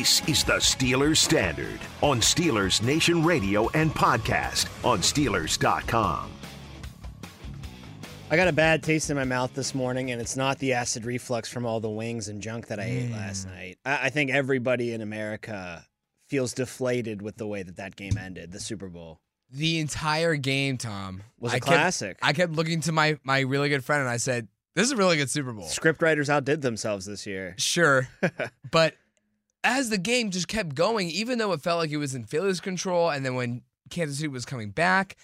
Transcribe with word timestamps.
This 0.00 0.26
is 0.26 0.44
the 0.44 0.54
Steelers 0.54 1.18
Standard 1.18 1.78
on 2.00 2.20
Steelers 2.22 2.82
Nation 2.82 3.22
Radio 3.22 3.68
and 3.74 3.90
podcast 3.90 4.66
on 4.82 5.00
Steelers.com. 5.00 6.30
I 8.30 8.36
got 8.36 8.48
a 8.48 8.52
bad 8.52 8.82
taste 8.82 9.10
in 9.10 9.16
my 9.16 9.24
mouth 9.24 9.52
this 9.52 9.74
morning, 9.74 10.10
and 10.10 10.18
it's 10.18 10.38
not 10.38 10.58
the 10.58 10.72
acid 10.72 11.04
reflux 11.04 11.50
from 11.50 11.66
all 11.66 11.80
the 11.80 11.90
wings 11.90 12.28
and 12.28 12.40
junk 12.40 12.68
that 12.68 12.80
I 12.80 12.84
ate 12.84 13.10
mm. 13.10 13.12
last 13.12 13.46
night. 13.46 13.76
I, 13.84 14.06
I 14.06 14.08
think 14.08 14.30
everybody 14.30 14.94
in 14.94 15.02
America 15.02 15.84
feels 16.30 16.54
deflated 16.54 17.20
with 17.20 17.36
the 17.36 17.46
way 17.46 17.62
that 17.62 17.76
that 17.76 17.94
game 17.94 18.16
ended, 18.16 18.52
the 18.52 18.60
Super 18.60 18.88
Bowl. 18.88 19.20
The 19.50 19.80
entire 19.80 20.36
game, 20.36 20.78
Tom, 20.78 21.24
Was 21.38 21.52
a 21.52 21.56
a 21.58 21.60
classic. 21.60 22.18
I 22.22 22.32
kept 22.32 22.52
looking 22.52 22.80
to 22.82 22.92
my 22.92 23.18
my 23.22 23.40
really 23.40 23.68
good 23.68 23.84
friend 23.84 24.00
and 24.00 24.08
I 24.08 24.16
said, 24.16 24.48
"This 24.74 24.86
is 24.86 24.92
a 24.92 24.96
really 24.96 25.18
good 25.18 25.28
Super 25.28 25.52
Bowl." 25.52 25.66
Script 25.66 26.00
writers 26.00 26.30
outdid 26.30 26.62
themselves 26.62 27.04
this 27.04 27.26
year. 27.26 27.54
Sure, 27.58 28.08
but 28.70 28.94
as 29.62 29.90
the 29.90 29.98
game 29.98 30.30
just 30.30 30.48
kept 30.48 30.74
going, 30.74 31.08
even 31.10 31.38
though 31.38 31.52
it 31.52 31.60
felt 31.60 31.78
like 31.78 31.90
it 31.90 31.98
was 31.98 32.14
in 32.14 32.24
Philly's 32.24 32.60
control, 32.60 33.10
and 33.10 33.24
then 33.24 33.34
when 33.34 33.62
Kansas 33.90 34.18
City 34.18 34.28
was 34.28 34.44
coming 34.44 34.70
back, 34.70 35.16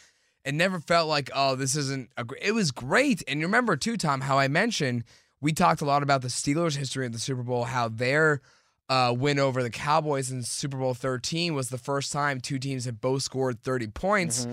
it 0.44 0.54
never 0.54 0.78
felt 0.78 1.08
like, 1.08 1.30
oh, 1.34 1.56
this 1.56 1.74
isn't 1.76 2.10
a. 2.16 2.24
Gr-. 2.24 2.36
It 2.40 2.52
was 2.52 2.70
great, 2.70 3.22
and 3.26 3.40
you 3.40 3.46
remember 3.46 3.76
too, 3.76 3.96
Tom, 3.96 4.20
how 4.22 4.38
I 4.38 4.48
mentioned 4.48 5.04
we 5.40 5.52
talked 5.52 5.80
a 5.80 5.84
lot 5.84 6.02
about 6.02 6.22
the 6.22 6.28
Steelers' 6.28 6.76
history 6.76 7.06
of 7.06 7.12
the 7.12 7.18
Super 7.18 7.42
Bowl, 7.42 7.64
how 7.64 7.88
their 7.88 8.40
uh, 8.88 9.14
win 9.16 9.38
over 9.38 9.62
the 9.62 9.70
Cowboys 9.70 10.30
in 10.30 10.42
Super 10.42 10.76
Bowl 10.76 10.94
13 10.94 11.54
was 11.54 11.68
the 11.68 11.78
first 11.78 12.12
time 12.12 12.40
two 12.40 12.58
teams 12.58 12.84
had 12.84 13.00
both 13.00 13.22
scored 13.22 13.62
30 13.62 13.88
points. 13.88 14.46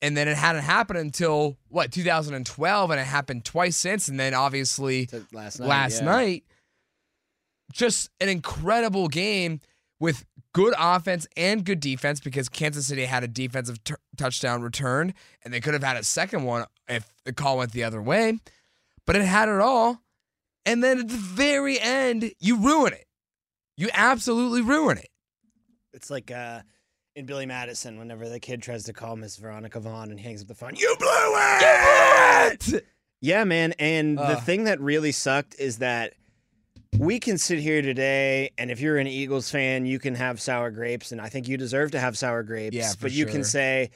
And 0.00 0.16
then 0.16 0.28
it 0.28 0.36
hadn't 0.36 0.62
happened 0.62 1.00
until 1.00 1.56
what 1.68 1.90
2012, 1.90 2.90
and 2.90 3.00
it 3.00 3.04
happened 3.04 3.44
twice 3.44 3.76
since. 3.76 4.06
And 4.06 4.18
then 4.18 4.32
obviously 4.32 5.08
last 5.32 5.58
night. 5.58 5.68
last 5.68 6.00
yeah. 6.00 6.04
night. 6.04 6.44
Just 7.72 8.10
an 8.20 8.28
incredible 8.28 9.08
game 9.08 9.60
with 10.00 10.24
good 10.52 10.74
offense 10.78 11.26
and 11.36 11.64
good 11.64 11.80
defense 11.80 12.20
because 12.20 12.48
Kansas 12.48 12.86
City 12.86 13.04
had 13.04 13.24
a 13.24 13.28
defensive 13.28 13.82
t- 13.84 13.94
touchdown 14.16 14.62
return 14.62 15.12
and 15.44 15.52
they 15.52 15.60
could 15.60 15.74
have 15.74 15.82
had 15.82 15.96
a 15.96 16.04
second 16.04 16.44
one 16.44 16.64
if 16.88 17.12
the 17.24 17.32
call 17.32 17.58
went 17.58 17.72
the 17.72 17.84
other 17.84 18.00
way. 18.00 18.38
But 19.06 19.16
it 19.16 19.24
had 19.24 19.48
it 19.48 19.60
all. 19.60 20.00
And 20.64 20.82
then 20.84 21.00
at 21.00 21.08
the 21.08 21.14
very 21.14 21.80
end, 21.80 22.32
you 22.38 22.56
ruin 22.56 22.92
it. 22.92 23.06
You 23.76 23.88
absolutely 23.92 24.60
ruin 24.60 24.98
it. 24.98 25.08
It's 25.92 26.10
like 26.10 26.30
uh, 26.30 26.60
in 27.16 27.26
Billy 27.26 27.46
Madison, 27.46 27.98
whenever 27.98 28.28
the 28.28 28.38
kid 28.40 28.62
tries 28.62 28.84
to 28.84 28.92
call 28.92 29.16
Miss 29.16 29.36
Veronica 29.36 29.80
Vaughn 29.80 30.10
and 30.10 30.20
hangs 30.20 30.42
up 30.42 30.48
the 30.48 30.54
phone, 30.54 30.74
you 30.76 30.94
blew 30.98 31.08
it! 31.08 32.84
Yeah, 33.20 33.44
man. 33.44 33.72
And 33.78 34.18
the 34.18 34.36
thing 34.36 34.64
that 34.64 34.80
really 34.80 35.12
sucked 35.12 35.56
is 35.58 35.78
that 35.78 36.14
we 36.98 37.20
can 37.20 37.38
sit 37.38 37.60
here 37.60 37.80
today, 37.80 38.50
and 38.58 38.70
if 38.70 38.80
you're 38.80 38.98
an 38.98 39.06
Eagles 39.06 39.50
fan, 39.50 39.86
you 39.86 39.98
can 39.98 40.14
have 40.14 40.40
sour 40.40 40.70
grapes, 40.70 41.12
and 41.12 41.20
I 41.20 41.28
think 41.28 41.48
you 41.48 41.56
deserve 41.56 41.92
to 41.92 42.00
have 42.00 42.18
sour 42.18 42.42
grapes. 42.42 42.76
Yeah, 42.76 42.92
but 43.00 43.12
you 43.12 43.24
can 43.24 43.44
say, 43.44 43.90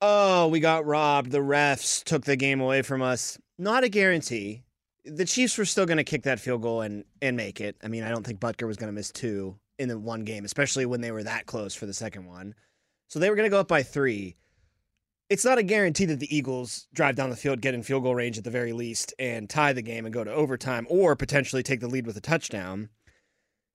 oh, 0.00 0.48
we 0.48 0.60
got 0.60 0.84
robbed. 0.84 1.30
The 1.30 1.38
refs 1.38 2.04
took 2.04 2.24
the 2.24 2.36
game 2.36 2.60
away 2.60 2.82
from 2.82 3.02
us. 3.02 3.38
Not 3.58 3.84
a 3.84 3.88
guarantee. 3.88 4.62
The 5.04 5.24
Chiefs 5.24 5.58
were 5.58 5.64
still 5.64 5.86
going 5.86 5.98
to 5.98 6.04
kick 6.04 6.22
that 6.24 6.40
field 6.40 6.62
goal 6.62 6.82
and, 6.82 7.04
and 7.22 7.36
make 7.36 7.60
it. 7.60 7.76
I 7.82 7.88
mean, 7.88 8.04
I 8.04 8.10
don't 8.10 8.26
think 8.26 8.40
Butker 8.40 8.66
was 8.66 8.76
going 8.76 8.88
to 8.88 8.94
miss 8.94 9.10
two 9.10 9.56
in 9.78 9.88
the 9.88 9.98
one 9.98 10.24
game, 10.24 10.44
especially 10.44 10.86
when 10.86 11.00
they 11.00 11.10
were 11.10 11.22
that 11.22 11.46
close 11.46 11.74
for 11.74 11.86
the 11.86 11.94
second 11.94 12.26
one. 12.26 12.54
So 13.08 13.18
they 13.18 13.30
were 13.30 13.36
going 13.36 13.46
to 13.46 13.50
go 13.50 13.60
up 13.60 13.68
by 13.68 13.82
three 13.82 14.36
it's 15.34 15.44
not 15.44 15.58
a 15.58 15.64
guarantee 15.64 16.04
that 16.06 16.20
the 16.20 16.34
Eagles 16.34 16.86
drive 16.94 17.16
down 17.16 17.28
the 17.28 17.36
field, 17.36 17.60
get 17.60 17.74
in 17.74 17.82
field 17.82 18.04
goal 18.04 18.14
range 18.14 18.38
at 18.38 18.44
the 18.44 18.50
very 18.50 18.72
least, 18.72 19.12
and 19.18 19.50
tie 19.50 19.72
the 19.72 19.82
game 19.82 20.06
and 20.06 20.14
go 20.14 20.22
to 20.22 20.32
overtime, 20.32 20.86
or 20.88 21.16
potentially 21.16 21.62
take 21.64 21.80
the 21.80 21.88
lead 21.88 22.06
with 22.06 22.16
a 22.16 22.20
touchdown. 22.20 22.88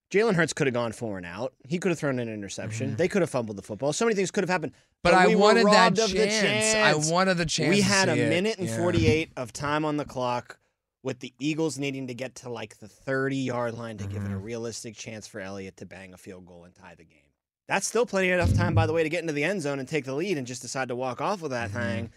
Jalen 0.10 0.36
Hurts 0.36 0.54
could 0.54 0.68
have 0.68 0.74
gone 0.74 0.94
four 0.94 1.18
and 1.18 1.26
out. 1.26 1.54
He 1.68 1.78
could 1.78 1.90
have 1.90 2.00
thrown 2.00 2.18
an 2.18 2.30
interception. 2.30 2.96
They 2.96 3.10
could 3.10 3.22
have 3.22 3.30
fumbled 3.30 3.58
the 3.58 3.62
football. 3.62 3.92
So 3.92 4.06
many 4.06 4.16
things 4.16 4.32
could 4.32 4.44
have 4.44 4.50
happened. 4.50 4.72
Mm-hmm. 4.72 5.00
But, 5.04 5.14
I 5.14 5.28
we 5.28 5.36
were 5.36 5.42
wanted 5.42 5.66
that 5.68 5.72
robbed 5.74 6.00
of 6.00 6.10
the 6.12 6.18
chance. 6.28 6.42
chance. 6.42 7.10
I 7.10 7.12
wanted 7.14 7.36
the 7.38 7.46
chance. 7.46 7.70
We 7.76 7.82
had 7.82 8.08
a 8.10 8.16
see 8.16 8.22
it. 8.22 8.30
minute 8.30 8.58
and 8.58 8.70
Yeah. 8.70 8.78
48 8.78 9.32
of 9.38 9.52
time 9.54 9.84
on 9.86 9.98
the 9.98 10.06
clock 10.06 10.58
with 11.04 11.20
the 11.20 11.34
Eagles 11.40 11.78
needing 11.78 12.08
to 12.08 12.14
get 12.16 12.36
to 12.36 12.50
like 12.50 12.80
the 12.80 12.88
30 12.88 13.36
yard 13.38 13.76
line 13.78 13.98
to 13.98 14.08
give 14.08 14.24
it 14.24 14.28
a 14.28 14.30
Mm-hmm. 14.30 14.42
realistic 14.44 14.96
chance 14.96 15.28
for 15.28 15.42
Elliott 15.42 15.78
to 15.78 15.86
bang 15.86 16.14
a 16.14 16.18
field 16.18 16.46
goal 16.46 16.64
and 16.64 16.74
tie 16.74 16.96
the 16.96 17.04
game. 17.06 17.29
That's 17.70 17.88
still 17.88 18.06
plenty 18.06 18.30
enough 18.32 18.54
time, 18.54 18.74
by 18.74 18.86
the 18.88 18.94
way, 18.94 19.04
to 19.04 19.10
get 19.10 19.22
into 19.22 19.32
the 19.32 19.44
end 19.46 19.62
zone 19.62 19.80
and 19.80 19.88
take 19.88 20.04
the 20.04 20.16
lead 20.16 20.38
and 20.38 20.46
just 20.48 20.62
decide 20.64 20.88
to 20.90 20.96
walk 20.96 21.22
off 21.22 21.42
with 21.42 21.52
that 21.52 21.70
thing 21.72 22.10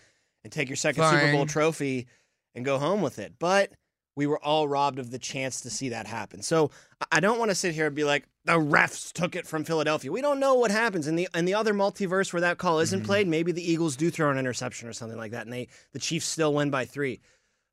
and 0.42 0.52
take 0.52 0.68
your 0.68 0.76
second 0.76 1.04
Super 1.04 1.30
Bowl 1.30 1.42
Mm-hmm. 1.42 1.48
Trophy 1.50 2.06
and 2.54 2.64
go 2.64 2.78
home 2.78 3.02
with 3.02 3.18
it. 3.18 3.34
But 3.38 3.70
we 4.16 4.26
were 4.26 4.42
all 4.42 4.66
robbed 4.66 4.98
of 4.98 5.10
the 5.10 5.18
chance 5.18 5.60
to 5.60 5.70
see 5.70 5.90
that 5.90 6.06
happen. 6.06 6.42
So 6.42 6.70
I- 7.02 7.06
I 7.18 7.20
don't 7.20 7.38
want 7.38 7.50
to 7.50 7.54
sit 7.54 7.74
here 7.74 7.86
and 7.86 7.94
be 7.94 8.02
like 8.04 8.24
the 8.46 8.52
refs 8.54 9.12
took 9.12 9.36
it 9.36 9.46
from 9.46 9.64
Philadelphia. 9.64 10.10
We 10.10 10.20
don't 10.22 10.40
know 10.40 10.54
what 10.54 10.70
happens 10.70 11.06
in 11.06 11.16
the 11.16 11.28
in 11.34 11.44
the 11.44 11.54
other 11.54 11.72
multiverse 11.74 12.32
where 12.32 12.40
that 12.40 12.56
call 12.58 12.80
isn't 12.80 13.00
Mm-hmm. 13.00 13.06
played. 13.06 13.28
Maybe 13.28 13.52
the 13.52 13.62
Eagles 13.70 13.94
do 13.96 14.10
throw 14.10 14.30
an 14.30 14.38
interception 14.38 14.88
or 14.88 14.92
something 14.94 15.18
like 15.18 15.32
that, 15.32 15.44
and 15.46 15.52
they 15.52 15.68
the 15.92 15.98
Chiefs 15.98 16.26
still 16.26 16.52
win 16.54 16.70
by 16.70 16.84
three. 16.86 17.20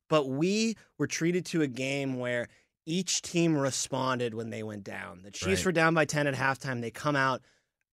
But 0.09 0.28
we 0.28 0.75
were 0.97 1.07
treated 1.07 1.45
to 1.47 1.62
a 1.62 1.68
game 1.68 2.19
where 2.19 2.47
each 2.85 3.22
team 3.22 3.56
responded 3.57 4.34
when 4.34 4.50
they 4.50 4.63
went 4.63 4.84
down. 4.84 5.22
The 5.23 5.31
Chiefs 5.31 5.62
Right. 5.62 5.66
were 5.68 5.72
down 5.72 5.94
by 5.94 6.06
ten 6.06 6.28
at 6.28 6.35
halftime. 6.35 6.81
They 6.81 6.91
come 6.91 7.16
out, 7.16 7.41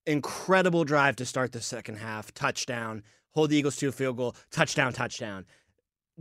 incredible 0.06 0.84
drive 0.84 1.16
to 1.16 1.24
start 1.26 1.52
the 1.52 1.60
second 1.60 1.96
half, 1.96 2.32
touchdown, 2.34 3.02
hold 3.32 3.50
the 3.50 3.56
Eagles 3.56 3.76
to 3.76 3.88
a 3.88 3.92
field 3.92 4.16
goal, 4.16 4.34
touchdown, 4.50 4.92
touchdown 4.92 5.44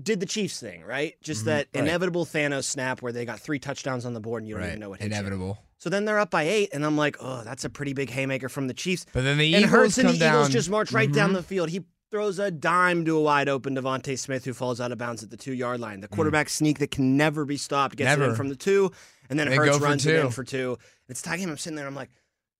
did 0.03 0.19
the 0.19 0.25
Chiefs 0.25 0.59
thing, 0.59 0.83
right? 0.83 1.15
Just 1.21 1.43
Mhm, 1.43 1.45
that 1.45 1.67
right. 1.73 1.83
inevitable 1.83 2.25
Thanos 2.25 2.65
snap 2.65 3.01
where 3.01 3.13
they 3.13 3.23
got 3.23 3.39
three 3.39 3.59
touchdowns 3.59 4.03
on 4.05 4.13
the 4.13 4.19
board 4.19 4.43
and 4.43 4.49
you 4.49 4.55
don't 4.55 4.63
Right. 4.63 4.67
even 4.71 4.81
know 4.81 4.89
what 4.89 4.99
hit 4.99 5.09
you. 5.09 5.15
Inevitable. 5.17 5.57
So 5.77 5.89
then 5.89 6.03
they're 6.03 6.19
up 6.19 6.31
by 6.31 6.43
eight, 6.43 6.67
and 6.73 6.85
I'm 6.85 6.97
like, 6.97 7.15
oh, 7.21 7.43
that's 7.45 7.63
a 7.63 7.69
pretty 7.69 7.93
big 7.93 8.09
haymaker 8.09 8.49
from 8.49 8.67
the 8.67 8.73
Chiefs. 8.73 9.05
But 9.13 9.23
then 9.23 9.37
the 9.37 9.53
and 9.53 9.63
Eagles 9.63 9.71
Hurts 9.71 9.97
and 9.99 10.09
the 10.09 10.15
Eagles 10.15 10.49
just 10.49 10.69
march 10.69 10.91
right 10.91 11.09
down 11.09 11.29
Mhm. 11.29 11.35
the 11.35 11.43
field. 11.43 11.69
He 11.69 11.85
throws 12.11 12.39
a 12.39 12.51
dime 12.51 13.05
to 13.05 13.15
a 13.15 13.21
wide 13.21 13.47
open 13.47 13.73
DeVonta 13.73 14.19
Smith 14.19 14.43
who 14.43 14.53
falls 14.53 14.81
out 14.81 14.91
of 14.91 14.97
bounds 14.97 15.23
at 15.23 15.29
the 15.29 15.37
two 15.37 15.53
yard 15.53 15.79
line. 15.79 16.01
The 16.01 16.09
quarterback 16.09 16.49
sneak 16.49 16.79
that 16.79 16.91
can 16.91 17.15
never 17.15 17.45
be 17.45 17.55
stopped 17.55 17.95
gets 17.95 18.11
it 18.11 18.19
Mm. 18.19 18.29
In 18.31 18.35
from 18.35 18.49
the 18.49 18.55
two, 18.57 18.91
and 19.29 19.39
then 19.39 19.47
They 19.47 19.55
Hurts 19.55 19.79
runs 19.79 20.05
it 20.05 20.15
in 20.15 20.29
for 20.29 20.43
two. 20.43 20.77
It's 21.07 21.21
tie 21.21 21.37
game. 21.37 21.49
I'm 21.49 21.57
sitting 21.57 21.77
there. 21.77 21.87
I'm 21.87 21.95
like, 21.95 22.09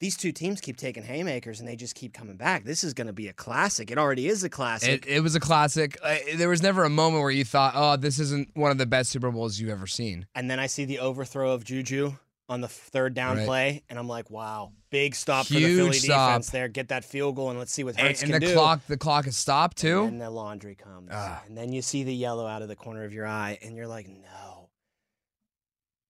these 0.01 0.17
two 0.17 0.31
teams 0.31 0.59
keep 0.61 0.77
taking 0.77 1.03
haymakers, 1.03 1.59
and 1.59 1.67
they 1.69 1.75
just 1.75 1.95
keep 1.95 2.13
coming 2.13 2.35
back. 2.35 2.65
This 2.65 2.83
is 2.83 2.93
going 2.93 3.07
to 3.07 3.13
be 3.13 3.27
a 3.29 3.33
classic. 3.33 3.89
It 3.91 3.97
already 3.97 4.27
is 4.27 4.43
a 4.43 4.49
classic. 4.49 5.05
It, 5.07 5.15
it 5.17 5.19
was 5.21 5.35
a 5.35 5.39
classic. 5.39 5.97
Uh, 6.03 6.17
there 6.35 6.49
was 6.49 6.61
never 6.61 6.83
a 6.83 6.89
moment 6.89 7.21
where 7.21 7.31
you 7.31 7.45
thought, 7.45 7.73
"Oh, 7.75 7.95
this 7.95 8.19
isn't 8.19 8.49
one 8.55 8.71
of 8.71 8.77
the 8.77 8.85
best 8.85 9.09
Super 9.11 9.31
Bowls 9.31 9.59
you've 9.59 9.69
ever 9.69 9.87
seen." 9.87 10.27
And 10.35 10.49
then 10.51 10.59
I 10.59 10.67
see 10.67 10.85
the 10.85 10.99
overthrow 10.99 11.51
of 11.53 11.63
Juju 11.63 12.13
on 12.47 12.61
the 12.61 12.67
third 12.67 13.13
down 13.15 13.37
Right. 13.37 13.45
play, 13.47 13.83
and 13.89 13.97
I'm 13.97 14.07
like, 14.07 14.29
wow, 14.29 14.71
big 14.91 15.15
stop 15.15 15.47
for 15.47 15.53
the 15.53 15.59
Huge 15.61 15.77
Philly 15.77 15.93
stop. 15.97 16.29
defense 16.29 16.49
there. 16.51 16.67
Get 16.67 16.89
that 16.89 17.03
field 17.03 17.35
goal, 17.37 17.49
and 17.49 17.57
let's 17.57 17.71
see 17.73 17.83
what 17.83 17.97
And, 17.97 18.05
Hurts 18.07 18.21
and 18.21 18.31
can 18.33 18.39
the 18.39 18.47
do. 18.47 18.53
clock, 18.53 18.81
the 18.87 18.97
clock 18.97 19.25
is 19.25 19.35
stopped 19.35 19.77
too. 19.77 20.03
And 20.03 20.21
the 20.21 20.29
laundry 20.29 20.75
comes, 20.75 21.09
Ah. 21.11 21.41
and 21.47 21.57
then 21.57 21.73
you 21.73 21.81
see 21.81 22.03
the 22.03 22.13
yellow 22.13 22.45
out 22.45 22.61
of 22.61 22.67
the 22.67 22.75
corner 22.75 23.03
of 23.03 23.13
your 23.13 23.25
eye, 23.25 23.57
and 23.63 23.75
you're 23.75 23.87
like, 23.87 24.07
no. 24.07 24.69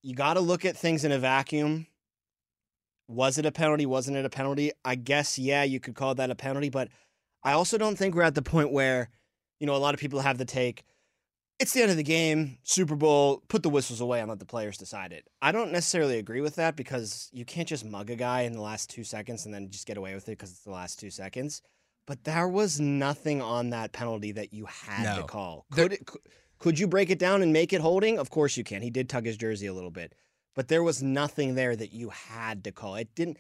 You 0.02 0.14
got 0.14 0.34
to 0.34 0.42
look 0.42 0.66
at 0.66 0.76
things 0.76 1.06
in 1.06 1.12
a 1.14 1.20
vacuum. 1.20 1.88
Was 3.08 3.38
it 3.38 3.46
a 3.46 3.52
penalty? 3.52 3.86
Wasn't 3.86 4.18
it 4.18 4.26
a 4.26 4.30
penalty? 4.30 4.72
I 4.84 4.96
guess, 4.96 5.38
yeah, 5.38 5.64
you 5.64 5.80
could 5.80 5.96
call 5.96 6.16
that 6.16 6.32
a 6.32 6.36
penalty, 6.36 6.70
but 6.70 6.90
I 7.44 7.52
also 7.54 7.78
don't 7.78 7.96
think 7.98 8.16
we're 8.16 8.24
at 8.24 8.36
the 8.36 8.42
point 8.42 8.72
where, 8.72 9.10
you 9.60 9.68
know, 9.68 9.76
a 9.76 9.78
lot 9.78 9.94
of 9.94 10.00
people 10.00 10.20
have 10.22 10.38
the 10.38 10.46
take. 10.46 10.84
it's 11.60 11.72
the 11.74 11.82
end 11.82 11.92
of 11.92 11.98
the 11.98 12.04
game, 12.04 12.58
Super 12.64 12.96
Bowl, 12.96 13.42
put 13.48 13.64
the 13.64 13.70
whistles 13.70 14.02
away 14.02 14.20
and 14.20 14.28
let 14.30 14.40
the 14.40 14.46
players 14.46 14.78
decide 14.78 15.14
it. 15.14 15.26
I 15.42 15.52
don't 15.54 15.72
necessarily 15.72 16.18
agree 16.18 16.42
with 16.42 16.56
that 16.56 16.76
because 16.76 17.30
you 17.32 17.46
can't 17.46 17.68
just 17.68 17.86
mug 17.86 18.10
a 18.10 18.16
guy 18.16 18.42
in 18.42 18.52
the 18.54 18.62
last 18.62 18.90
two 18.90 19.04
seconds 19.06 19.46
and 19.46 19.54
then 19.54 19.70
just 19.70 19.88
get 19.88 19.96
away 19.98 20.14
with 20.16 20.28
it 20.28 20.32
because 20.32 20.50
it's 20.52 20.64
the 20.64 20.72
last 20.72 21.00
two 21.00 21.10
seconds. 21.12 21.62
But 22.08 22.24
there 22.26 22.48
was 22.48 22.80
nothing 22.80 23.42
on 23.42 23.70
that 23.70 23.94
penalty 23.94 24.32
that 24.34 24.52
you 24.54 24.66
had 24.66 25.14
to 25.16 25.20
No. 25.22 25.26
call. 25.28 25.66
There- 25.72 25.86
it, 25.92 26.06
could 26.06 26.22
could 26.58 26.80
you 26.80 26.88
break 26.88 27.10
it 27.10 27.20
down 27.20 27.42
and 27.42 27.52
make 27.54 27.74
it 27.74 27.82
holding? 27.82 28.18
Of 28.18 28.30
course 28.32 28.58
you 28.58 28.64
can. 28.64 28.82
He 28.82 28.90
did 28.90 29.08
tug 29.10 29.26
his 29.26 29.38
jersey 29.38 29.68
a 29.68 29.74
little 29.74 29.92
bit, 29.92 30.14
but 30.56 30.68
there 30.68 30.84
was 30.84 31.04
nothing 31.04 31.56
there 31.56 31.76
that 31.76 31.94
you 31.94 32.10
had 32.10 32.64
to 32.64 32.72
call. 32.72 32.96
It 32.96 33.14
didn't. 33.16 33.38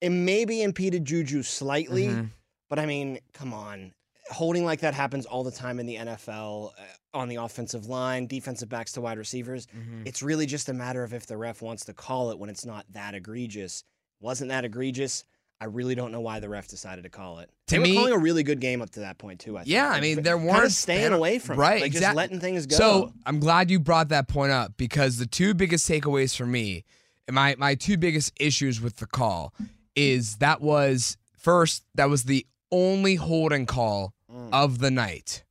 It 0.00 0.10
maybe 0.10 0.62
impeded 0.62 1.04
Juju 1.04 1.42
slightly, 1.42 2.06
Mhm. 2.08 2.30
but 2.68 2.78
I 2.78 2.86
mean, 2.86 3.18
come 3.32 3.54
on. 3.54 3.94
Holding 4.30 4.64
like 4.64 4.80
that 4.80 4.92
happens 4.94 5.24
all 5.24 5.44
the 5.44 5.52
time 5.52 5.78
in 5.78 5.86
the 5.86 5.96
NFL 5.96 6.72
uh, 6.76 6.82
on 7.16 7.28
the 7.28 7.36
offensive 7.36 7.86
line, 7.86 8.26
defensive 8.26 8.68
backs 8.68 8.92
to 8.92 9.00
wide 9.00 9.18
receivers. 9.18 9.66
Mhm. 9.68 10.06
It's 10.06 10.22
really 10.22 10.46
just 10.46 10.68
a 10.68 10.74
matter 10.74 11.02
of 11.04 11.14
if 11.14 11.26
the 11.26 11.36
ref 11.36 11.62
wants 11.62 11.84
to 11.86 11.94
call 11.94 12.30
it 12.30 12.38
when 12.38 12.50
it's 12.50 12.64
not 12.66 12.84
that 12.92 13.14
egregious. 13.14 13.84
Wasn't 14.20 14.48
that 14.48 14.64
egregious? 14.64 15.24
I 15.60 15.64
really 15.66 15.94
don't 15.94 16.12
know 16.12 16.20
why 16.20 16.40
the 16.40 16.48
ref 16.50 16.68
decided 16.68 17.02
to 17.04 17.08
call 17.08 17.38
it. 17.38 17.50
To 17.68 17.76
they 17.76 17.82
me- 17.82 17.92
were 17.92 17.96
calling 18.00 18.12
a 18.12 18.18
really 18.18 18.42
good 18.42 18.60
game 18.60 18.82
up 18.82 18.90
to 18.90 19.00
that 19.00 19.16
point 19.18 19.40
too. 19.40 19.56
I 19.56 19.60
think. 19.62 19.72
Yeah, 19.72 19.88
I 19.88 20.00
mean, 20.00 20.22
there 20.22 20.36
weren't 20.36 20.70
staying 20.72 21.12
away 21.12 21.38
from 21.38 21.58
right, 21.58 21.78
it, 21.78 21.82
like 21.82 21.92
just 21.92 22.14
letting 22.14 22.40
things 22.40 22.66
go. 22.66 22.76
So 22.76 23.12
I'm 23.24 23.40
glad 23.40 23.70
you 23.70 23.80
brought 23.80 24.10
that 24.10 24.28
point 24.28 24.52
up 24.52 24.76
because 24.76 25.16
the 25.18 25.26
two 25.26 25.54
biggest 25.54 25.88
takeaways 25.88 26.36
for 26.36 26.46
me, 26.46 26.84
and 27.26 27.34
my 27.34 27.54
my 27.58 27.74
two 27.74 27.96
biggest 27.96 28.32
issues 28.38 28.80
with 28.80 28.96
the 28.96 29.06
call, 29.06 29.54
is 29.94 30.36
that 30.36 30.60
was 30.60 31.16
first 31.38 31.84
that 31.94 32.10
was 32.10 32.24
the 32.24 32.46
only 32.70 33.14
holding 33.14 33.64
call 33.66 34.12
Mm. 34.30 34.48
of 34.52 34.80
the 34.80 34.90
night. 34.90 35.44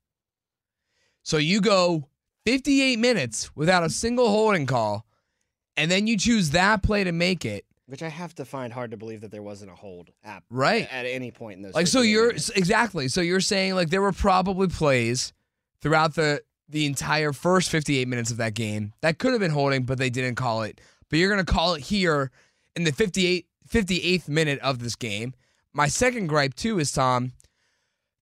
So 1.23 1.37
you 1.37 1.61
go 1.61 2.09
58 2.45 2.99
minutes 2.99 3.55
without 3.55 3.83
a 3.83 3.89
single 3.89 4.27
holding 4.29 4.65
call, 4.65 5.05
and 5.77 5.89
then 5.89 6.07
you 6.07 6.17
choose 6.17 6.51
that 6.51 6.83
play 6.83 7.03
to 7.05 7.11
make 7.13 7.45
it 7.45 7.65
which 7.87 8.01
I 8.03 8.09
have 8.09 8.33
to 8.35 8.45
find 8.45 8.73
hard 8.73 8.91
to 8.91 8.97
believe 8.97 9.21
that 9.21 9.31
there 9.31 9.43
wasn't 9.43 9.71
a 9.71 9.75
hold 9.75 10.11
app 10.23 10.43
right. 10.49 10.87
at 10.91 11.05
any 11.05 11.31
point 11.31 11.57
in 11.57 11.61
those. 11.63 11.73
Like 11.73 11.87
so 11.87 12.01
you're 12.01 12.31
exactly. 12.31 13.07
So 13.07 13.21
you're 13.21 13.41
saying 13.41 13.75
like 13.75 13.89
there 13.89 14.01
were 14.01 14.11
probably 14.11 14.67
plays 14.67 15.33
throughout 15.81 16.15
the 16.15 16.41
the 16.67 16.85
entire 16.85 17.31
first 17.31 17.69
58 17.69 18.07
minutes 18.07 18.31
of 18.31 18.37
that 18.37 18.55
game 18.55 18.93
that 19.01 19.19
could 19.19 19.33
have 19.33 19.39
been 19.39 19.51
holding 19.51 19.83
but 19.83 19.97
they 19.97 20.09
didn't 20.09 20.35
call 20.35 20.63
it. 20.63 20.81
But 21.09 21.19
you're 21.19 21.31
going 21.31 21.45
to 21.45 21.51
call 21.51 21.75
it 21.75 21.81
here 21.81 22.31
in 22.75 22.83
the 22.83 22.91
58 22.91 23.45
58th 23.69 24.27
minute 24.27 24.59
of 24.59 24.79
this 24.79 24.95
game. 24.95 25.33
My 25.73 25.87
second 25.87 26.27
gripe 26.27 26.55
too 26.55 26.79
is 26.79 26.91
Tom 26.91 27.33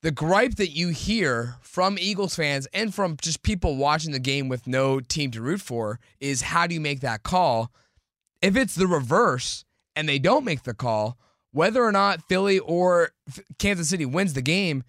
the 0.03 0.11
gripe 0.11 0.55
that 0.55 0.71
you 0.71 0.89
hear 0.89 1.55
from 1.61 1.97
Eagles 1.97 2.35
fans 2.35 2.67
and 2.73 2.93
from 2.93 3.15
just 3.21 3.41
people 3.41 3.77
watching 3.77 4.11
the 4.11 4.19
game 4.19 4.49
with 4.49 4.67
no 4.67 4.99
team 4.99 5.31
to 5.31 5.41
root 5.41 5.61
for 5.61 5.97
is 6.19 6.41
how 6.41 6.67
do 6.67 6.73
you 6.73 6.81
make 6.81 6.99
that 6.99 7.23
call? 7.23 7.71
If 8.43 8.57
it's 8.57 8.75
the 8.75 8.87
reverse 8.87 9.63
and 9.95 10.07
they 10.07 10.19
don't 10.19 10.43
make 10.43 10.63
the 10.63 10.73
call, 10.73 11.17
whether 11.51 11.83
or 11.83 11.91
not 11.93 12.21
Philly 12.27 12.59
or 12.59 13.11
Kansas 13.57 13.89
City 13.89 14.05
wins 14.05 14.33
the 14.33 14.41
game, 14.41 14.83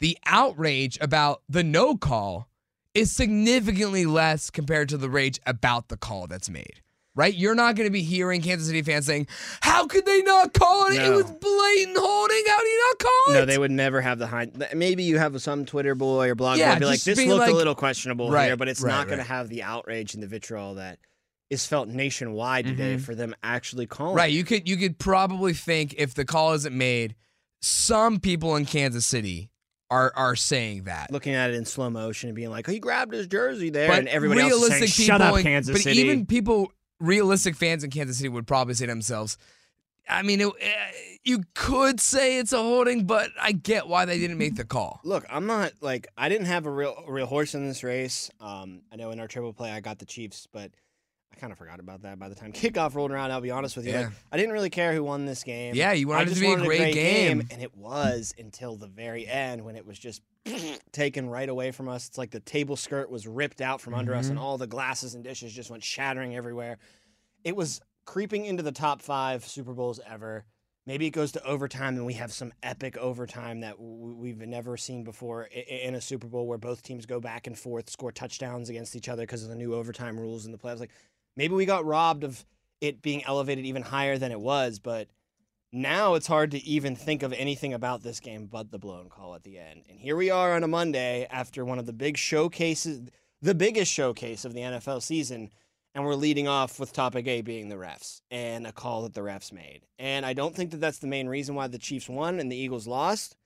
the 0.00 0.16
outrage 0.26 0.96
about 1.00 1.42
the 1.48 1.62
no 1.62 1.96
call 1.96 2.48
is 2.94 3.12
significantly 3.12 4.06
less 4.06 4.48
compared 4.50 4.88
to 4.88 4.96
the 4.96 5.10
rage 5.10 5.38
about 5.46 5.88
the 5.88 5.96
call 5.96 6.26
that's 6.26 6.48
made. 6.48 6.80
Right? 7.16 7.34
You're 7.34 7.54
not 7.54 7.76
going 7.76 7.86
to 7.86 7.92
be 7.92 8.02
hearing 8.02 8.40
Kansas 8.42 8.66
City 8.66 8.82
fans 8.82 9.06
saying, 9.06 9.28
How 9.60 9.86
could 9.86 10.04
they 10.06 10.22
not 10.22 10.52
call 10.52 10.86
it? 10.88 10.96
It 10.96 11.10
was 11.10 11.24
blatant 11.30 11.96
holding. 11.96 12.42
How 12.48 12.58
do 12.58 12.66
you 12.66 12.86
not 12.88 12.98
call 12.98 13.34
it? 13.34 13.34
No, 13.34 13.44
they 13.44 13.58
would 13.58 13.70
never 13.70 14.00
have 14.00 14.18
the 14.18 14.26
high. 14.26 14.48
Maybe 14.74 15.04
you 15.04 15.18
have 15.18 15.40
some 15.40 15.64
Twitter 15.64 15.94
boy 15.94 16.30
or 16.30 16.34
blog 16.34 16.58
Yeah, 16.58 16.74
boy 16.74 16.80
be 16.80 16.86
like, 16.86 17.02
"This 17.02 17.18
looked 17.24 17.38
like- 17.38 17.50
a 17.50 17.54
little 17.54 17.76
questionable 17.76 18.30
Right, 18.32 18.46
here," 18.46 18.56
but 18.56 18.66
it's 18.66 18.80
right, 18.80 18.90
not 18.90 19.06
going 19.06 19.18
right. 19.18 19.26
to 19.26 19.32
have 19.32 19.48
the 19.48 19.62
outrage 19.62 20.14
and 20.14 20.22
the 20.24 20.26
vitriol 20.26 20.74
that 20.74 20.98
is 21.50 21.66
felt 21.66 21.88
nationwide 21.88 22.66
today 22.66 22.96
Mhm. 22.96 23.00
for 23.02 23.14
them 23.14 23.34
actually 23.42 23.86
calling. 23.86 24.16
Right. 24.16 24.32
You 24.32 24.44
could 24.44 24.68
you 24.68 24.76
could 24.76 24.98
probably 24.98 25.52
think 25.52 25.94
if 25.98 26.14
the 26.14 26.24
call 26.24 26.52
isn't 26.54 26.76
made, 26.76 27.14
some 27.60 28.20
people 28.20 28.56
in 28.56 28.66
Kansas 28.66 29.06
City 29.06 29.50
are 29.90 30.12
are 30.16 30.34
saying 30.36 30.84
that. 30.84 31.10
looking 31.12 31.34
at 31.34 31.50
it 31.50 31.56
in 31.56 31.64
slow 31.64 31.90
motion 31.90 32.28
and 32.30 32.36
being 32.36 32.50
like, 32.50 32.68
"Oh, 32.68 32.72
he 32.72 32.78
grabbed 32.80 33.12
his 33.12 33.26
jersey 33.26 33.70
there," 33.70 33.88
but 33.88 33.98
and 34.00 34.08
everybody 34.08 34.40
else 34.40 34.66
saying, 34.68 34.86
"Shut 34.86 35.20
up, 35.20 35.36
in- 35.36 35.42
Kansas 35.42 35.72
but 35.74 35.82
City." 35.82 36.00
even 36.00 36.26
people, 36.26 36.72
realistic 37.00 37.54
fans 37.56 37.84
in 37.84 37.90
Kansas 37.90 38.16
City 38.16 38.28
would 38.30 38.46
probably 38.46 38.74
say 38.74 38.86
to 38.86 38.92
themselves, 38.92 39.36
I 40.08 40.22
mean, 40.22 40.40
it, 40.40 40.48
eh, 40.60 40.90
you 41.24 41.44
could 41.54 42.00
say 42.00 42.38
it's 42.38 42.52
a 42.52 42.58
holding, 42.58 43.06
but 43.06 43.30
I 43.40 43.52
get 43.52 43.86
why 43.88 44.04
they 44.04 44.18
didn't 44.18 44.36
make 44.38 44.56
the 44.56 44.64
call. 44.64 45.00
Look, 45.04 45.24
I'm 45.30 45.46
not 45.46 45.72
like 45.80 46.06
I 46.16 46.28
didn't 46.28 46.46
have 46.46 46.66
a 46.66 46.70
real 46.70 46.94
a 47.06 47.12
real 47.12 47.26
horse 47.26 47.54
in 47.54 47.66
this 47.68 47.82
race. 47.84 48.30
Um, 48.40 48.82
I 48.92 48.96
know 48.96 49.10
in 49.12 49.20
our 49.20 49.28
triple 49.28 49.52
play 49.52 49.70
I 49.70 49.80
got 49.80 49.98
the 49.98 50.06
Chiefs, 50.06 50.46
but 50.50 50.72
I 51.36 51.40
kind 51.40 51.52
of 51.52 51.58
forgot 51.58 51.80
about 51.80 52.02
that 52.02 52.18
by 52.18 52.28
the 52.28 52.34
time 52.34 52.52
kickoff 52.54 52.94
rolled 52.94 53.10
around. 53.10 53.32
I'll 53.32 53.40
be 53.40 53.50
honest 53.50 53.76
with 53.76 53.86
you. 53.86 53.92
Like, 53.94 54.10
I 54.30 54.36
didn't 54.36 54.52
really 54.52 54.70
care 54.70 54.92
who 54.92 55.02
won 55.02 55.26
this 55.26 55.42
game. 55.42 55.74
Yeah, 55.74 55.92
you 55.92 56.06
wanted 56.08 56.28
it 56.30 56.34
to 56.34 56.40
be 56.40 56.46
a 56.46 56.50
wanted 56.50 56.66
great 56.66 56.94
game. 56.94 57.42
and 57.50 57.60
it 57.62 57.76
was 57.76 58.34
until 58.38 58.76
the 58.76 58.86
very 58.86 59.26
end 59.26 59.64
when 59.64 59.76
it 59.76 59.84
was 59.86 59.98
just 59.98 60.22
taken 60.92 61.28
right 61.28 61.48
away 61.48 61.70
from 61.72 61.88
us. 61.88 62.06
It's 62.08 62.18
like 62.18 62.30
the 62.30 62.40
table 62.40 62.76
skirt 62.76 63.10
was 63.10 63.26
ripped 63.26 63.60
out 63.60 63.80
from 63.80 63.94
under 63.94 64.14
us, 64.14 64.28
and 64.28 64.36
Mm-hmm. 64.36 64.44
all 64.44 64.58
the 64.58 64.66
glasses 64.66 65.14
and 65.14 65.24
dishes 65.24 65.52
just 65.52 65.70
went 65.70 65.82
shattering 65.82 66.36
everywhere. 66.36 66.78
It 67.42 67.56
was 67.56 67.80
creeping 68.04 68.44
into 68.46 68.62
the 68.62 68.72
top 68.72 69.02
five 69.02 69.44
Super 69.44 69.72
Bowls 69.72 70.00
ever. 70.08 70.44
Maybe 70.86 71.06
it 71.06 71.12
goes 71.12 71.32
to 71.32 71.42
overtime, 71.46 71.96
and 71.96 72.04
we 72.04 72.12
have 72.14 72.30
some 72.30 72.52
epic 72.62 72.98
overtime 72.98 73.60
that 73.60 73.76
we've 73.80 74.46
never 74.46 74.76
seen 74.76 75.02
before 75.02 75.44
in 75.44 75.94
a 75.94 76.00
Super 76.00 76.26
Bowl, 76.26 76.46
where 76.46 76.58
both 76.58 76.82
teams 76.82 77.06
go 77.06 77.20
back 77.20 77.46
and 77.46 77.58
forth, 77.58 77.88
score 77.88 78.12
touchdowns 78.12 78.68
against 78.68 78.94
each 78.94 79.08
other 79.08 79.22
because 79.22 79.42
of 79.42 79.48
the 79.48 79.56
new 79.56 79.74
overtime 79.74 80.20
rules 80.20 80.44
in 80.44 80.52
the 80.52 80.58
playoffs. 80.58 80.80
Like 80.80 80.90
maybe 81.36 81.54
we 81.54 81.66
got 81.66 81.84
robbed 81.84 82.24
of 82.24 82.44
it 82.80 83.02
being 83.02 83.24
elevated 83.24 83.64
even 83.64 83.82
higher 83.82 84.18
than 84.18 84.32
it 84.32 84.40
was, 84.40 84.78
but 84.78 85.08
now 85.72 86.14
it's 86.14 86.26
hard 86.26 86.52
to 86.52 86.62
even 86.64 86.94
think 86.94 87.22
of 87.22 87.32
anything 87.32 87.72
about 87.72 88.02
this 88.02 88.20
game 88.20 88.46
but 88.46 88.70
the 88.70 88.78
blown 88.78 89.08
call 89.08 89.34
at 89.34 89.42
the 89.42 89.58
end. 89.58 89.84
And 89.88 89.98
here 89.98 90.16
we 90.16 90.30
are 90.30 90.54
on 90.54 90.62
a 90.62 90.68
Monday 90.68 91.26
after 91.30 91.64
one 91.64 91.78
of 91.78 91.86
the 91.86 91.92
big 91.92 92.16
showcases, 92.16 93.08
the 93.42 93.54
biggest 93.54 93.92
showcase 93.92 94.44
of 94.44 94.54
the 94.54 94.60
NFL 94.60 95.02
season, 95.02 95.50
and 95.94 96.04
we're 96.04 96.14
leading 96.14 96.48
off 96.48 96.78
with 96.78 96.92
topic 96.92 97.26
A 97.26 97.40
being 97.40 97.68
the 97.68 97.76
refs 97.76 98.20
and 98.30 98.66
a 98.66 98.72
call 98.72 99.02
that 99.02 99.14
the 99.14 99.20
refs 99.20 99.52
made. 99.52 99.82
And 99.98 100.26
I 100.26 100.32
don't 100.32 100.54
think 100.54 100.70
that 100.72 100.80
that's 100.80 100.98
the 100.98 101.06
main 101.06 101.28
reason 101.28 101.54
why 101.54 101.68
the 101.68 101.78
Chiefs 101.78 102.08
won 102.08 102.40
and 102.40 102.50
the 102.50 102.56
Eagles 102.56 102.86
lost. 102.86 103.36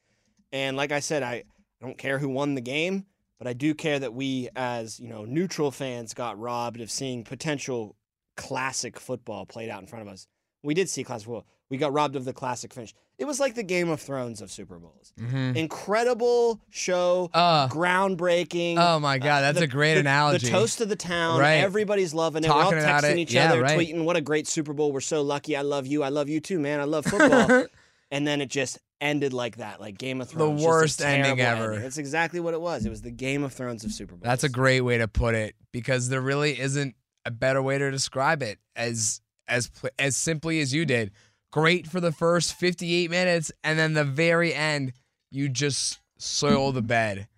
And 0.52 0.76
like 0.76 0.92
I 0.92 1.00
said, 1.00 1.22
I, 1.22 1.44
don't 1.80 1.98
care 1.98 2.18
who 2.18 2.28
won 2.28 2.54
the 2.54 2.60
game, 2.60 3.06
but 3.38 3.46
I 3.46 3.52
do 3.52 3.74
care 3.74 3.98
that 3.98 4.12
we 4.14 4.48
as, 4.56 4.98
you 5.00 5.08
know, 5.08 5.24
neutral 5.24 5.70
fans 5.70 6.14
got 6.14 6.38
robbed 6.38 6.80
of 6.80 6.90
seeing 6.90 7.24
potential 7.24 7.96
classic 8.36 8.98
football 9.00 9.46
played 9.46 9.68
out 9.70 9.80
in 9.80 9.86
front 9.86 10.06
of 10.06 10.12
us. 10.12 10.26
We 10.62 10.74
did 10.74 10.88
see 10.88 11.04
classic 11.04 11.26
football. 11.26 11.46
We 11.70 11.76
got 11.76 11.92
robbed 11.92 12.16
of 12.16 12.24
the 12.24 12.32
classic 12.32 12.72
finish. 12.72 12.94
It 13.18 13.26
was 13.26 13.38
like 13.40 13.54
the 13.54 13.62
Game 13.62 13.90
of 13.90 14.00
Thrones 14.00 14.40
of 14.40 14.50
Super 14.50 14.78
Bowls. 14.78 15.12
Mm-hmm. 15.20 15.56
Incredible 15.56 16.60
show, 16.70 17.30
Uh, 17.34 17.68
groundbreaking. 17.68 18.76
oh 18.78 18.98
my 19.00 19.18
God, 19.18 19.42
that's 19.42 19.58
the- 19.58 19.64
a 19.64 19.68
great 19.68 19.94
the- 19.94 20.00
analogy. 20.00 20.46
The 20.46 20.52
toast 20.52 20.80
of 20.80 20.88
the 20.88 20.96
town. 20.96 21.38
Right. 21.40 21.54
Everybody's 21.56 22.14
loving 22.14 22.44
it. 22.44 22.48
We're 22.48 22.54
all 22.54 22.70
Talking 22.70 22.78
texting 22.78 23.12
it. 23.12 23.18
each 23.18 23.34
Yeah, 23.34 23.50
other, 23.52 23.62
right. 23.62 23.78
tweeting, 23.78 24.04
"What 24.04 24.16
a 24.16 24.20
great 24.20 24.46
Super 24.46 24.72
Bowl! 24.72 24.92
We're 24.92 25.00
so 25.00 25.22
lucky. 25.22 25.56
I 25.56 25.62
love 25.62 25.86
you. 25.86 26.02
I 26.02 26.08
love 26.08 26.28
you 26.28 26.40
too, 26.40 26.58
man. 26.58 26.80
I 26.80 26.84
love 26.84 27.04
football." 27.06 27.66
and 28.10 28.26
then 28.26 28.40
it 28.40 28.48
just 28.48 28.78
ended 29.00 29.32
like 29.32 29.56
that, 29.56 29.80
like 29.80 29.98
Game 29.98 30.20
of 30.20 30.28
Thrones. 30.28 30.60
The 30.60 30.66
worst 30.66 31.02
ending 31.02 31.40
ever. 31.40 31.66
ending. 31.66 31.82
That's 31.82 31.98
exactly 31.98 32.40
what 32.40 32.54
it 32.54 32.60
was. 32.60 32.84
It 32.84 32.90
was 32.90 33.02
the 33.02 33.10
Game 33.10 33.44
of 33.44 33.52
Thrones 33.52 33.84
of 33.84 33.92
Super 33.92 34.14
Bowl. 34.14 34.22
That's 34.22 34.44
a 34.44 34.48
great 34.48 34.80
way 34.80 34.98
to 34.98 35.08
put 35.08 35.34
it 35.34 35.54
because 35.72 36.08
there 36.08 36.20
really 36.20 36.58
isn't 36.58 36.94
a 37.24 37.30
better 37.30 37.62
way 37.62 37.78
to 37.78 37.90
describe 37.90 38.42
it 38.42 38.58
as 38.76 39.20
as 39.46 39.70
as 39.98 40.16
simply 40.16 40.60
as 40.60 40.74
you 40.74 40.84
did. 40.84 41.12
Great 41.50 41.86
for 41.86 42.00
the 42.00 42.12
first 42.12 42.54
58 42.54 43.10
minutes 43.10 43.50
and 43.64 43.78
then 43.78 43.94
the 43.94 44.04
very 44.04 44.52
end 44.52 44.92
you 45.30 45.48
just 45.48 45.98
soil 46.18 46.72
the 46.72 46.82
bed 46.96 47.28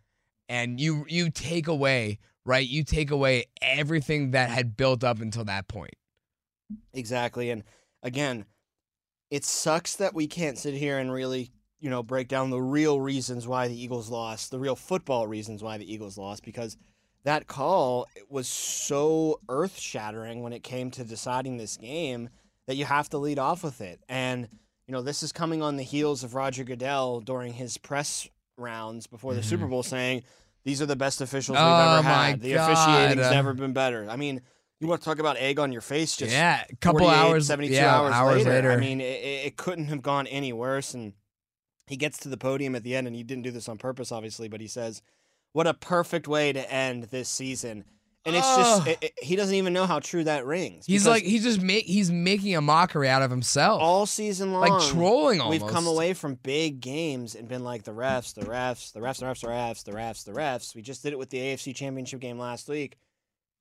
and 0.48 0.80
you 0.80 1.04
you 1.08 1.30
take 1.30 1.68
away, 1.68 2.18
right? 2.44 2.66
You 2.66 2.84
take 2.84 3.10
away 3.10 3.44
everything 3.62 4.32
that 4.32 4.50
had 4.50 4.76
built 4.76 5.04
up 5.04 5.20
until 5.20 5.44
that 5.44 5.68
point. 5.68 5.94
Exactly. 6.92 7.50
And 7.50 7.64
again, 8.02 8.44
it 9.30 9.44
sucks 9.44 9.96
that 9.96 10.14
we 10.14 10.26
can't 10.26 10.58
sit 10.58 10.74
here 10.74 10.98
and 10.98 11.12
really, 11.12 11.50
you 11.80 11.88
know, 11.90 12.02
break 12.02 12.28
down 12.28 12.50
the 12.50 12.60
real 12.60 13.00
reasons 13.00 13.46
why 13.46 13.68
the 13.68 13.80
Eagles 13.80 14.10
lost, 14.10 14.50
the 14.50 14.58
real 14.58 14.76
football 14.76 15.26
reasons 15.26 15.62
why 15.62 15.78
the 15.78 15.92
Eagles 15.92 16.18
lost, 16.18 16.44
because 16.44 16.76
that 17.24 17.46
call 17.46 18.06
was 18.28 18.48
so 18.48 19.40
earth 19.48 19.78
shattering 19.78 20.42
when 20.42 20.52
it 20.52 20.62
came 20.62 20.90
to 20.90 21.04
deciding 21.04 21.56
this 21.56 21.76
game 21.76 22.28
that 22.66 22.76
you 22.76 22.84
have 22.84 23.08
to 23.10 23.18
lead 23.18 23.38
off 23.38 23.62
with 23.62 23.80
it. 23.80 24.00
And, 24.08 24.48
you 24.86 24.92
know, 24.92 25.02
this 25.02 25.22
is 25.22 25.30
coming 25.32 25.62
on 25.62 25.76
the 25.76 25.82
heels 25.82 26.24
of 26.24 26.34
Roger 26.34 26.64
Goodell 26.64 27.20
during 27.20 27.52
his 27.52 27.78
press 27.78 28.28
rounds 28.56 29.06
before 29.06 29.34
the 29.34 29.42
Super 29.42 29.66
Bowl 29.66 29.82
saying, 29.82 30.22
these 30.64 30.82
are 30.82 30.86
the 30.86 30.96
best 30.96 31.20
officials 31.20 31.56
we've 31.56 31.64
Mm-hmm. 31.64 31.94
Oh, 31.94 31.98
ever 31.98 32.08
had. 32.08 32.40
The 32.40 32.54
God. 32.54 32.70
officiating's 32.70 33.30
never 33.30 33.54
been 33.54 33.72
better. 33.72 34.06
I 34.10 34.16
mean, 34.16 34.42
you 34.80 34.88
want 34.88 35.00
to 35.02 35.04
talk 35.04 35.18
about 35.18 35.36
egg 35.36 35.58
on 35.58 35.72
your 35.72 35.82
face? 35.82 36.16
Just 36.16 36.32
yeah, 36.32 36.64
a 36.68 36.76
couple 36.76 37.08
hours 37.08 37.46
72 37.46 37.74
yeah, 37.74 37.94
hours, 37.94 38.46
later. 38.46 38.72
I 38.72 38.76
mean, 38.76 39.00
it, 39.00 39.46
it 39.46 39.56
couldn't 39.56 39.86
have 39.86 40.02
gone 40.02 40.26
any 40.26 40.52
worse. 40.52 40.94
And 40.94 41.12
he 41.86 41.96
gets 41.96 42.18
to 42.20 42.28
the 42.28 42.36
podium 42.36 42.74
at 42.74 42.82
the 42.82 42.96
end, 42.96 43.06
and 43.06 43.14
he 43.14 43.22
didn't 43.22 43.42
do 43.42 43.50
this 43.50 43.68
on 43.68 43.78
purpose, 43.78 44.10
obviously, 44.10 44.48
but 44.48 44.60
he 44.60 44.66
says, 44.66 45.02
What 45.52 45.66
a 45.66 45.74
perfect 45.74 46.26
way 46.26 46.52
to 46.52 46.72
end 46.72 47.04
this 47.04 47.28
season. 47.28 47.84
And 48.26 48.36
it's 48.36 48.56
just 48.56 48.86
it, 48.86 48.98
it- 49.00 49.12
he 49.22 49.34
doesn't 49.34 49.54
even 49.54 49.72
know 49.72 49.86
how 49.86 49.98
true 49.98 50.24
that 50.24 50.44
rings. 50.44 50.84
He's 50.84 51.06
like 51.06 51.22
he's 51.22 51.42
just 51.42 51.62
make 51.62 51.86
he's 51.86 52.10
making 52.10 52.54
a 52.54 52.60
mockery 52.60 53.08
out 53.08 53.22
of 53.22 53.30
himself. 53.30 53.80
all 53.80 54.04
season 54.04 54.52
long, 54.52 54.68
like 54.68 54.90
trolling 54.90 55.46
We've 55.48 55.66
come 55.66 55.86
away 55.86 56.12
from 56.12 56.34
big 56.34 56.80
games 56.80 57.34
and 57.34 57.48
been 57.48 57.64
like 57.64 57.84
the 57.84 57.92
refs, 57.92 58.34
the 58.34 58.42
refs, 58.42 58.92
the 58.92 59.00
refs, 59.00 59.20
the 59.20 59.26
refs, 59.26 59.40
the 59.40 59.48
refs, 59.48 59.84
the 59.84 59.92
refs, 59.92 60.24
the 60.24 60.32
refs. 60.32 60.74
We 60.74 60.82
just 60.82 61.02
did 61.02 61.14
it 61.14 61.18
with 61.18 61.30
the 61.30 61.38
AFC 61.38 61.74
Championship 61.74 62.20
game 62.20 62.38
last 62.38 62.68
week, 62.68 62.98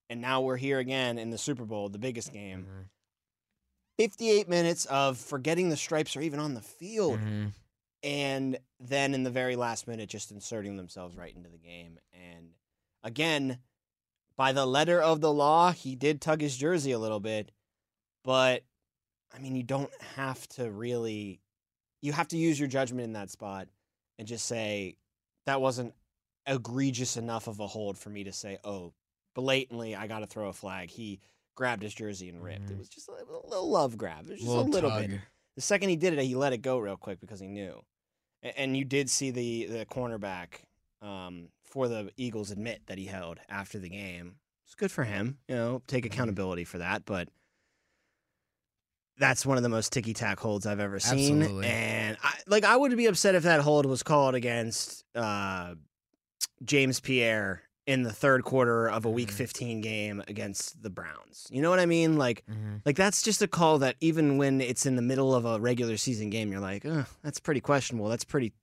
and 0.09 0.21
now 0.21 0.41
we're 0.41 0.57
here 0.57 0.79
again 0.79 1.17
in 1.17 1.29
the 1.29 1.37
Super 1.37 1.65
Bowl, 1.65 1.89
the 1.89 1.99
biggest 1.99 2.33
game. 2.33 2.65
Mhm. 2.65 2.89
58 3.97 4.47
minutes 4.47 4.85
of 4.85 5.17
forgetting 5.17 5.69
the 5.69 5.77
stripes 5.77 6.15
are 6.15 6.21
even 6.21 6.39
on 6.39 6.53
the 6.53 6.61
field, 6.61 7.19
Mhm. 7.19 7.53
and 8.01 8.59
then 8.79 9.13
in 9.13 9.23
the 9.23 9.29
very 9.31 9.55
last 9.55 9.87
minute, 9.87 10.09
just 10.09 10.31
inserting 10.31 10.77
themselves 10.77 11.17
right 11.17 11.35
into 11.35 11.49
the 11.49 11.57
game. 11.57 11.99
And 12.13 12.53
again, 13.03 13.61
by 14.37 14.53
the 14.53 14.65
letter 14.65 15.01
of 15.01 15.19
the 15.19 15.33
law, 15.33 15.73
he 15.73 15.95
did 15.95 16.21
tug 16.21 16.39
his 16.39 16.55
jersey 16.55 16.91
a 16.91 16.99
little 16.99 17.19
bit, 17.19 17.51
but 18.23 18.63
I 19.31 19.37
mean, 19.39 19.55
you 19.55 19.63
don't 19.63 19.93
have 20.15 20.47
to 20.49 20.71
really, 20.71 21.41
you 22.01 22.13
have 22.13 22.29
to 22.29 22.37
use 22.37 22.57
your 22.57 22.69
judgment 22.69 23.03
in 23.03 23.13
that 23.13 23.29
spot 23.29 23.67
and 24.17 24.27
just 24.27 24.45
say 24.45 24.95
that 25.45 25.61
wasn't 25.61 25.93
egregious 26.47 27.15
enough 27.17 27.47
of 27.47 27.59
a 27.59 27.67
hold 27.67 27.97
for 27.97 28.09
me 28.09 28.23
to 28.23 28.31
say, 28.33 28.57
oh, 28.63 28.93
blatantly, 29.41 29.95
I 29.95 30.07
got 30.07 30.19
to 30.19 30.27
throw 30.27 30.49
a 30.49 30.53
flag. 30.53 30.89
He 30.89 31.19
grabbed 31.55 31.83
his 31.83 31.93
jersey 31.93 32.29
and 32.29 32.43
ripped. 32.43 32.69
It 32.69 32.75
Mhm. 32.75 32.79
was 32.79 32.89
just 32.89 33.09
a, 33.09 33.11
a 33.13 33.47
little 33.47 33.69
love 33.69 33.97
grab. 33.97 34.25
It 34.25 34.31
was 34.31 34.39
just 34.39 34.47
Little 34.49 34.65
a 34.65 34.69
little 34.69 34.89
tug. 34.91 35.09
bit. 35.09 35.19
The 35.55 35.61
second 35.61 35.89
he 35.89 35.95
did 35.95 36.13
it, 36.13 36.23
he 36.23 36.35
let 36.35 36.53
it 36.53 36.59
go 36.61 36.77
real 36.77 36.95
quick 36.97 37.19
because 37.19 37.39
he 37.39 37.47
knew. 37.47 37.81
A- 38.43 38.57
And 38.59 38.77
you 38.77 38.85
did 38.85 39.09
see 39.09 39.31
the 39.31 39.65
the 39.65 39.85
cornerback 39.85 40.61
um, 41.01 41.49
for 41.63 41.87
the 41.87 42.11
Eagles 42.17 42.51
admit 42.51 42.81
that 42.87 42.97
he 42.97 43.05
held 43.05 43.39
after 43.49 43.77
the 43.79 43.89
game. 43.89 44.35
It's 44.65 44.75
good 44.75 44.91
for 44.91 45.03
him, 45.03 45.39
you 45.47 45.55
know, 45.55 45.81
take 45.87 46.03
Mm-hmm. 46.05 46.13
accountability 46.13 46.63
for 46.63 46.77
that. 46.77 47.05
But 47.05 47.29
that's 49.17 49.45
one 49.45 49.57
of 49.57 49.63
the 49.63 49.69
most 49.69 49.91
ticky 49.91 50.13
tack 50.13 50.39
holds 50.39 50.65
I've 50.65 50.79
ever 50.79 50.99
seen. 50.99 51.41
Absolutely. 51.41 51.67
And 51.67 52.17
I, 52.23 52.33
like, 52.47 52.63
I 52.63 52.77
would 52.77 52.95
be 52.95 53.07
upset 53.07 53.35
if 53.35 53.43
that 53.43 53.59
hold 53.61 53.85
was 53.85 54.01
called 54.01 54.33
against 54.35 55.03
uh, 55.13 55.75
James 56.63 56.99
Pierre 57.01 57.63
in 57.89 58.03
the 58.03 58.11
third 58.13 58.43
quarter 58.43 58.87
of 58.87 59.03
a 59.05 59.09
Week 59.09 59.29
Mhm. 59.29 59.33
15 59.33 59.81
game 59.81 60.23
against 60.27 60.81
the 60.83 60.89
Browns. 60.89 61.47
You 61.49 61.61
know 61.61 61.69
what 61.71 61.79
I 61.79 61.85
mean? 61.87 62.17
Like. 62.17 62.43
Mhm. 62.47 62.81
Like 62.85 62.95
that's 62.95 63.21
just 63.23 63.41
a 63.41 63.47
call 63.47 63.79
that 63.79 63.95
even 63.99 64.37
when 64.37 64.61
it's 64.61 64.85
in 64.85 64.95
the 64.95 65.01
middle 65.01 65.33
of 65.33 65.43
a 65.45 65.59
regular 65.59 65.97
season 65.97 66.29
game, 66.29 66.51
you're 66.51 66.61
like, 66.61 66.85
Ugh, 66.85 67.05
that's 67.23 67.39
pretty 67.39 67.61
questionable. 67.61 68.07
That's 68.09 68.23
pretty 68.23 68.53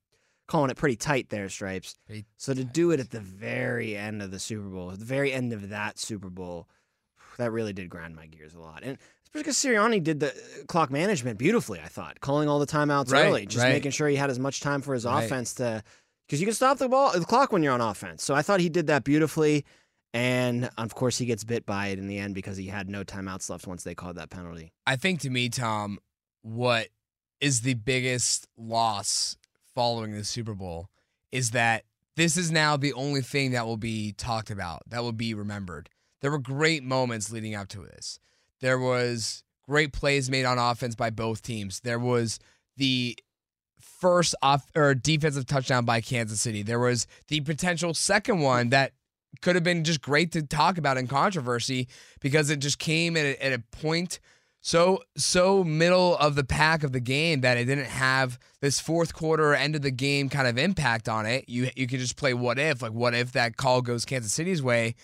calling 0.46 0.70
it 0.70 0.76
pretty 0.76 0.94
tight 0.96 1.28
there, 1.28 1.48
Stripes. 1.48 1.96
Pretty 2.06 2.24
so 2.36 2.54
to 2.54 2.62
do 2.62 2.92
it 2.92 3.00
at 3.00 3.10
the 3.10 3.18
very 3.20 3.96
end 3.96 4.22
of 4.22 4.30
the 4.30 4.38
Super 4.38 4.68
Bowl, 4.68 4.92
at 4.92 5.00
the 5.00 5.04
very 5.04 5.32
end 5.32 5.52
of 5.52 5.70
that 5.70 5.98
Super 5.98 6.30
Bowl, 6.30 6.68
that 7.38 7.50
really 7.50 7.72
did 7.72 7.90
grind 7.90 8.14
my 8.14 8.26
gears 8.26 8.54
a 8.54 8.60
lot. 8.60 8.84
And 8.84 8.96
because 9.32 9.56
Sirianni 9.56 10.02
did 10.02 10.20
the 10.20 10.30
uh, 10.30 10.64
clock 10.68 10.90
management 10.90 11.36
beautifully, 11.38 11.80
I 11.80 11.88
thought, 11.88 12.20
calling 12.20 12.48
all 12.48 12.58
the 12.60 12.66
timeouts 12.66 13.10
Right, 13.10 13.26
early, 13.26 13.44
just 13.46 13.62
right. 13.64 13.72
making 13.72 13.90
sure 13.90 14.08
he 14.08 14.16
had 14.16 14.30
as 14.30 14.38
much 14.38 14.60
time 14.60 14.80
for 14.82 14.94
his 14.94 15.04
Right. 15.04 15.24
offense 15.24 15.52
to, 15.54 15.82
because 16.26 16.40
you 16.40 16.46
can 16.46 16.54
stop 16.54 16.78
the 16.78 16.88
ball, 16.88 17.12
the 17.12 17.24
clock 17.24 17.52
when 17.52 17.62
you're 17.62 17.72
on 17.72 17.80
offense. 17.80 18.24
So 18.24 18.34
I 18.34 18.42
thought 18.42 18.60
he 18.60 18.68
did 18.68 18.86
that 18.88 19.04
beautifully. 19.04 19.64
And 20.14 20.70
of 20.78 20.94
course, 20.94 21.18
he 21.18 21.26
gets 21.26 21.44
bit 21.44 21.66
by 21.66 21.88
it 21.88 21.98
in 21.98 22.06
the 22.06 22.18
end 22.18 22.34
because 22.34 22.56
he 22.56 22.66
had 22.66 22.88
no 22.88 23.04
timeouts 23.04 23.50
left 23.50 23.66
once 23.66 23.84
they 23.84 23.94
called 23.94 24.16
that 24.16 24.30
penalty. 24.30 24.72
I 24.86 24.96
think 24.96 25.20
to 25.20 25.30
me, 25.30 25.48
Tom, 25.48 25.98
what 26.42 26.88
is 27.40 27.60
the 27.60 27.74
biggest 27.74 28.46
loss 28.56 29.36
following 29.74 30.12
the 30.12 30.24
Super 30.24 30.54
Bowl 30.54 30.88
is 31.32 31.50
that 31.50 31.84
this 32.16 32.38
is 32.38 32.50
now 32.50 32.78
the 32.78 32.94
only 32.94 33.20
thing 33.20 33.50
that 33.50 33.66
will 33.66 33.76
be 33.76 34.12
talked 34.12 34.50
about, 34.50 34.82
that 34.88 35.02
will 35.02 35.12
be 35.12 35.34
remembered. 35.34 35.90
There 36.22 36.30
were 36.30 36.38
great 36.38 36.82
moments 36.82 37.30
leading 37.30 37.54
up 37.54 37.68
to 37.68 37.80
this. 37.80 38.18
There 38.60 38.78
was 38.78 39.44
great 39.68 39.92
plays 39.92 40.30
made 40.30 40.46
on 40.46 40.56
offense 40.58 40.94
by 40.94 41.10
both 41.10 41.42
teams. 41.42 41.80
There 41.80 41.98
was 41.98 42.38
the 42.78 43.18
first 44.00 44.34
off 44.42 44.66
or 44.74 44.94
defensive 44.94 45.46
touchdown 45.46 45.84
by 45.84 46.00
Kansas 46.00 46.40
City. 46.40 46.62
There 46.62 46.78
was 46.78 47.06
the 47.28 47.40
potential 47.40 47.94
second 47.94 48.40
one 48.40 48.70
that 48.70 48.92
could 49.42 49.54
have 49.54 49.64
been 49.64 49.84
just 49.84 50.00
great 50.00 50.32
to 50.32 50.42
talk 50.42 50.78
about 50.78 50.96
in 50.96 51.06
controversy 51.06 51.88
because 52.20 52.50
it 52.50 52.58
just 52.58 52.78
came 52.78 53.16
at 53.16 53.24
a, 53.26 53.44
at 53.44 53.52
a 53.52 53.58
point 53.58 54.18
so 54.66 55.00
so 55.16 55.62
middle 55.62 56.16
of 56.16 56.34
the 56.34 56.42
pack 56.42 56.82
of 56.82 56.90
the 56.90 56.98
game 56.98 57.42
that 57.42 57.56
it 57.56 57.66
didn't 57.66 57.84
have 57.86 58.36
this 58.60 58.80
fourth 58.80 59.14
quarter 59.14 59.54
end 59.54 59.76
of 59.76 59.82
the 59.82 59.92
game 59.92 60.28
kind 60.28 60.48
of 60.48 60.58
impact 60.58 61.08
on 61.08 61.24
it. 61.24 61.48
You 61.48 61.70
you 61.76 61.86
could 61.86 62.00
just 62.00 62.16
play 62.16 62.34
what 62.34 62.58
if 62.58 62.82
like 62.82 62.90
what 62.90 63.14
if 63.14 63.30
that 63.32 63.56
call 63.56 63.80
goes 63.80 64.04
Kansas 64.04 64.32
City's 64.32 64.60
way. 64.60 64.96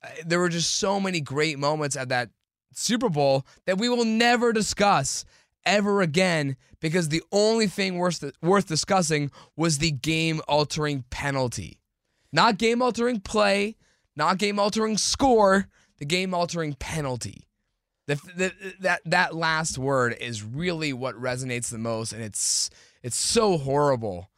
Uh, 0.00 0.10
There 0.24 0.38
were 0.38 0.48
just 0.48 0.76
so 0.76 1.00
many 1.00 1.20
great 1.20 1.58
moments 1.58 1.96
at 1.96 2.10
that 2.10 2.30
Super 2.72 3.08
Bowl 3.08 3.44
that 3.66 3.78
we 3.78 3.88
will 3.88 4.04
never 4.04 4.52
discuss 4.52 5.24
ever 5.64 6.02
again 6.02 6.56
because 6.80 7.08
the 7.08 7.22
only 7.32 7.66
thing 7.66 7.98
worth 7.98 8.24
worth 8.42 8.66
discussing 8.66 9.30
was 9.56 9.78
the 9.78 9.90
game 9.90 10.40
altering 10.48 11.04
penalty. 11.10 11.80
Not 12.32 12.58
game 12.58 12.80
altering 12.82 13.20
play, 13.20 13.76
not 14.16 14.38
game 14.38 14.58
altering 14.58 14.96
score, 14.98 15.66
the 15.98 16.04
game 16.04 16.34
altering 16.34 16.74
penalty. 16.74 17.46
The, 18.06 18.16
the, 18.34 18.52
that 18.80 19.02
that 19.04 19.34
last 19.36 19.78
word 19.78 20.16
is 20.20 20.42
really 20.42 20.92
what 20.92 21.14
resonates 21.14 21.70
the 21.70 21.78
most, 21.78 22.12
and 22.12 22.22
it's 22.22 22.70
it's 23.02 23.16
so 23.16 23.56
horrible 23.56 24.30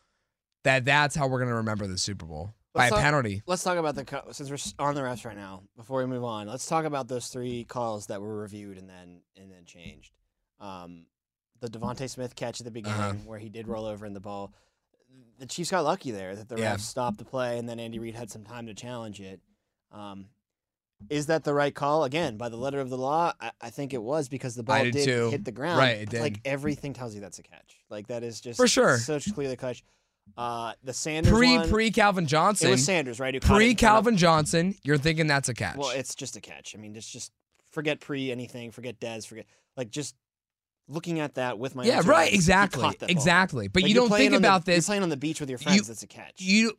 that 0.65 0.85
that's 0.85 1.15
how 1.15 1.27
we're 1.27 1.39
gonna 1.41 1.57
remember 1.57 1.87
the 1.87 1.97
Super 1.97 2.27
Bowl 2.27 2.55
by 2.75 2.83
Let's 2.85 2.93
a 2.93 2.95
talk- 2.97 3.05
penalty. 3.05 3.43
Let's 3.47 3.63
talk 3.63 3.79
about 3.79 3.95
the 3.95 4.23
since 4.33 4.51
we're 4.51 4.85
on 4.85 4.95
the 4.95 5.01
refs 5.01 5.25
right 5.25 5.37
now. 5.37 5.63
Before 5.77 6.01
we 6.01 6.07
move 6.07 6.25
on, 6.25 6.49
let's 6.49 6.67
talk 6.67 6.85
about 6.85 7.09
those 7.09 7.29
three 7.29 7.65
calls 7.65 8.07
that 8.07 8.21
were 8.21 8.37
reviewed 8.37 8.77
and 8.77 8.89
then 8.91 9.23
and 9.41 9.51
then 9.51 9.65
changed. 9.65 10.13
Um, 10.61 11.07
the 11.63 11.69
DeVonta 11.79 12.11
Smith 12.11 12.35
catch 12.37 12.61
at 12.61 12.65
the 12.65 12.71
beginning 12.71 13.01
Uh-huh. 13.01 13.15
where 13.25 13.39
he 13.39 13.49
did 13.49 13.67
roll 13.69 13.87
over 13.87 14.05
in 14.05 14.13
the 14.13 14.21
ball. 14.21 14.53
The 15.39 15.47
Chiefs 15.47 15.71
got 15.71 15.85
lucky 15.85 16.11
there 16.11 16.37
that 16.37 16.49
the 16.49 16.57
Yeah. 16.59 16.75
refs 16.77 16.81
stopped 16.81 17.19
the 17.19 17.25
play 17.25 17.59
and 17.59 17.69
then 17.69 17.81
Andy 17.81 17.99
Reid 17.99 18.15
had 18.15 18.31
some 18.31 18.45
time 18.45 18.67
to 18.67 18.75
challenge 18.75 19.21
it. 19.21 19.41
Um, 19.91 20.27
is 21.09 21.27
that 21.27 21.43
the 21.45 21.53
right 21.55 21.75
call? 21.75 22.05
Again, 22.05 22.37
by 22.37 22.49
the 22.49 22.57
letter 22.57 22.81
of 22.81 22.91
the 22.91 22.99
law, 22.99 23.33
I, 23.41 23.51
I 23.61 23.71
think 23.71 23.93
it 23.93 24.03
was 24.03 24.29
because 24.29 24.55
the 24.55 24.63
ball 24.63 24.83
did 24.85 24.93
did 24.93 25.31
hit 25.31 25.45
the 25.45 25.51
ground. 25.53 25.79
Right, 25.79 25.99
it 26.03 26.11
but, 26.11 26.21
Like 26.21 26.41
everything 26.45 26.93
tells 26.93 27.15
you 27.15 27.21
that's 27.21 27.39
a 27.39 27.43
catch. 27.43 27.79
Like 27.91 28.07
that 28.09 28.23
is 28.23 28.41
just 28.41 28.57
For 28.57 28.69
sure. 28.69 28.99
such 28.99 29.33
clearly 29.35 29.55
the 29.55 29.61
catch. 29.61 29.83
Uh, 30.37 30.73
the 30.85 30.93
Sanders 30.93 31.33
Pre 31.33 31.57
one, 31.59 31.69
pre 31.69 31.91
Calvin 31.91 32.27
Johnson. 32.27 32.69
it 32.69 32.71
was 32.73 32.85
Sanders, 32.85 33.19
right? 33.19 33.35
who 33.35 33.41
caught 33.41 33.55
it 33.55 33.57
pre 33.57 33.71
in 33.71 33.77
front 33.77 33.83
of- 33.83 33.95
Calvin 34.05 34.17
Johnson, 34.17 34.75
you're 34.85 34.97
thinking 34.99 35.27
that's 35.27 35.49
a 35.49 35.55
catch. 35.55 35.77
Well, 35.77 35.91
it's 35.91 36.15
just 36.15 36.37
a 36.37 36.41
catch. 36.41 36.77
I 36.77 36.79
mean, 36.79 36.95
just 36.95 37.11
just 37.13 37.33
forget 37.73 37.99
pre 38.01 38.31
anything, 38.31 38.71
forget 38.71 39.01
Dez, 39.01 39.27
forget 39.27 39.47
like 39.77 39.91
just 39.91 40.15
looking 40.89 41.21
at 41.21 41.35
that 41.35 41.59
with 41.59 41.75
my 41.75 41.85
yeah, 41.85 42.03
right, 42.05 42.29
eyes, 42.29 42.35
exactly, 42.35 42.83
caught 42.83 42.99
that 42.99 43.07
ball. 43.07 43.11
exactly. 43.17 43.69
But 43.69 43.83
Like, 43.83 43.89
you 43.89 43.95
don't 43.95 44.11
think 44.11 44.27
on 44.35 44.43
the- 44.43 44.49
about 44.49 44.67
You're 44.67 44.77
this. 44.77 44.87
playing 44.87 45.03
on 45.03 45.09
the 45.09 45.17
beach 45.17 45.41
with 45.41 45.49
your 45.49 45.59
friends. 45.59 45.87
You- 45.89 45.93
it's 45.93 46.03
a 46.03 46.07
catch. 46.07 46.41
you 46.41 46.75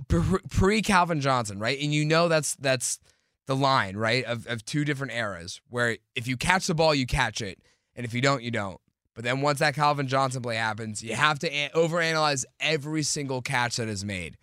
pre 0.49 0.81
Calvin 0.81 1.21
Johnson, 1.21 1.59
right? 1.59 1.79
And 1.81 1.93
you 1.93 2.05
know 2.05 2.27
that's 2.27 2.55
that's 2.55 2.99
the 3.47 3.55
line, 3.55 3.95
right? 3.97 4.23
Of 4.25 4.45
of 4.47 4.63
two 4.65 4.85
different 4.85 5.13
eras 5.13 5.61
where 5.69 5.97
if 6.15 6.27
you 6.27 6.37
catch 6.37 6.67
the 6.67 6.75
ball, 6.75 6.93
you 6.95 7.05
catch 7.05 7.41
it, 7.41 7.59
and 7.95 8.05
if 8.05 8.13
you 8.13 8.21
don't, 8.21 8.43
you 8.43 8.51
don't. 8.51 8.79
But 9.15 9.23
then 9.23 9.41
once 9.41 9.59
that 9.59 9.75
Calvin 9.75 10.07
Johnson 10.07 10.41
play 10.41 10.55
happens, 10.55 11.03
you 11.03 11.13
have 11.15 11.37
to 11.39 11.47
a- 11.49 11.69
overanalyze 11.75 12.45
every 12.59 13.03
single 13.03 13.41
catch 13.41 13.75
that 13.77 13.87
is 13.87 14.03
made. 14.03 14.37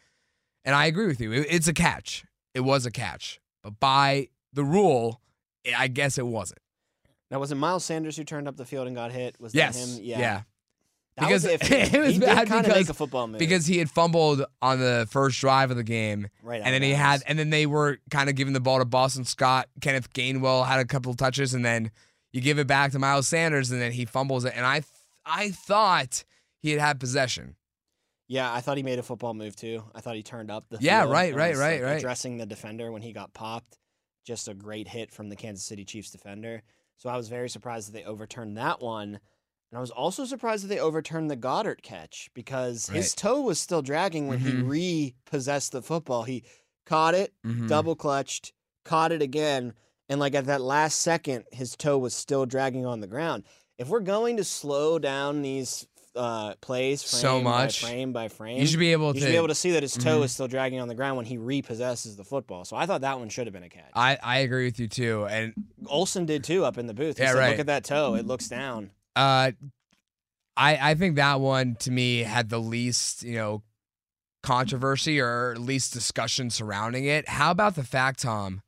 And 0.65 0.75
I 0.77 0.87
agree 0.87 1.07
with 1.07 1.21
you. 1.21 1.33
It- 1.33 1.47
it's 1.51 1.67
a 1.69 1.73
catch. 1.73 2.25
It 2.55 2.61
was 2.61 2.87
a 2.87 2.91
catch. 2.91 3.41
But 3.63 3.81
by 3.81 4.29
the 4.53 4.63
rule, 4.65 5.21
I 5.77 5.89
guess 5.89 6.19
it 6.19 6.27
wasn't. 6.27 6.61
Now 7.31 7.39
was 7.39 7.53
it 7.53 7.57
Miles 7.57 7.85
Sanders 7.85 8.17
who 8.17 8.25
turned 8.25 8.49
up 8.49 8.57
the 8.57 8.65
field 8.65 8.87
and 8.87 8.97
got 8.97 9.13
hit? 9.13 9.41
Was 9.41 9.55
Yes. 9.55 9.77
that 9.79 9.99
him? 9.99 10.05
Yeah. 10.05 10.19
Yeah. 10.19 10.43
That 11.17 11.27
Because 11.27 11.43
was 11.45 11.53
it 11.71 11.99
was 12.01 12.15
he 12.15 12.19
bad 12.21 12.39
did 12.41 12.49
kind 12.49 12.61
of 12.61 12.65
because- 12.67 12.75
make 12.83 12.89
a 12.89 12.95
football 12.95 13.27
move 13.27 13.39
Because 13.39 13.67
he 13.67 13.79
had 13.79 13.91
fumbled 13.91 14.45
on 14.63 14.79
the 14.79 15.07
first 15.11 15.41
drive 15.41 15.71
of 15.71 15.77
the 15.77 15.83
game. 15.85 16.29
right, 16.43 16.63
and 16.65 16.73
then 16.73 16.83
he 16.83 16.93
had, 16.93 17.23
and 17.27 17.39
then 17.39 17.51
they 17.51 17.67
were 17.67 17.99
kind 18.11 18.29
of 18.31 18.37
giving 18.37 18.53
the 18.55 18.61
ball 18.61 18.79
to 18.79 18.85
Boston 18.85 19.25
Scott. 19.25 19.69
Kenneth 19.81 20.13
Gainwell 20.13 20.67
had 20.67 20.81
a 20.81 20.85
couple 20.85 21.11
of 21.11 21.19
touches, 21.19 21.53
and 21.53 21.65
then 21.65 21.91
you 22.33 22.41
give 22.41 22.59
it 22.59 22.67
back 22.69 22.93
to 22.93 22.99
Miles 22.99 23.27
Sanders, 23.29 23.71
and 23.73 23.81
then 23.83 23.93
he 23.93 24.05
fumbles 24.05 24.45
it. 24.45 24.53
And 24.57 24.65
I, 24.65 24.83
I 25.27 25.51
thought 25.51 26.25
he 26.61 26.71
had 26.71 26.81
had 26.81 27.01
possession. 27.01 27.57
Yeah, 28.29 28.51
I 28.53 28.61
thought 28.61 28.77
he 28.77 28.85
made 28.85 29.01
a 29.01 29.03
football 29.03 29.35
move 29.35 29.57
too. 29.57 29.83
I 29.93 30.01
thought 30.01 30.15
he 30.15 30.23
turned 30.23 30.51
up 30.53 30.67
the 30.71 30.79
Yeah, 30.81 31.01
right, 31.03 31.35
right, 31.35 31.57
right, 31.57 31.81
like, 31.81 31.83
right. 31.83 31.97
Addressing 31.99 32.37
the 32.37 32.47
defender 32.47 32.93
when 32.93 33.03
he 33.03 33.13
got 33.13 33.35
popped, 33.35 33.77
just 34.25 34.47
a 34.47 34.55
great 34.55 34.87
hit 34.87 35.11
from 35.11 35.29
the 35.29 35.35
Kansas 35.37 35.67
City 35.67 35.85
Chiefs 35.85 36.11
defender. 36.13 36.63
So 37.01 37.09
I 37.09 37.17
was 37.17 37.31
very 37.31 37.49
surprised 37.49 37.89
that 37.89 37.93
they 37.93 38.05
overturned 38.05 38.59
that 38.59 38.83
one, 38.83 39.15
and 39.15 39.79
I 39.79 39.81
was 39.81 39.91
also 39.91 40.27
surprised 40.27 40.65
that 40.65 40.69
they 40.69 40.79
overturned 40.79 41.31
the 41.31 41.37
Goedert 41.37 41.81
catch 41.81 42.29
because 42.35 42.89
his 42.89 43.15
toe 43.15 43.41
was 43.41 43.59
still 43.59 43.81
dragging 43.81 44.29
when 44.29 44.39
Mhm. 44.39 44.43
he 44.43 44.63
repossessed 44.63 45.73
the 45.73 45.81
football. 45.81 46.25
He 46.25 46.45
caught 46.85 47.15
it, 47.15 47.33
Mhm. 47.43 47.69
double 47.69 47.97
clutched, 47.97 48.53
caught 48.85 49.13
it 49.13 49.23
again, 49.23 49.73
and 50.11 50.21
like 50.21 50.35
at 50.35 50.45
that 50.45 50.61
last 50.61 51.01
second, 51.01 51.47
his 51.53 51.75
toe 51.75 51.97
was 51.97 52.13
still 52.15 52.45
dragging 52.45 52.85
on 52.85 53.01
the 53.01 53.07
ground. 53.07 53.45
If 53.79 53.89
we're 53.89 54.01
going 54.01 54.37
to 54.37 54.45
slow 54.45 54.99
down 54.99 55.41
these 55.41 55.87
uh, 56.17 56.55
plays 56.61 57.03
frame 57.03 57.21
So 57.21 57.39
by 57.39 57.43
much. 57.65 57.81
frame 57.81 58.13
by 58.13 58.29
frame. 58.29 58.59
You 58.59 58.67
should 58.67 58.81
be 58.81 58.93
able 58.93 59.15
You 59.15 59.21
to. 59.21 59.27
be 59.27 59.37
able 59.37 59.49
to 59.49 59.55
see 59.55 59.71
that 59.73 59.83
his 59.83 59.95
toe 59.97 60.21
Mhm. 60.21 60.25
is 60.25 60.33
still 60.33 60.49
dragging 60.49 60.81
on 60.81 60.89
the 60.89 60.95
ground 60.95 61.17
when 61.17 61.27
he 61.27 61.37
repossesses 61.39 62.17
the 62.17 62.25
football. 62.25 62.65
So 62.65 62.77
I 62.77 62.87
thought 62.87 63.03
that 63.03 63.19
one 63.19 63.29
should 63.29 63.47
have 63.47 63.55
been 63.55 63.63
a 63.63 63.69
catch. 63.69 63.91
I, 63.95 64.19
I 64.23 64.39
agree 64.39 64.65
with 64.65 64.81
you 64.81 64.89
too. 64.89 65.27
And 65.27 65.55
Olsen 65.87 66.27
did 66.27 66.43
too 66.45 66.65
up 66.65 66.79
in 66.79 66.87
the 66.87 66.95
booth. 66.95 67.17
He 67.19 67.23
Yeah, 67.23 67.33
said, 67.33 67.39
right. 67.39 67.51
Look 67.51 67.61
at 67.61 67.67
that 67.67 67.85
toe; 67.85 68.15
it 68.15 68.27
looks 68.27 68.49
down. 68.49 68.91
uh, 69.17 69.53
I 70.57 70.91
I 70.91 70.95
think 70.95 71.17
that 71.17 71.41
one 71.41 71.77
to 71.81 71.91
me 71.91 72.19
had 72.25 72.49
the 72.49 72.59
least 72.59 73.23
you 73.23 73.37
know 73.37 73.63
controversy 74.43 75.21
or 75.21 75.55
least 75.59 75.93
discussion 75.93 76.51
surrounding 76.51 77.05
it. 77.05 77.29
How 77.29 77.51
about 77.51 77.75
the 77.77 77.85
fact, 77.85 78.23
Tom, 78.23 78.63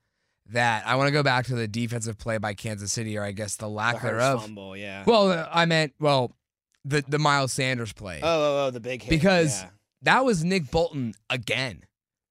that 0.46 0.86
I 0.86 0.94
want 0.96 1.08
to 1.08 1.12
go 1.12 1.22
back 1.22 1.46
to 1.46 1.54
the 1.54 1.66
defensive 1.66 2.18
play 2.18 2.38
by 2.38 2.54
Kansas 2.54 2.92
City, 2.92 3.16
or 3.16 3.24
I 3.24 3.32
guess 3.32 3.56
the 3.56 3.66
The 3.66 3.70
lack 3.70 3.96
Hurts 3.96 4.02
thereof. 4.12 4.42
fumble, 4.42 4.76
yeah. 4.76 5.04
Well, 5.06 5.30
uh, 5.32 5.48
I 5.52 5.64
meant 5.66 5.94
well 5.98 6.36
the 6.84 7.04
the 7.06 7.18
Miles 7.18 7.52
Sanders 7.52 7.92
play. 7.92 8.20
oh, 8.22 8.28
oh, 8.28 8.66
oh, 8.66 8.70
the 8.70 8.80
big 8.80 9.02
hit. 9.02 9.10
Because 9.10 9.62
yeah. 9.62 9.68
that 10.02 10.24
was 10.24 10.44
Nick 10.44 10.70
Bolton 10.70 11.14
again. 11.30 11.84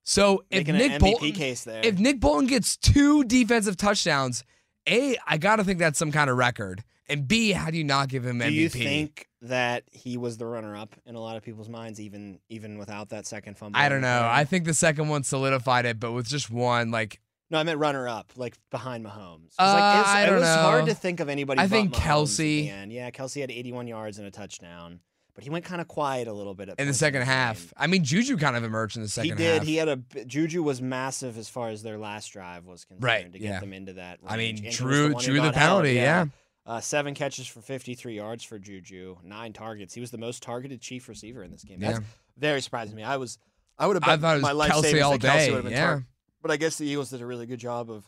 So 0.04 0.44
if 0.50 0.68
making 0.68 0.76
Nick 0.76 0.92
an 0.94 1.00
MVP 1.00 1.12
Bolton 1.12 1.32
case 1.34 1.64
there. 1.64 1.82
if 1.86 2.00
Nick 2.00 2.20
Bolton 2.20 2.48
gets 2.48 2.76
two 2.76 3.24
defensive 3.24 3.78
touchdowns, 3.78 4.44
A, 4.88 5.16
I 5.28 5.38
gotta 5.38 5.64
think 5.64 5.80
that's 5.80 6.00
some 6.00 6.12
kind 6.12 6.30
of 6.30 6.38
record. 6.38 6.84
And 7.08 7.28
B, 7.28 7.52
how 7.52 7.70
do 7.70 7.78
you 7.78 7.84
not 7.84 8.08
give 8.08 8.26
him 8.26 8.40
Do 8.40 8.46
MVP? 8.46 8.54
you 8.54 8.70
think 8.70 9.28
that 9.42 9.84
he 9.92 10.18
was 10.18 10.38
the 10.38 10.46
runner-up 10.46 10.96
in 11.06 11.16
a 11.16 11.20
lot 11.20 11.36
of 11.36 11.44
people's 11.44 11.68
minds, 11.68 12.00
even 12.00 12.40
even 12.50 12.78
without 12.78 13.10
that 13.10 13.26
second 13.26 13.58
fumble? 13.58 13.80
I 13.80 13.90
don't 13.90 14.02
know. 14.02 14.28
I 14.32 14.46
think 14.46 14.66
the 14.66 14.74
second 14.74 15.10
one 15.10 15.24
solidified 15.24 15.86
it, 15.86 16.00
but 16.00 16.14
with 16.14 16.28
just 16.28 16.50
one, 16.50 16.90
like 16.90 17.20
no, 17.52 17.58
I 17.60 17.64
meant 17.64 17.78
runner-up, 17.80 18.32
like 18.38 18.56
behind 18.72 19.06
Mahomes. 19.06 19.54
Uh, 19.60 19.74
like, 19.74 20.00
it's- 20.00 20.16
I 20.16 20.24
it 20.24 20.26
don't 20.28 20.40
was 20.40 20.48
hard 20.50 20.86
to 20.88 20.94
think 20.96 21.20
of 21.20 21.30
anybody. 21.30 21.60
I 21.60 21.68
think 21.68 21.94
Mahomes 21.94 22.00
Kelce- 22.38 22.88
the. 22.88 22.94
Yeah, 22.94 23.12
Kelce 23.12 23.42
had 23.42 23.52
81 23.52 23.88
yards 23.88 24.18
and 24.18 24.28
a 24.28 24.32
touchdown, 24.32 25.00
but 25.36 25.44
he 25.44 25.50
went 25.50 25.66
kind 25.66 25.82
of 25.82 25.88
quiet 25.88 26.28
a 26.28 26.34
little 26.34 26.54
bit 26.56 26.70
at 26.70 26.80
in 26.80 26.88
the 26.88 26.94
second 26.94 27.20
game. 27.22 27.28
half. 27.28 27.74
I 27.78 27.88
mean, 27.88 28.04
Juju 28.04 28.38
kind 28.38 28.56
of 28.56 28.64
emerged 28.64 28.96
in 28.98 29.04
the 29.04 29.10
second 29.10 29.32
he 29.32 29.36
did. 29.36 29.54
half. 29.60 29.64
He 29.64 29.76
had 29.76 29.90
a 29.90 29.98
Juju 30.26 30.64
was 30.64 30.82
massive 30.82 31.38
as 31.38 31.50
far 31.50 31.70
as 31.70 31.84
their 31.84 31.98
last 31.98 32.28
drive 32.34 32.66
was 32.66 32.86
concerned 32.86 33.04
Right, 33.04 33.32
to 33.32 33.38
get 33.40 33.46
yeah. 33.48 33.60
them 33.60 33.74
into 33.74 33.94
that. 33.94 34.20
I 34.26 34.38
mean, 34.38 34.56
range. 34.56 34.66
And 34.68 34.74
drew 34.76 35.10
who 35.14 35.20
drew 35.22 35.42
the 35.42 35.52
penalty. 35.52 35.94
yeah. 35.94 36.26
Uh, 36.64 36.80
seven 36.80 37.16
catches 37.16 37.48
for 37.48 37.60
53 37.60 38.16
yards 38.16 38.44
for 38.44 38.60
Juju, 38.60 39.18
nine 39.24 39.52
targets. 39.52 39.96
He 39.96 40.00
was 40.00 40.12
the 40.12 40.20
most 40.20 40.44
targeted 40.44 40.80
Chief 40.80 41.10
receiver 41.10 41.44
in 41.44 41.50
this 41.52 41.64
game. 41.64 41.80
That's 41.80 41.98
Yeah. 42.00 42.06
very 42.38 42.62
surprising 42.62 42.92
to 42.92 42.98
me. 42.98 43.04
I 43.04 43.18
was, 43.18 43.40
I 43.80 43.88
would 43.88 43.96
have 43.96 44.04
I 44.04 44.16
thought 44.18 44.34
it 44.34 44.36
was 44.36 44.44
my 44.44 44.52
life 44.52 44.72
Kelce 44.72 44.82
savings 44.84 45.02
all 45.04 45.18
that 45.18 45.22
Kelce 45.22 45.38
day. 45.38 45.50
would 45.50 45.56
have 45.56 45.64
been 45.64 45.74
Yeah. 45.74 45.86
tar- 45.86 46.06
But 46.42 46.52
I 46.52 46.58
guess 46.58 46.78
the 46.78 46.88
Eagles 46.88 47.10
did 47.12 47.22
a 47.22 47.26
really 47.26 47.46
good 47.46 47.60
job 47.60 47.90
of 47.92 48.08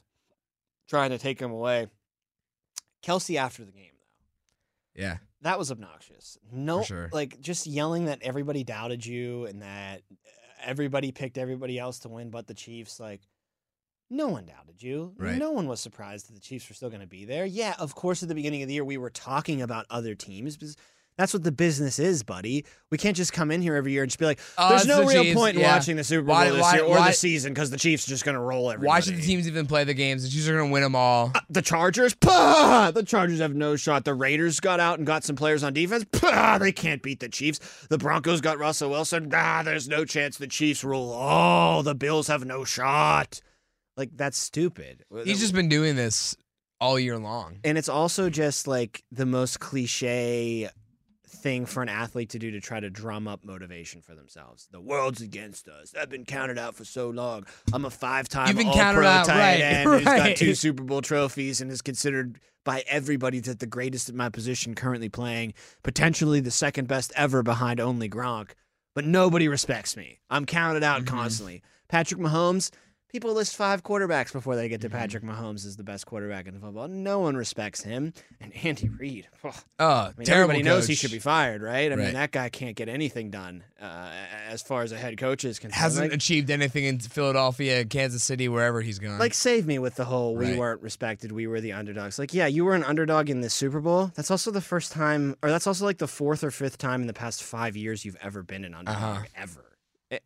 trying 0.87 1.11
to 1.11 1.17
take 1.17 1.39
him 1.39 1.51
away. 1.51 1.87
Kelce 3.03 3.35
after 3.35 3.63
the 3.65 3.71
game, 3.71 3.91
though, 3.99 5.01
Yeah. 5.01 5.17
that 5.41 5.59
was 5.59 5.71
obnoxious. 5.71 6.37
No, 6.51 6.83
sure. 6.83 7.09
like 7.11 7.39
just 7.41 7.67
yelling 7.67 8.05
that 8.05 8.21
everybody 8.21 8.63
doubted 8.63 9.05
you 9.05 9.45
and 9.45 9.61
that 9.61 10.01
everybody 10.63 11.11
picked 11.11 11.37
everybody 11.37 11.77
else 11.77 11.99
to 11.99 12.09
win 12.09 12.29
but 12.29 12.47
the 12.47 12.53
Chiefs. 12.53 12.99
Like, 12.99 13.21
no 14.09 14.27
one 14.29 14.45
doubted 14.45 14.81
you. 14.81 15.13
Right. 15.17 15.37
No 15.37 15.51
one 15.51 15.67
was 15.67 15.79
surprised 15.81 16.27
that 16.29 16.33
the 16.33 16.39
Chiefs 16.39 16.69
were 16.69 16.75
still 16.75 16.89
going 16.89 17.01
to 17.01 17.07
be 17.07 17.25
there. 17.25 17.45
Yeah, 17.45 17.75
of 17.77 17.93
course, 17.95 18.23
at 18.23 18.29
the 18.29 18.35
beginning 18.35 18.61
of 18.61 18.67
the 18.67 18.73
year, 18.75 18.85
we 18.85 18.97
were 18.97 19.09
talking 19.09 19.61
about 19.61 19.85
other 19.89 20.15
teams 20.15 20.55
because 20.55 20.77
that's 21.17 21.33
what 21.33 21.43
the 21.43 21.51
business 21.51 21.99
is, 21.99 22.23
buddy. 22.23 22.65
We 22.89 22.97
can't 22.97 23.15
just 23.15 23.33
come 23.33 23.51
in 23.51 23.61
here 23.61 23.75
every 23.75 23.91
year 23.91 24.03
and 24.03 24.09
just 24.09 24.19
be 24.19 24.25
like, 24.25 24.39
there's 24.57 24.81
it's 24.81 24.87
no 24.87 25.01
the 25.01 25.07
real 25.07 25.23
Chiefs, 25.23 25.35
point 25.39 25.55
in 25.55 25.61
yeah. 25.61 25.75
watching 25.75 25.95
the 25.95 26.03
Super 26.03 26.23
Bowl 26.23 26.35
Why- 26.35 26.49
this 26.49 26.61
why- 26.61 26.73
year 26.75 26.83
or 26.83 26.97
why- 26.97 27.07
the 27.09 27.13
season 27.13 27.53
because 27.53 27.69
the 27.69 27.77
Chiefs 27.77 28.07
are 28.07 28.09
just 28.09 28.25
going 28.25 28.35
to 28.35 28.41
roll 28.41 28.71
everybody. 28.71 28.87
Why 28.87 28.99
should 28.99 29.15
the 29.17 29.21
teams 29.21 29.47
even 29.47 29.65
play 29.67 29.83
the 29.83 29.93
games? 29.93 30.23
The 30.23 30.29
Chiefs 30.29 30.47
are 30.47 30.57
going 30.57 30.69
to 30.69 30.73
win 30.73 30.83
them 30.83 30.95
all. 30.95 31.31
Uh, 31.35 31.39
the 31.49 31.61
Chargers, 31.61 32.13
Pah! 32.15 32.91
the 32.91 33.03
Chargers 33.03 33.39
have 33.39 33.53
no 33.55 33.75
shot. 33.75 34.05
The 34.05 34.13
Raiders 34.13 34.59
got 34.59 34.79
out 34.79 34.97
and 34.97 35.05
got 35.07 35.23
some 35.23 35.35
players 35.35 35.63
on 35.63 35.73
defense. 35.73 36.05
Pah! 36.11 36.57
They 36.57 36.71
can't 36.71 37.01
beat 37.01 37.19
the 37.19 37.29
Chiefs. 37.29 37.59
The 37.89 37.97
Broncos 37.97 38.41
got 38.41 38.57
Russell 38.59 38.89
Wilson. 38.89 39.29
Ah, 39.33 39.61
there's 39.63 39.87
no 39.87 40.05
chance 40.05 40.37
the 40.37 40.47
Chiefs 40.47 40.83
rule. 40.83 41.11
Oh, 41.17 41.81
the 41.83 41.95
Bills 41.95 42.27
have 42.27 42.45
no 42.45 42.63
shot. 42.63 43.41
Like 43.95 44.09
that's 44.15 44.37
stupid. 44.39 45.03
He's 45.23 45.39
just 45.39 45.53
been 45.53 45.69
doing 45.69 45.95
this 45.95 46.35
all 46.81 46.99
year 46.99 47.17
long. 47.17 47.59
and 47.63 47.77
it's 47.77 47.87
also 47.87 48.29
just 48.29 48.67
like 48.67 49.03
the 49.11 49.25
most 49.25 49.59
cliche 49.59 50.69
thing 51.33 51.65
for 51.65 51.81
an 51.83 51.89
athlete 51.89 52.29
to 52.29 52.39
do 52.39 52.51
to 52.51 52.61
try 52.61 52.79
to 52.79 52.89
drum 52.89 53.27
up 53.27 53.43
motivation 53.43 54.01
for 54.01 54.15
themselves. 54.15 54.67
The 54.71 54.79
world's 54.79 55.21
against 55.21 55.67
us. 55.67 55.93
I've 55.99 56.09
been 56.09 56.25
counted 56.25 56.57
out 56.57 56.75
for 56.75 56.85
so 56.85 57.09
long. 57.09 57.45
I'm 57.73 57.85
a 57.85 57.89
five-time 57.89 58.55
All-Pro 58.57 59.03
tight 59.03 59.27
right, 59.27 59.61
end 59.61 59.89
who's 59.89 60.03
got 60.05 60.35
two 60.37 60.55
Super 60.55 60.83
Bowl 60.83 61.01
trophies 61.01 61.59
and 61.61 61.69
is 61.71 61.81
considered 61.81 62.39
by 62.63 62.83
everybody 62.87 63.39
that 63.41 63.59
the 63.59 63.65
greatest 63.65 64.07
at 64.07 64.15
my 64.15 64.29
position 64.29 64.73
currently 64.75 65.09
playing, 65.09 65.53
potentially 65.83 66.39
the 66.39 66.51
second 66.51 66.87
best 66.87 67.11
ever 67.15 67.43
behind 67.43 67.79
only 67.81 68.07
Gronk. 68.09 68.51
But 68.95 69.05
nobody 69.05 69.47
respects 69.47 69.97
me. 69.97 70.19
I'm 70.29 70.45
counted 70.45 70.83
out 70.83 71.01
Mm-hmm. 71.03 71.15
constantly. 71.15 71.61
Patrick 71.89 72.21
Mahomes, 72.21 72.69
people 73.13 73.31
list 73.33 73.55
five 73.55 73.83
quarterbacks 73.83 74.33
before 74.33 74.55
they 74.55 74.67
get 74.67 74.73
Mm-hmm. 74.81 74.89
to 74.91 74.97
Patrick 74.97 75.23
Mahomes 75.23 75.65
as 75.67 75.77
the 75.77 75.83
best 75.83 76.07
quarterback 76.07 76.47
in 76.47 76.59
football. 76.59 76.87
No 76.87 77.19
one 77.19 77.37
respects 77.37 77.81
him. 77.83 78.11
And 78.41 78.51
Andy 78.65 78.89
Reid, 78.89 79.27
Oh, 79.43 79.51
I 79.79 80.11
mean, 80.17 80.25
terrible 80.25 80.51
everybody 80.55 80.63
knows 80.63 80.87
he 80.87 80.95
should 80.95 81.11
be 81.11 81.19
fired, 81.19 81.61
right? 81.61 81.91
I 81.91 81.95
Right. 81.95 82.05
mean, 82.05 82.13
that 82.15 82.31
guy 82.31 82.49
can't 82.49 82.75
get 82.75 82.89
anything 82.89 83.29
done 83.29 83.63
uh, 83.79 84.09
as 84.49 84.63
far 84.63 84.81
as 84.81 84.91
a 84.91 84.97
head 84.97 85.17
coach 85.19 85.45
is 85.45 85.59
concerned. 85.59 85.75
Hasn't 85.79 86.05
like, 86.09 86.13
achieved 86.15 86.49
anything 86.49 86.85
in 86.85 86.97
Philadelphia, 86.99 87.85
Kansas 87.85 88.23
City, 88.23 88.49
wherever 88.49 88.81
he's 88.81 88.97
gone. 88.97 89.19
like, 89.19 89.35
save 89.35 89.67
me 89.67 89.77
with 89.77 89.95
the 89.95 90.05
whole 90.05 90.35
we 90.35 90.47
Right. 90.47 90.57
weren't 90.57 90.81
respected, 90.81 91.31
we 91.31 91.45
were 91.45 91.61
the 91.61 91.73
underdogs. 91.73 92.17
Like, 92.17 92.33
yeah, 92.33 92.47
you 92.47 92.65
were 92.65 92.73
an 92.73 92.83
underdog 92.83 93.29
in 93.29 93.41
the 93.41 93.49
Super 93.49 93.79
Bowl. 93.79 94.11
That's 94.15 94.31
also 94.31 94.49
the 94.49 94.59
first 94.61 94.91
time, 94.91 95.35
or 95.43 95.49
that's 95.51 95.67
also 95.67 95.85
like 95.85 95.99
the 95.99 96.07
fourth 96.07 96.43
or 96.43 96.49
fifth 96.49 96.79
time 96.79 97.01
in 97.01 97.07
the 97.07 97.13
past 97.13 97.43
five 97.43 97.77
years 97.77 98.03
you've 98.05 98.17
ever 98.21 98.41
been 98.41 98.65
an 98.65 98.73
underdog, 98.73 98.97
Uh-huh. 99.03 99.23
ever. 99.37 99.61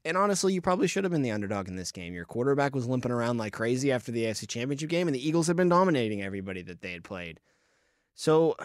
And 0.06 0.17
honestly, 0.17 0.54
you 0.54 0.62
probably 0.62 0.88
should 0.88 1.04
have 1.04 1.12
been 1.12 1.21
the 1.21 1.32
underdog 1.32 1.67
in 1.67 1.76
this 1.76 1.91
game. 1.91 2.13
Your 2.13 2.26
quarterback 2.26 2.73
was 2.73 2.88
limping 2.88 3.12
around 3.12 3.38
like 3.38 3.54
crazy 3.54 3.91
after 3.91 4.12
the 4.12 4.23
AFC 4.23 4.47
Championship 4.47 4.89
game, 4.89 5.08
and 5.08 5.15
the 5.15 5.28
Eagles 5.28 5.47
had 5.47 5.56
been 5.56 5.69
dominating 5.69 6.21
everybody 6.21 6.62
that 6.63 6.82
they 6.82 6.93
had 6.93 7.04
played. 7.04 7.39
So 8.15 8.56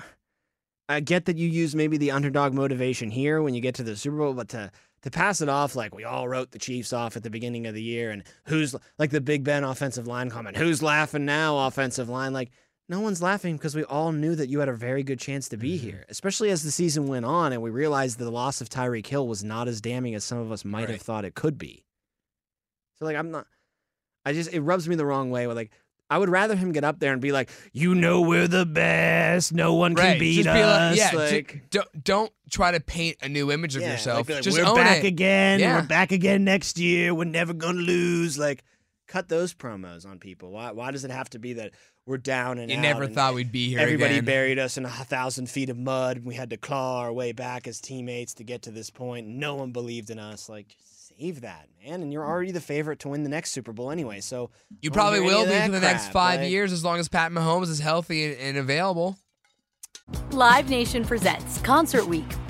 I 0.89 1.01
get 1.01 1.27
that 1.27 1.39
you 1.39 1.49
use 1.49 1.75
maybe 1.75 1.97
the 1.97 2.11
underdog 2.11 2.55
motivation 2.55 3.11
here 3.11 3.43
when 3.43 3.55
you 3.55 3.61
get 3.61 3.75
to 3.77 3.83
the 3.83 3.97
Super 3.97 4.17
Bowl, 4.17 4.35
but 4.35 4.49
to 4.51 4.71
to 5.03 5.11
pass 5.11 5.41
it 5.41 5.49
off 5.49 5.75
like 5.75 5.95
we 5.95 6.05
all 6.05 6.29
wrote 6.29 6.53
the 6.53 6.59
Chiefs 6.59 6.93
off 6.93 7.17
at 7.17 7.25
the 7.25 7.31
beginning 7.31 7.67
of 7.67 7.75
the 7.75 7.83
year, 7.83 8.11
and 8.11 8.23
who's 8.45 8.75
like 8.99 9.11
the 9.11 9.21
Big 9.21 9.45
Ben 9.45 9.65
offensive 9.65 10.07
line 10.07 10.31
comment, 10.31 10.57
who's 10.57 10.83
laughing 10.83 11.25
now 11.25 11.67
offensive 11.67 12.09
line, 12.09 12.33
like 12.33 12.51
no 12.89 13.01
one's 13.01 13.23
laughing 13.23 13.57
because 13.57 13.75
we 13.75 13.85
all 13.85 14.13
knew 14.13 14.35
that 14.35 14.49
you 14.49 14.59
had 14.61 14.69
a 14.69 14.75
very 14.75 15.03
good 15.03 15.19
chance 15.19 15.49
to 15.51 15.57
be 15.57 15.77
mm-hmm. 15.77 15.87
here, 15.87 16.05
especially 16.09 16.51
as 16.51 16.63
the 16.63 16.71
season 16.71 17.07
went 17.07 17.25
on 17.25 17.53
and 17.53 17.63
we 17.63 17.71
realized 17.71 18.19
the 18.19 18.31
loss 18.31 18.61
of 18.61 18.69
Tyreek 18.69 19.07
Hill 19.07 19.27
was 19.27 19.43
not 19.43 19.69
as 19.69 19.81
damning 19.81 20.15
as 20.15 20.25
some 20.25 20.39
of 20.39 20.53
us 20.53 20.65
might 20.65 20.83
Right. 20.83 20.91
have 20.91 21.03
thought 21.03 21.25
it 21.25 21.35
could 21.35 21.59
be. 21.59 21.85
So 22.99 23.05
like 23.05 23.17
I'm 23.17 23.31
not 23.31 23.47
I 24.25 24.33
just 24.33 24.53
it 24.53 24.61
rubs 24.61 24.89
me 24.89 24.95
the 24.95 25.07
wrong 25.07 25.31
way 25.31 25.47
with 25.47 25.57
like 25.57 25.71
I 26.13 26.19
would 26.19 26.29
rather 26.29 26.55
him 26.55 26.73
get 26.73 26.85
up 26.85 26.99
there 26.99 27.15
and 27.15 27.23
be 27.23 27.33
like, 27.33 27.49
"You 27.73 27.95
know 27.95 28.21
we're 28.21 28.47
the 28.47 28.67
best. 28.67 29.55
No 29.55 29.73
one 29.73 29.95
can 29.95 30.19
beat 30.19 30.45
just 30.45 30.49
us." 30.49 30.55
be 30.55 30.63
like, 30.63 31.13
yeah, 31.13 31.19
like, 31.19 31.71
don't, 31.71 32.05
don't 32.05 32.33
try 32.51 32.71
to 32.71 32.81
paint 32.81 33.17
a 33.23 33.31
new 33.31 33.51
image 33.51 33.77
of 33.77 33.83
yeah, 33.83 33.93
yourself. 33.93 34.29
like, 34.29 34.43
just 34.43 34.59
we're 34.59 34.75
back 34.75 35.05
it. 35.05 35.07
again. 35.07 35.59
Yeah. 35.59 35.81
We're 35.81 35.87
back 35.87 36.13
again 36.13 36.45
next 36.45 36.79
year. 36.79 37.15
We're 37.15 37.25
never 37.25 37.55
gonna 37.55 37.81
lose. 37.81 38.39
Like, 38.39 38.63
cut 39.09 39.31
those 39.31 39.55
promos 39.55 40.05
on 40.07 40.19
people. 40.19 40.51
Why? 40.51 40.73
Why 40.73 40.91
does 40.91 41.07
it 41.07 41.11
have 41.11 41.31
to 41.31 41.39
be 41.39 41.55
that 41.55 41.73
we're 42.07 42.19
down 42.19 42.59
and 42.59 42.71
You 42.71 42.79
out 42.79 42.83
never 42.83 43.03
and 43.05 43.15
thought 43.15 43.35
we'd 43.35 43.53
be 43.53 43.69
here 43.69 43.79
Everybody 43.79 44.15
again. 44.15 44.25
buried 44.25 44.59
us 44.59 44.77
in 44.77 44.85
a 44.85 44.89
thousand 44.91 45.49
feet 45.49 45.71
of 45.71 45.79
mud. 45.79 46.19
And 46.19 46.27
we 46.27 46.35
had 46.35 46.51
to 46.51 46.57
claw 46.57 47.01
our 47.01 47.13
way 47.13 47.33
back 47.33 47.67
as 47.69 47.81
teammates 47.81 48.35
to 48.35 48.45
get 48.45 48.63
to 48.63 48.71
this 48.71 48.91
point. 48.91 49.27
No 49.27 49.55
one 49.55 49.71
believed 49.73 50.11
in 50.11 50.19
us. 50.19 50.49
Like, 50.49 50.75
save 50.83 51.43
that, 51.43 51.69
man. 51.85 52.03
And 52.03 52.13
you're 52.13 52.27
already 52.27 52.51
the 52.51 52.61
favorite 52.61 52.99
to 53.01 53.09
win 53.09 53.23
the 53.23 53.29
next 53.29 53.53
Super 53.53 53.73
Bowl 53.73 53.91
anyway. 53.91 54.21
So 54.21 54.51
you 54.81 54.91
probably 54.91 55.21
will 55.21 55.45
be 55.45 55.51
that 55.51 55.67
for 55.67 55.73
the 55.73 55.81
next 55.81 56.09
five 56.11 56.41
Like, 56.41 56.51
years 56.51 56.73
as 56.73 56.85
long 56.85 56.99
as 56.99 57.09
Pat 57.09 57.31
Mahomes 57.31 57.69
is 57.69 57.79
healthy 57.79 58.25
and, 58.33 58.37
and 58.41 58.57
available. 58.59 59.17
Live 60.33 60.69
Nation 60.69 61.05
presents 61.05 61.59
Concert 61.59 62.07
Week. 62.07 62.27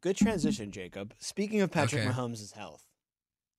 Good 0.00 0.16
transition, 0.16 0.70
Jacob. 0.70 1.14
Speaking 1.18 1.60
of 1.60 1.70
Patrick 1.70 2.02
Okay. 2.02 2.10
Mahomes' 2.10 2.52
health, 2.54 2.86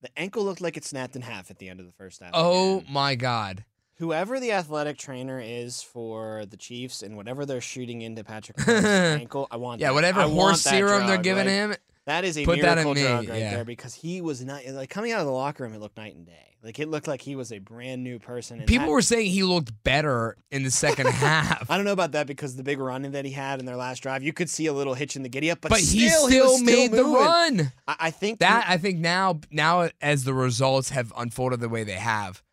the 0.01 0.09
ankle 0.17 0.43
looked 0.43 0.61
like 0.61 0.77
it 0.77 0.85
snapped 0.85 1.15
in 1.15 1.21
half 1.21 1.49
at 1.51 1.59
the 1.59 1.69
end 1.69 1.79
of 1.79 1.85
the 1.85 1.91
first 1.91 2.21
half. 2.21 2.31
Oh 2.33 2.77
again. 2.79 2.93
my 2.93 3.15
God. 3.15 3.65
whoever 3.95 4.39
the 4.39 4.51
athletic 4.51 4.97
trainer 4.97 5.39
is 5.39 5.81
for 5.83 6.43
the 6.47 6.57
Chiefs 6.57 7.03
and 7.03 7.15
whatever 7.15 7.45
they're 7.45 7.61
shooting 7.61 8.01
into 8.01 8.23
Patrick 8.23 8.57
Mahomes' 8.57 8.83
ankle, 9.19 9.47
I 9.51 9.57
want. 9.57 9.79
Yeah, 9.79 9.89
that. 9.89 9.93
whatever 9.93 10.21
I 10.21 10.27
horse 10.27 10.61
serum 10.61 11.05
they're 11.07 11.17
giving 11.17 11.45
Like, 11.45 11.53
him. 11.53 11.75
That 12.05 12.23
is 12.25 12.35
a 12.35 12.45
Put 12.45 12.61
that 12.61 12.79
in 12.79 12.83
miracle 12.85 12.93
me, 12.95 13.01
drug 13.03 13.29
right 13.29 13.39
yeah. 13.39 13.53
there 13.55 13.63
because 13.65 13.93
he 13.93 14.21
was 14.21 14.43
not 14.43 14.65
like 14.65 14.89
coming 14.89 15.11
out 15.11 15.19
of 15.19 15.27
the 15.27 15.31
locker 15.31 15.63
room. 15.63 15.73
It 15.73 15.79
looked 15.79 15.97
night 15.97 16.15
and 16.15 16.25
day. 16.25 16.50
Like 16.63 16.79
it 16.79 16.87
looked 16.89 17.07
like 17.07 17.21
he 17.21 17.35
was 17.35 17.51
a 17.51 17.57
brand 17.59 18.03
new 18.03 18.19
person. 18.19 18.59
People 18.65 18.85
that- 18.87 18.91
were 18.91 19.01
saying 19.01 19.31
he 19.31 19.41
looked 19.43 19.71
better 19.83 20.37
in 20.51 20.63
the 20.63 20.69
second 20.71 21.07
half. 21.09 21.69
I 21.71 21.75
don't 21.75 21.85
know 21.85 21.91
about 21.91 22.11
that 22.11 22.27
because 22.27 22.55
the 22.55 22.63
big 22.63 22.77
run 22.79 23.01
that 23.11 23.25
he 23.25 23.31
had 23.31 23.59
in 23.59 23.65
their 23.65 23.75
last 23.75 24.01
drive, 24.03 24.21
you 24.21 24.31
could 24.31 24.49
see 24.49 24.67
a 24.67 24.73
little 24.73 24.93
hitch 24.93 25.15
in 25.15 25.23
the 25.23 25.29
giddy 25.29 25.49
up, 25.49 25.59
but, 25.61 25.71
but 25.71 25.79
he 25.79 26.07
still, 26.07 26.27
still 26.27 26.51
was 26.53 26.61
made 26.61 26.91
the 26.91 27.03
run. 27.03 27.71
I, 27.87 27.95
I 27.99 28.11
think 28.11 28.39
That 28.39 28.65
I 28.67 28.77
think 28.77 28.99
now 28.99 29.39
now 29.49 29.89
as 30.01 30.23
the 30.23 30.33
results 30.35 30.89
have 30.89 31.11
unfolded 31.17 31.59
the 31.61 31.69
way 31.69 31.83
they 31.83 31.93
have, 31.93 32.43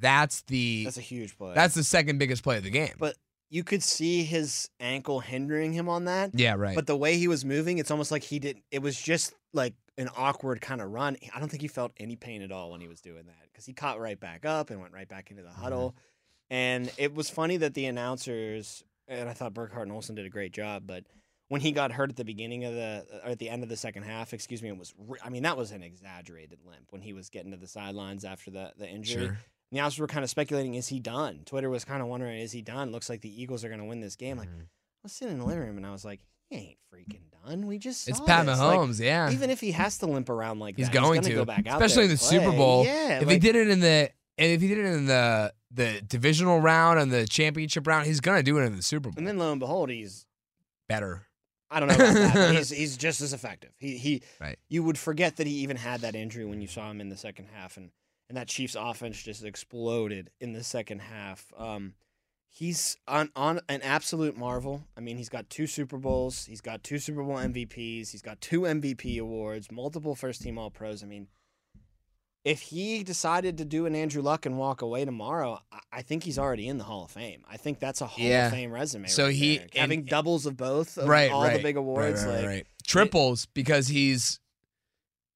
that's 0.00 0.42
the 0.42 0.84
that's 0.84 0.96
a 0.96 1.02
huge 1.02 1.36
play. 1.36 1.52
that's 1.54 1.74
the 1.74 1.84
second 1.84 2.18
biggest 2.18 2.42
play 2.42 2.56
of 2.56 2.62
the 2.62 2.70
game. 2.70 2.94
but 2.98 3.16
you 3.50 3.64
could 3.64 3.82
see 3.82 4.24
his 4.24 4.68
ankle 4.78 5.20
hindering 5.20 5.72
him 5.72 5.88
on 5.88 6.04
that. 6.04 6.30
yeah, 6.34 6.54
right. 6.54 6.74
But 6.74 6.86
the 6.86 6.96
way 6.96 7.16
he 7.16 7.28
was 7.28 7.44
moving, 7.46 7.78
it's 7.78 7.90
almost 7.90 8.10
like 8.10 8.22
he 8.22 8.38
didn't. 8.38 8.62
It 8.70 8.80
was 8.82 9.00
just 9.00 9.32
like 9.54 9.72
an 9.98 10.08
awkward 10.16 10.60
kind 10.62 10.80
of 10.80 10.90
run. 10.90 11.16
I 11.34 11.38
don't 11.40 11.48
think 11.50 11.60
he 11.60 11.68
felt 11.68 11.92
any 11.98 12.16
pain 12.16 12.40
at 12.40 12.50
all 12.52 12.70
when 12.70 12.80
he 12.80 12.88
was 12.88 13.00
doing 13.02 13.26
that 13.26 13.42
because 13.52 13.66
he 13.66 13.74
caught 13.74 14.00
right 14.00 14.18
back 14.18 14.46
up 14.46 14.70
and 14.70 14.80
went 14.80 14.94
right 14.94 15.08
back 15.08 15.30
into 15.30 15.42
the 15.42 15.48
Mm-hmm. 15.50 15.60
huddle. 15.60 15.94
And 16.50 16.90
it 16.96 17.14
was 17.14 17.28
funny 17.28 17.58
that 17.58 17.74
the 17.74 17.84
announcers 17.86 18.82
and 19.06 19.28
I 19.28 19.32
thought 19.32 19.54
Burkhardt 19.54 19.82
and 19.84 19.92
Olsen 19.92 20.14
did 20.14 20.24
a 20.26 20.30
great 20.30 20.52
job, 20.52 20.84
but 20.86 21.04
when 21.48 21.60
he 21.62 21.72
got 21.72 21.92
hurt 21.92 22.10
at 22.10 22.16
the 22.16 22.24
beginning 22.26 22.64
of 22.64 22.74
the 22.74 23.06
or 23.24 23.30
at 23.30 23.38
the 23.38 23.48
end 23.50 23.62
of 23.62 23.68
the 23.68 23.76
second 23.76 24.02
half, 24.04 24.32
excuse 24.34 24.62
me, 24.62 24.68
it 24.68 24.76
was 24.78 24.94
re- 24.98 25.18
I 25.24 25.30
mean 25.30 25.42
that 25.42 25.56
was 25.56 25.72
an 25.72 25.82
exaggerated 25.82 26.58
limp 26.64 26.86
when 26.90 27.00
he 27.02 27.12
was 27.12 27.28
getting 27.30 27.50
to 27.52 27.56
the 27.56 27.66
sidelines 27.68 28.24
after 28.24 28.50
the 28.50 28.72
the 28.78 28.86
injury. 28.88 29.26
sure. 29.26 29.38
The 29.70 29.78
announcers 29.78 29.98
were 29.98 30.06
kind 30.06 30.24
of 30.24 30.30
speculating, 30.30 30.74
is 30.74 30.88
he 30.88 30.98
done? 31.00 31.42
Twitter 31.44 31.68
was 31.68 31.84
kind 31.84 32.00
of 32.00 32.08
wondering, 32.08 32.38
is 32.40 32.52
he 32.52 32.62
done? 32.62 32.90
Looks 32.92 33.10
like 33.10 33.20
the 33.20 33.42
Eagles 33.42 33.64
are 33.64 33.68
going 33.68 33.80
to 33.80 33.84
win 33.86 34.00
this 34.00 34.16
game. 34.16 34.38
Like, 34.38 34.48
Mm-hmm. 34.48 34.60
I 34.60 35.00
was 35.04 35.12
sitting 35.12 35.34
in 35.34 35.38
the 35.40 35.44
living 35.46 35.62
room 35.64 35.76
and 35.76 35.86
I 35.86 35.92
was 35.92 36.04
like, 36.06 36.20
he 36.50 36.56
ain't 36.56 36.78
freaking 36.92 37.20
done. 37.46 37.66
We 37.66 37.78
just 37.78 38.04
saw 38.04 38.10
It's 38.10 38.20
Pat 38.20 38.46
this. 38.46 38.58
Like, 38.58 38.78
Mahomes, 38.78 39.00
yeah. 39.00 39.30
even 39.30 39.50
if 39.50 39.60
he 39.60 39.72
has 39.72 39.98
to 39.98 40.06
limp 40.06 40.28
around 40.28 40.58
like 40.58 40.76
He's 40.76 40.86
that, 40.88 40.92
going 40.94 41.20
he's 41.22 41.28
to, 41.28 41.34
go 41.34 41.44
back 41.44 41.66
out 41.66 41.80
especially 41.82 42.04
in 42.04 42.08
the 42.08 42.12
and 42.12 42.20
Super. 42.20 42.52
Bowl. 42.52 42.84
Yeah, 42.84 43.20
if 43.20 43.28
he 43.28 43.38
did 43.38 43.56
it 43.56 43.68
in 43.68 43.80
the 43.80 44.10
and 44.38 44.52
if 44.52 44.60
he 44.60 44.68
did 44.68 44.78
it 44.78 44.84
in 44.86 45.06
the 45.06 45.52
the 45.70 46.00
divisional 46.06 46.60
round 46.60 46.98
and 46.98 47.10
the 47.12 47.26
championship 47.26 47.86
round, 47.86 48.06
he's 48.06 48.20
gonna 48.20 48.42
do 48.42 48.58
it 48.58 48.62
in 48.62 48.76
the 48.76 48.82
Super 48.82 49.10
Bowl. 49.10 49.14
and 49.18 49.26
then 49.26 49.38
lo 49.38 49.50
and 49.52 49.60
behold, 49.60 49.90
he's 49.90 50.26
Better. 50.88 51.26
I 51.70 51.80
don't 51.80 51.90
know 51.90 51.96
about 51.96 52.14
that, 52.14 52.34
but 52.34 52.54
he's 52.56 52.70
he's 52.82 52.96
just 52.96 53.20
as 53.20 53.32
effective. 53.34 53.70
He 53.78 53.98
he 53.98 54.22
Right. 54.40 54.58
you 54.70 54.82
would 54.82 54.96
forget 54.98 55.36
that 55.36 55.46
he 55.46 55.54
even 55.56 55.76
had 55.76 56.00
that 56.00 56.14
injury 56.14 56.46
when 56.46 56.62
you 56.62 56.66
saw 56.66 56.90
him 56.90 57.00
in 57.00 57.08
the 57.10 57.16
second 57.16 57.48
half, 57.54 57.76
and 57.76 57.90
and 58.30 58.36
that 58.38 58.48
Chiefs 58.48 58.74
offense 58.78 59.22
just 59.22 59.44
exploded 59.44 60.30
in 60.40 60.52
the 60.52 60.62
second 60.64 61.00
half. 61.00 61.50
Um, 61.56 61.94
he's 62.48 62.96
on 63.06 63.30
on 63.36 63.60
an 63.68 63.82
absolute 63.82 64.36
marvel. 64.36 64.84
I 64.96 65.00
mean, 65.00 65.16
he's 65.16 65.28
got 65.28 65.48
two 65.50 65.66
Super 65.66 65.98
Bowls, 65.98 66.44
he's 66.46 66.60
got 66.60 66.82
two 66.82 66.98
Super 66.98 67.22
Bowl 67.22 67.36
MVPs, 67.36 68.10
he's 68.10 68.22
got 68.22 68.40
two 68.40 68.62
MVP 68.62 69.18
awards, 69.20 69.70
multiple 69.70 70.14
first 70.14 70.42
team 70.42 70.58
All 70.58 70.70
Pros. 70.70 71.02
I 71.02 71.06
mean. 71.06 71.28
If 72.44 72.62
he 72.62 73.02
decided 73.02 73.58
to 73.58 73.64
do 73.66 73.84
an 73.84 73.94
Andrew 73.94 74.22
Luck 74.22 74.46
and 74.46 74.56
walk 74.56 74.80
away 74.80 75.04
tomorrow, 75.04 75.60
I- 75.92 76.00
think 76.02 76.22
he's 76.22 76.38
already 76.38 76.66
in 76.66 76.78
the 76.78 76.84
Hall 76.84 77.04
of 77.04 77.10
Fame. 77.10 77.44
I 77.50 77.58
think 77.58 77.78
that's 77.78 78.00
a 78.00 78.06
Hall 78.06 78.24
Yeah. 78.24 78.46
of 78.46 78.52
Fame 78.52 78.70
resume. 78.70 79.08
So 79.08 79.24
right 79.26 79.34
he- 79.34 79.58
and- 79.58 79.70
having 79.74 80.04
doubles 80.04 80.46
of 80.46 80.56
both, 80.56 80.96
of 80.96 81.08
right, 81.08 81.30
all 81.30 81.42
right. 81.42 81.56
the 81.58 81.62
big 81.62 81.76
awards, 81.76 82.24
right, 82.24 82.36
like 82.36 82.46
right. 82.46 82.66
triples 82.86 83.46
because 83.52 83.88
he's 83.88 84.40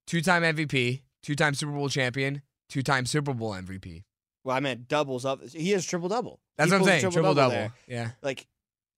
two-time 0.07 0.43
MVP, 0.43 1.03
two-time 1.23 1.55
Super 1.55 1.73
Bowl 1.73 1.91
champion, 1.91 2.41
two-time 2.71 3.05
Super 3.05 3.35
Bowl 3.35 3.53
MVP. 3.53 4.05
Well, 4.45 4.57
I 4.57 4.61
meant 4.61 4.89
doubles 4.89 5.25
up. 5.27 5.43
He 5.49 5.71
has 5.73 5.85
triple 5.85 6.09
double. 6.09 6.41
That's 6.71 6.81
what 6.81 6.81
I'm 6.95 7.01
saying. 7.01 7.13
Triple 7.13 7.35
double. 7.35 7.51
there. 7.51 7.73
Yeah. 7.87 8.11
Like 8.23 8.47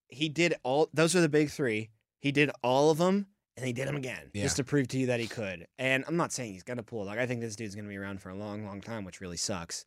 he 0.09 0.29
did 0.29 0.55
all. 0.62 0.88
Those 0.94 1.14
are 1.16 1.20
the 1.20 1.29
big 1.29 1.50
three. 1.50 1.90
He 2.20 2.33
did 2.33 2.50
all 2.62 2.90
of 2.90 2.98
them, 2.98 3.27
and 3.57 3.66
he 3.66 3.72
did 3.72 3.87
them 3.88 3.96
again 3.96 4.31
Yeah. 4.33 4.42
just 4.44 4.57
to 4.57 4.64
prove 4.64 4.88
to 4.88 4.98
you 4.98 5.07
that 5.07 5.20
he 5.20 5.27
could. 5.27 5.66
And 5.79 6.05
I'm 6.07 6.16
not 6.16 6.33
saying 6.33 6.53
he's 6.53 6.62
gonna 6.62 6.83
pull. 6.83 7.03
it. 7.03 7.07
Like 7.07 7.18
I 7.18 7.27
think 7.27 7.40
this 7.40 7.57
dude's 7.57 7.74
gonna 7.74 7.88
be 7.88 7.96
around 7.96 8.20
for 8.22 8.31
a 8.31 8.35
long, 8.35 8.64
long 8.64 8.81
time, 8.81 9.05
which 9.05 9.20
really 9.20 9.37
sucks 9.37 9.85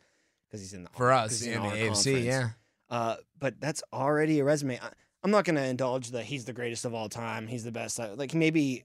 because 0.48 0.62
he's 0.62 0.74
in 0.74 0.84
the 0.84 0.90
for 0.96 1.12
us 1.12 1.40
he's 1.40 1.48
in 1.56 1.62
the 1.62 1.70
AFC, 1.70 1.86
conference. 1.86 2.06
yeah. 2.26 2.50
Uh, 2.90 3.16
but 3.40 3.60
that's 3.60 3.84
already 3.92 4.40
a 4.40 4.44
resume. 4.44 4.80
I, 4.80 4.90
I'm 5.24 5.32
not 5.32 5.46
gonna 5.46 5.64
indulge 5.64 6.12
that 6.12 6.26
he's 6.26 6.46
the 6.46 6.54
greatest 6.54 6.86
of 6.86 6.94
all 6.94 7.10
time. 7.10 7.48
He's 7.48 7.64
the 7.64 7.72
best. 7.72 8.00
Like 8.00 8.34
maybe 8.34 8.84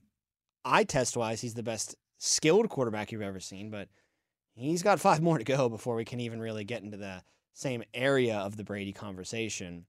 eye 0.65 0.83
test 0.83 1.15
wise, 1.15 1.39
he's 1.41 1.53
the 1.53 1.63
best 1.63 1.95
skilled 2.17 2.69
quarterback 2.69 3.11
you've 3.11 3.21
ever 3.21 3.39
seen, 3.39 3.69
but 3.69 3.87
he's 4.55 4.81
got 4.83 4.99
five 4.99 5.21
more 5.21 5.37
to 5.37 5.43
go 5.43 5.69
before 5.69 5.95
we 5.95 6.05
can 6.05 6.19
even 6.19 6.39
really 6.39 6.63
get 6.63 6.81
into 6.83 6.97
the 6.97 7.21
same 7.53 7.83
area 7.93 8.37
of 8.37 8.57
the 8.57 8.63
Brady 8.63 8.93
conversation. 8.93 9.85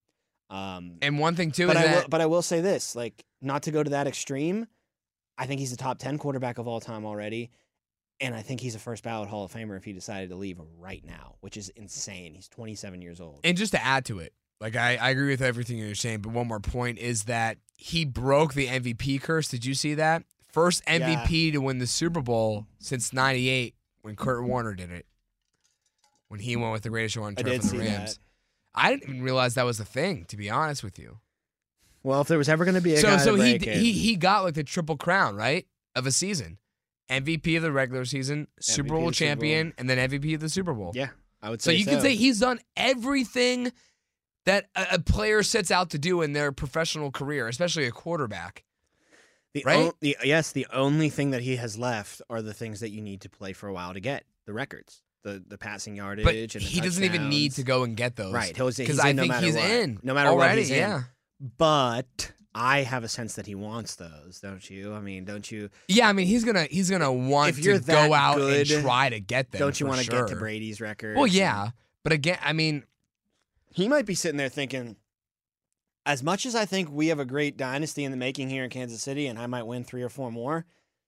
Um, 0.51 0.99
And 1.03 1.19
one 1.19 1.35
thing 1.37 1.51
too 1.51 1.67
but 1.67 1.77
is 1.77 1.83
I 1.83 1.87
that 1.87 2.03
will, 2.03 2.09
but 2.09 2.21
I 2.21 2.27
will 2.27 2.43
say 2.43 2.61
this, 2.61 2.95
like 2.95 3.25
not 3.41 3.65
to 3.65 3.71
go 3.71 3.83
to 3.83 3.91
that 3.91 4.07
extreme. 4.07 4.67
I 5.37 5.47
think 5.47 5.59
he's 5.59 5.73
a 5.73 5.77
top 5.77 5.99
ten 5.99 6.19
quarterback 6.19 6.59
of 6.59 6.69
all 6.69 6.81
time 6.81 7.05
already, 7.05 7.51
and 8.21 8.35
I 8.35 8.43
think 8.43 8.61
he's 8.61 8.75
a 8.75 8.79
first 8.79 9.03
ballot 9.03 9.29
Hall 9.29 9.45
of 9.45 9.53
Famer 9.53 9.77
if 9.77 9.85
he 9.85 9.93
decided 9.93 10.31
to 10.31 10.37
leave 10.37 10.61
right 10.79 11.05
now, 11.05 11.37
which 11.41 11.57
is 11.57 11.71
insane. 11.71 12.35
He's 12.35 12.49
27 12.49 13.03
years 13.03 13.21
old. 13.21 13.41
And 13.43 13.57
just 13.57 13.73
to 13.73 13.85
add 13.85 14.05
to 14.07 14.21
it, 14.21 14.33
like 14.61 14.77
I, 14.77 14.97
I 14.97 15.11
agree 15.11 15.31
with 15.31 15.43
everything 15.43 15.79
you're 15.79 15.95
saying, 15.97 16.21
but 16.21 16.33
one 16.33 16.47
more 16.47 16.61
point 16.61 16.99
is 16.99 17.25
that 17.25 17.59
he 17.77 18.05
broke 18.05 18.55
the 18.55 18.69
MVP 18.69 19.21
curse. 19.23 19.49
Did 19.49 19.65
you 19.65 19.75
see 19.75 19.95
that? 19.95 20.23
First 20.53 20.85
MVP 20.87 21.51
to 21.53 21.59
win 21.59 21.79
the 21.79 21.87
Super 21.87 22.21
Bowl 22.21 22.67
since 22.79 23.13
'98 23.13 23.75
when 24.03 24.15
Kurt 24.15 24.45
Warner 24.45 24.75
did 24.75 24.91
it. 24.93 25.07
When 26.35 26.41
he 26.41 26.57
went 26.57 26.73
with 26.73 26.83
the 26.83 26.91
greatest 26.91 27.15
show 27.15 27.23
on 27.23 27.35
I 27.39 27.43
turf 27.43 27.53
did 27.53 27.61
for 27.63 27.67
the 27.69 27.71
see 27.71 27.79
Rams. 27.79 28.15
that. 28.15 28.19
I 28.75 28.91
didn't 28.91 29.09
even 29.09 29.23
realize 29.23 29.55
that 29.55 29.65
was 29.65 29.79
a 29.79 29.85
thing, 29.85 30.25
to 30.27 30.37
be 30.37 30.51
honest 30.51 30.83
with 30.83 30.99
you. 30.99 31.19
Well, 32.03 32.21
if 32.23 32.27
there 32.29 32.39
was 32.39 32.49
ever 32.49 32.65
going 32.65 32.75
to 32.75 32.81
be 32.81 32.95
a 32.95 32.99
So 32.99 33.09
guy 33.09 33.17
so 33.19 33.37
to 33.37 33.43
he 33.45 33.53
break 33.59 33.67
it, 33.69 33.77
he 33.77 33.93
he 33.93 34.17
got 34.17 34.43
like 34.43 34.55
the 34.55 34.65
triple 34.65 34.97
crown, 34.97 35.37
right? 35.37 35.67
Of 35.95 36.07
a 36.07 36.11
season. 36.11 36.59
MVP 37.09 37.57
of 37.57 37.63
the 37.63 37.71
regular 37.71 38.05
season, 38.05 38.49
Super 38.61 38.89
MVP 38.89 38.89
Bowl 38.89 38.99
of 39.09 39.13
the 39.13 39.15
Super 39.15 39.27
Bowl. 39.27 39.29
champion, 39.39 39.73
and 39.79 39.89
then 39.89 40.11
MVP 40.11 40.35
of 40.35 40.41
the 40.41 40.49
Super 40.49 40.75
Bowl. 40.75 40.91
yeah, 40.95 41.11
I 41.41 41.51
would 41.51 41.63
say 41.63 41.71
So 41.71 41.73
say 41.75 41.79
you 41.79 41.85
can 41.87 42.01
say 42.01 42.17
he's 42.17 42.41
done 42.41 42.59
everything 42.77 43.71
that 44.45 44.67
a, 44.75 44.87
a 44.95 44.99
player 44.99 45.43
sets 45.45 45.71
out 45.71 45.91
to 45.91 45.99
do 45.99 46.21
in 46.23 46.33
their 46.33 46.51
professional 46.51 47.11
career, 47.13 47.47
especially 47.47 47.87
a 47.87 47.91
quarterback. 47.93 48.65
the 49.53 49.63
right? 49.65 49.87
on- 49.87 49.93
the, 50.01 50.17
yes, 50.25 50.51
the 50.53 50.67
only 50.73 51.11
thing 51.11 51.31
that 51.31 51.43
he 51.43 51.57
has 51.57 51.79
left 51.79 52.21
are 52.29 52.43
the 52.43 52.53
things 52.55 52.81
that 52.81 52.91
you 52.91 53.01
need 53.01 53.21
to 53.21 53.29
play 53.31 53.53
for 53.53 53.69
a 53.69 53.73
while 53.73 53.95
to 53.95 54.01
get 54.01 54.25
the 54.47 54.53
records, 54.53 55.03
the 55.25 55.43
the 55.47 55.59
passing 55.59 55.97
yardage. 55.97 56.25
But 56.25 56.35
he 56.63 56.81
doesn't 56.81 57.03
even 57.03 57.29
need 57.29 57.53
to 57.53 57.65
go 57.65 57.83
and 57.83 57.97
get 57.97 58.15
those. 58.15 58.33
Right, 58.33 58.55
Because 58.55 59.01
I 59.01 59.11
no 59.13 59.23
think 59.23 59.33
matter 59.33 59.47
he's 59.47 59.57
what. 59.57 59.65
in. 59.71 59.99
No 60.05 60.15
matter 60.15 60.33
what, 60.33 60.43
already, 60.45 60.61
he's 60.63 60.71
in. 60.71 60.77
yeah. 60.79 61.03
But 61.59 62.31
I 62.55 62.83
have 62.83 63.03
a 63.03 63.09
sense 63.09 63.35
that 63.35 63.47
he 63.47 63.55
wants 63.57 63.97
those, 63.97 64.39
don't 64.41 64.69
you? 64.71 64.95
I 64.95 65.01
mean, 65.01 65.25
don't 65.25 65.51
you? 65.51 65.71
Yeah, 65.89 66.09
I 66.09 66.13
mean 66.13 66.27
he's 66.29 66.45
gonna 66.45 66.65
he's 66.71 66.89
gonna 66.91 67.13
want 67.13 67.51
If 67.51 67.59
you're 67.65 67.81
to 67.81 67.85
go 67.85 68.15
out 68.15 68.37
good, 68.37 68.71
and 68.71 68.83
try 68.83 69.09
to 69.11 69.19
get 69.19 69.51
them. 69.51 69.59
don't 69.59 69.81
you 69.81 69.87
want 69.87 69.97
want 69.99 70.07
to 70.07 70.13
get 70.13 70.29
to 70.29 70.37
Brady's 70.37 70.81
record? 70.81 71.17
Well, 71.17 71.27
yeah, 71.27 71.71
but 72.05 72.13
again, 72.13 72.39
I 72.43 72.53
mean, 72.53 72.85
he 73.73 73.89
might 73.89 74.07
be 74.07 74.15
sitting 74.15 74.37
there 74.37 74.49
thinking, 74.49 74.97
as 76.07 76.23
much 76.23 76.47
as 76.47 76.55
I 76.55 76.65
think 76.65 76.91
we 76.93 77.09
have 77.09 77.19
a 77.19 77.25
great 77.25 77.57
dynasty 77.57 78.05
in 78.05 78.11
the 78.13 78.17
making 78.17 78.51
here 78.51 78.63
in 78.63 78.71
Kansas 78.71 79.03
City, 79.03 79.27
and 79.27 79.39
I 79.39 79.47
might 79.47 79.65
win 79.65 79.83
three 79.85 80.03
or 80.03 80.09
four 80.09 80.31
more, 80.31 80.65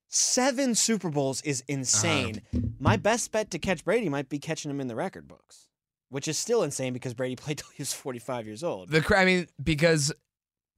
seven 0.07 0.75
Super 0.75 1.09
Bowls 1.09 1.41
is 1.41 1.63
insane. 1.67 2.41
My 2.79 2.97
best 2.97 3.31
bet 3.31 3.51
to 3.51 3.59
catch 3.59 3.83
Brady 3.83 4.09
might 4.09 4.29
be 4.29 4.39
catching 4.39 4.71
him 4.71 4.79
in 4.79 4.87
the 4.87 4.95
record 4.95 5.27
books, 5.27 5.67
which 6.09 6.27
is 6.27 6.37
still 6.37 6.63
insane 6.63 6.93
because 6.93 7.13
Brady 7.13 7.35
played 7.37 7.59
till 7.59 7.69
he 7.73 7.81
was 7.81 7.93
45 7.93 8.45
years 8.45 8.63
old. 8.63 8.89
the 8.89 9.03
I 9.15 9.25
mean 9.25 9.47
because 9.61 10.13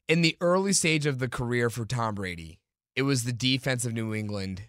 in 0.08 0.22
the 0.22 0.36
early 0.42 0.74
stage 0.74 1.06
of 1.06 1.20
the 1.20 1.30
career 1.30 1.70
for 1.70 1.86
Tom 1.86 2.16
Brady, 2.16 2.60
it 2.96 3.04
was 3.04 3.24
the 3.24 3.34
defense 3.34 3.86
of 3.86 3.94
New 3.94 4.14
England 4.14 4.64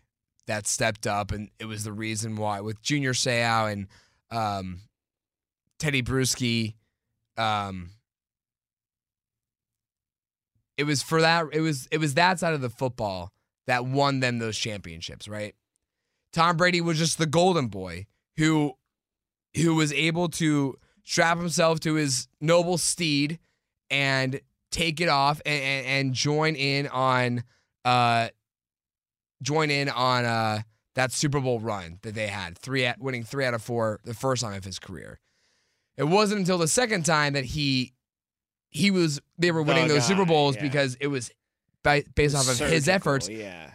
that 0.46 0.66
stepped 0.66 1.07
up, 1.07 1.33
and 1.33 1.49
it 1.59 1.64
was 1.64 1.85
the 1.85 1.92
reason 1.92 2.37
why 2.37 2.61
with 2.61 2.83
Junior 2.83 3.12
Seau 3.12 3.70
and 3.70 3.87
um, 4.31 4.81
Tedy 5.79 6.03
Bruschi. 6.03 6.75
Um, 7.40 7.90
it 10.77 10.85
was 10.85 11.03
for 11.03 11.20
that. 11.20 11.46
It 11.53 11.61
was 11.61 11.88
it 11.90 11.99
was 11.99 12.14
that 12.14 12.38
side 12.38 12.53
of 12.53 12.61
the 12.61 12.70
football 12.70 13.33
that 13.70 13.87
won 13.87 14.18
them 14.18 14.40
those 14.40 14.59
championships, 14.59 15.28
right? 15.28 15.54
Tom 16.33 16.56
Brady 16.56 16.80
was 16.80 16.98
just 16.98 17.18
the 17.18 17.26
golden 17.26 17.68
boy 17.68 18.06
who 18.37 18.72
who 19.54 19.76
was 19.76 19.92
able 19.92 20.28
to 20.28 20.76
strap 21.04 21.38
himself 21.38 21.78
to 21.80 21.94
his 21.94 22.26
noble 22.40 22.78
steed 22.78 23.38
and 23.88 24.40
take 24.72 25.00
it 25.00 25.09
off 25.09 25.40
and, 25.46 25.62
and, 25.62 25.87
and 25.87 26.14
join 26.14 26.56
in 26.56 26.88
on 26.88 27.44
uh 27.85 28.28
join 29.40 29.70
in 29.70 29.88
on 29.88 30.24
uh 30.24 30.62
that 30.96 31.12
Super 31.12 31.38
Bowl 31.38 31.61
run 31.61 32.00
that 32.02 32.16
they 32.16 32.26
had 32.26 32.59
three 32.59 32.85
at, 32.85 33.00
winning 33.00 33.22
three 33.22 33.44
out 33.44 33.54
of 33.54 33.62
four 33.62 34.00
the 34.04 34.14
first 34.14 34.42
time 34.42 34.54
of 34.54 34.64
his 34.64 34.80
career. 34.80 35.20
It 35.96 36.09
wasn't 36.09 36.40
until 36.40 36.59
the 36.59 36.66
second 36.66 37.04
time 37.04 37.35
that 37.35 37.44
he 37.44 37.92
he 38.70 38.90
was 38.90 39.20
they 39.38 39.52
were 39.52 39.62
winning 39.62 39.87
The 39.87 39.94
those 39.94 40.06
Super 40.06 40.24
Bowls 40.24 40.56
yeah. 40.56 40.62
because 40.62 40.96
it 40.96 41.06
was 41.06 41.30
based 41.83 42.37
off 42.37 42.49
of 42.49 42.59
his 42.69 42.88
efforts 42.88 43.29
Yeah. 43.29 43.71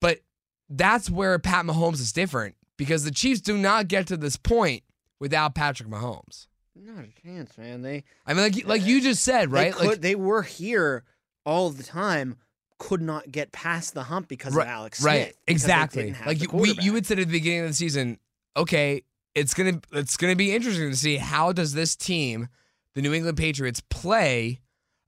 but 0.00 0.20
that's 0.68 1.10
where 1.10 1.38
Pat 1.38 1.64
Mahomes 1.64 2.00
is 2.00 2.12
different 2.12 2.54
because 2.76 3.04
the 3.04 3.10
Chiefs 3.10 3.40
do 3.40 3.58
not 3.58 3.88
get 3.88 4.06
to 4.08 4.16
this 4.16 4.36
point 4.36 4.82
without 5.18 5.54
Patrick 5.54 5.88
Mahomes. 5.88 6.46
Not 6.76 7.04
a 7.04 7.22
chance, 7.22 7.58
man. 7.58 7.82
They 7.82 8.04
I 8.26 8.34
mean, 8.34 8.44
like 8.44 8.66
like 8.66 8.86
you 8.86 9.00
just 9.02 9.22
said, 9.22 9.50
right? 9.50 9.72
They, 9.72 9.78
could, 9.78 9.88
like 9.88 10.00
they 10.00 10.14
were 10.14 10.42
here 10.42 11.04
all 11.44 11.70
the 11.70 11.82
time, 11.82 12.36
could 12.78 13.02
not 13.02 13.30
get 13.30 13.52
past 13.52 13.92
the 13.94 14.04
hump 14.04 14.28
because 14.28 14.54
right, 14.54 14.66
of 14.66 14.70
Alex 14.70 15.02
right, 15.02 15.24
Smith. 15.24 15.36
exactly. 15.46 16.14
Like 16.24 16.40
you, 16.40 16.48
we, 16.52 16.72
you 16.80 16.92
would 16.94 17.04
said 17.04 17.18
at 17.18 17.26
the 17.26 17.32
beginning 17.32 17.62
of 17.62 17.68
the 17.68 17.74
season, 17.74 18.18
okay, 18.56 19.02
it's 19.34 19.52
gonna 19.52 19.80
it's 19.92 20.16
gonna 20.16 20.36
be 20.36 20.54
interesting 20.54 20.90
to 20.90 20.96
see 20.96 21.16
how 21.16 21.52
does 21.52 21.74
this 21.74 21.96
team, 21.96 22.48
the 22.94 23.02
New 23.02 23.12
England 23.12 23.36
Patriots, 23.36 23.82
play 23.90 24.60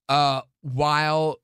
uh, 0.08 0.42
while 0.60 1.38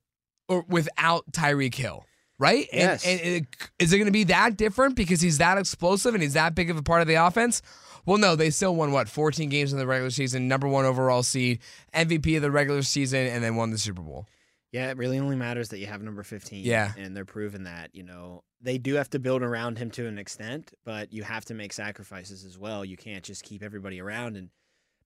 or 0.49 0.65
without 0.67 1.31
Tyreek 1.31 1.75
Hill, 1.75 2.05
right? 2.37 2.67
And- 2.73 2.81
Yes. 2.81 3.05
And, 3.07 3.19
it, 3.21 3.45
is 3.79 3.93
it 3.93 3.97
going 3.97 4.07
to 4.07 4.11
be 4.11 4.25
that 4.25 4.57
different 4.57 4.95
because 4.95 5.21
he's 5.21 5.37
that 5.37 5.57
explosive 5.57 6.13
and 6.13 6.21
he's 6.21 6.33
that 6.33 6.55
big 6.55 6.69
of 6.69 6.77
a 6.77 6.83
part 6.83 7.01
of 7.01 7.07
the 7.07 7.15
offense? 7.15 7.61
Well, 8.05 8.17
no, 8.17 8.35
they 8.35 8.49
still 8.49 8.75
won 8.75 8.91
what 8.91 9.07
14 9.07 9.49
games 9.49 9.71
in 9.71 9.77
the 9.79 9.85
regular 9.85 10.09
season, 10.09 10.47
number 10.47 10.67
one 10.67 10.85
overall 10.85 11.21
seed, 11.21 11.59
MVP 11.93 12.35
of 12.37 12.41
the 12.41 12.49
regular 12.51 12.81
season, 12.81 13.27
and 13.27 13.43
then 13.43 13.55
won 13.55 13.71
the 13.71 13.77
Super 13.77 14.01
Bowl. 14.01 14.25
Yeah, 14.71 14.89
it 14.91 14.97
really 14.97 15.19
only 15.19 15.35
matters 15.35 15.69
that 15.69 15.79
you 15.79 15.87
have 15.87 16.01
number 16.01 16.23
15. 16.23 16.63
Yeah. 16.63 16.93
And 16.97 17.15
they're 17.15 17.25
proving 17.25 17.63
that, 17.63 17.89
you 17.93 18.03
know, 18.03 18.43
they 18.61 18.77
do 18.77 18.95
have 18.95 19.09
to 19.11 19.19
build 19.19 19.41
around 19.41 19.77
him 19.77 19.89
to 19.91 20.07
an 20.07 20.17
extent, 20.19 20.71
but 20.85 21.11
you 21.11 21.23
have 21.23 21.45
to 21.45 21.53
make 21.53 21.73
sacrifices 21.73 22.45
as 22.45 22.57
well. 22.57 22.85
You 22.85 22.95
can't 22.97 23.23
just 23.23 23.43
keep 23.43 23.63
everybody 23.63 23.99
around. 23.99 24.37
And 24.37 24.49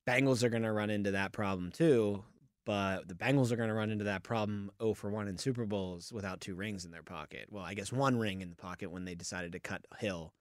Bengals 0.08 0.44
are 0.44 0.50
going 0.50 0.64
to 0.64 0.72
run 0.72 0.90
into 0.90 1.12
that 1.12 1.32
problem 1.32 1.72
too. 1.72 2.24
But 2.66 3.08
the 3.10 3.14
Bengals 3.16 3.52
are 3.52 3.58
going 3.58 3.68
to 3.70 3.76
run 3.76 3.90
into 3.90 4.06
that 4.06 4.24
problem 4.24 4.72
0 4.82 4.94
for 4.94 5.10
1 5.10 5.28
in 5.28 5.38
Super 5.38 5.66
Bowls 5.66 6.14
without 6.14 6.40
two 6.40 6.56
rings 6.56 6.86
in 6.86 6.92
their 6.92 7.04
pocket. 7.04 7.48
Well, 7.50 7.64
I 7.64 7.74
guess 7.74 7.92
one 7.92 8.18
ring 8.18 8.42
in 8.42 8.50
the 8.50 8.56
pocket 8.56 8.90
when 8.92 9.04
they 9.06 9.16
decided 9.16 9.52
to 9.52 9.60
cut 9.60 9.86
Hill 10.00 10.34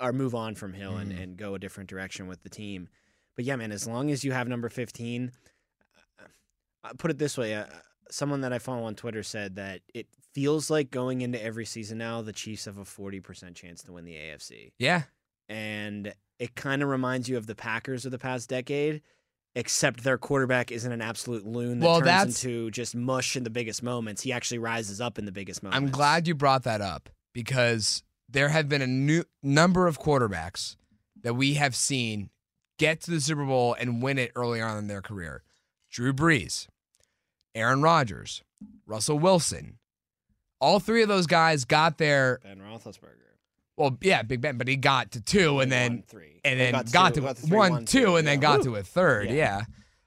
or 0.00 0.12
move 0.12 0.34
on 0.34 0.54
from 0.54 0.72
Hill 0.72 0.96
and, 0.96 1.12
Mhm. 1.12 1.22
and 1.22 1.36
go 1.36 1.54
a 1.54 1.58
different 1.58 1.90
direction 1.90 2.26
with 2.26 2.42
the 2.42 2.48
team. 2.50 2.88
But 3.34 3.44
yeah, 3.44 3.56
man, 3.56 3.72
as 3.72 3.86
long 3.86 4.10
as 4.10 4.24
you 4.24 4.32
have 4.32 4.48
number 4.48 4.68
15, 4.70 5.32
uh, 6.84 6.92
put 6.98 7.10
it 7.10 7.18
this 7.18 7.36
way 7.36 7.54
uh, 7.54 7.66
someone 8.10 8.40
that 8.42 8.52
I 8.52 8.58
follow 8.58 8.84
on 8.84 8.94
Twitter 8.94 9.22
said 9.22 9.56
that 9.56 9.82
it 9.92 10.06
feels 10.32 10.70
like 10.70 10.90
going 10.90 11.20
into 11.22 11.42
every 11.42 11.64
season 11.66 11.98
now, 11.98 12.22
the 12.22 12.32
Chiefs 12.32 12.66
have 12.66 12.78
a 12.78 12.84
40% 12.84 13.54
chance 13.56 13.82
to 13.82 13.92
win 13.92 14.04
the 14.04 14.14
AFC. 14.14 14.72
Yeah, 14.78 15.04
And 15.48 16.14
it 16.38 16.54
kind 16.54 16.82
of 16.82 16.88
reminds 16.88 17.28
you 17.28 17.36
of 17.36 17.46
the 17.46 17.54
Packers 17.54 18.04
of 18.04 18.12
the 18.12 18.18
past 18.18 18.48
decade, 18.48 19.02
except 19.56 20.04
their 20.04 20.18
quarterback 20.18 20.70
isn't 20.70 20.92
an 20.92 21.00
absolute 21.02 21.44
loon 21.44 21.80
that 21.80 21.86
Well, 21.86 21.96
turns 21.98 22.06
that's- 22.06 22.44
into 22.44 22.70
just 22.70 22.94
mush 22.94 23.36
in 23.36 23.42
the 23.42 23.50
biggest 23.50 23.82
moments. 23.82 24.22
He 24.22 24.30
actually 24.32 24.58
rises 24.58 25.00
up 25.00 25.18
in 25.18 25.24
the 25.24 25.32
biggest 25.32 25.62
moments. 25.62 25.76
I'm 25.76 25.90
glad 25.90 26.28
you 26.28 26.34
brought 26.36 26.62
that 26.64 26.80
up 26.80 27.08
because 27.32 28.02
there 28.28 28.50
have 28.50 28.68
been 28.68 28.82
a 28.82 28.86
new 28.86 29.24
number 29.42 29.86
of 29.88 29.98
quarterbacks 29.98 30.76
that 31.22 31.34
we 31.34 31.54
have 31.54 31.74
seen 31.74 32.30
get 32.78 33.00
to 33.00 33.10
the 33.10 33.20
Super 33.20 33.44
Bowl 33.46 33.74
and 33.80 34.02
win 34.02 34.18
it 34.18 34.30
early 34.36 34.60
on 34.60 34.76
in 34.78 34.86
their 34.88 35.00
career. 35.02 35.42
Drew 35.90 36.12
Brees, 36.12 36.68
Aaron 37.54 37.80
Rodgers, 37.80 38.42
Russell 38.84 39.18
Wilson. 39.18 39.78
All 40.60 40.80
three 40.80 41.02
of 41.02 41.08
those 41.08 41.26
guys 41.26 41.64
got 41.64 41.96
there. 41.98 42.40
Ben 42.42 42.58
Roethlisberger. 42.60 43.35
Well, 43.76 43.98
yeah, 44.00 44.22
Big 44.22 44.40
Ben, 44.40 44.56
but 44.56 44.68
he 44.68 44.76
got 44.76 45.12
to 45.12 45.20
two 45.20 45.60
and 45.60 45.70
then 45.70 46.02
three. 46.06 46.40
and 46.44 46.58
then 46.58 46.72
got 46.72 46.92
got, 46.92 47.08
two- 47.14 47.20
to 47.20 47.26
got 47.26 47.36
three, 47.36 47.56
one, 47.56 47.72
won 47.72 47.84
two, 47.84 48.16
and 48.16 48.26
then 48.26 48.40
got 48.40 48.58
Woo. 48.58 48.64
to 48.64 48.76
a 48.76 48.82
third. 48.82 49.28
Yeah. 49.28 49.34
Yeah. 49.34 49.60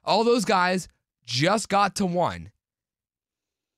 All 0.04 0.24
those 0.24 0.44
guys 0.44 0.88
just 1.24 1.68
got 1.68 1.94
to 1.96 2.06
one. 2.06 2.50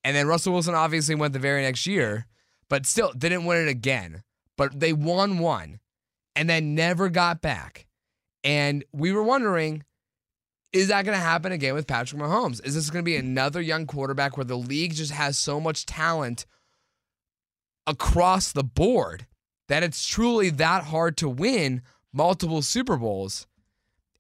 And 0.05 0.17
then 0.17 0.27
Russell 0.27 0.53
Wilson 0.53 0.75
obviously 0.75 1.15
went 1.15 1.33
the 1.33 1.39
very 1.39 1.63
next 1.63 1.87
year, 1.87 2.27
but 2.69 2.87
still 2.87 3.13
didn't 3.13 3.45
win 3.45 3.59
it 3.67 3.69
again. 3.69 4.23
But 4.57 4.79
they 4.81 4.93
won 4.93 5.39
one 5.39 5.81
and 6.35 6.49
then 6.49 6.75
never 6.75 7.09
got 7.09 7.41
back. 7.43 7.87
And 8.45 8.85
we 8.93 9.13
were 9.13 9.23
wondering 9.23 9.85
is 10.73 10.89
that 10.89 11.05
going 11.05 11.17
to 11.17 11.23
happen 11.23 11.53
again 11.53 11.75
with 11.75 11.87
Patrick 11.87 12.21
Mahomes? 12.21 12.65
Is 12.65 12.75
this 12.75 12.89
going 12.89 13.05
to 13.05 13.09
be 13.09 13.17
another 13.17 13.61
young 13.61 13.87
quarterback 13.87 14.39
where 14.39 14.45
the 14.45 14.57
league 14.57 14.95
just 14.95 15.13
has 15.13 15.37
so 15.37 15.61
much 15.61 15.85
talent 15.85 16.47
across 17.87 18.53
the 18.53 18.65
board 18.65 19.27
that 19.73 19.83
it's 19.83 20.07
truly 20.07 20.51
that 20.51 20.85
hard 20.85 21.17
to 21.17 21.29
win 21.31 21.81
multiple 22.13 22.61
Super 22.61 22.99
Bowls? 22.99 23.47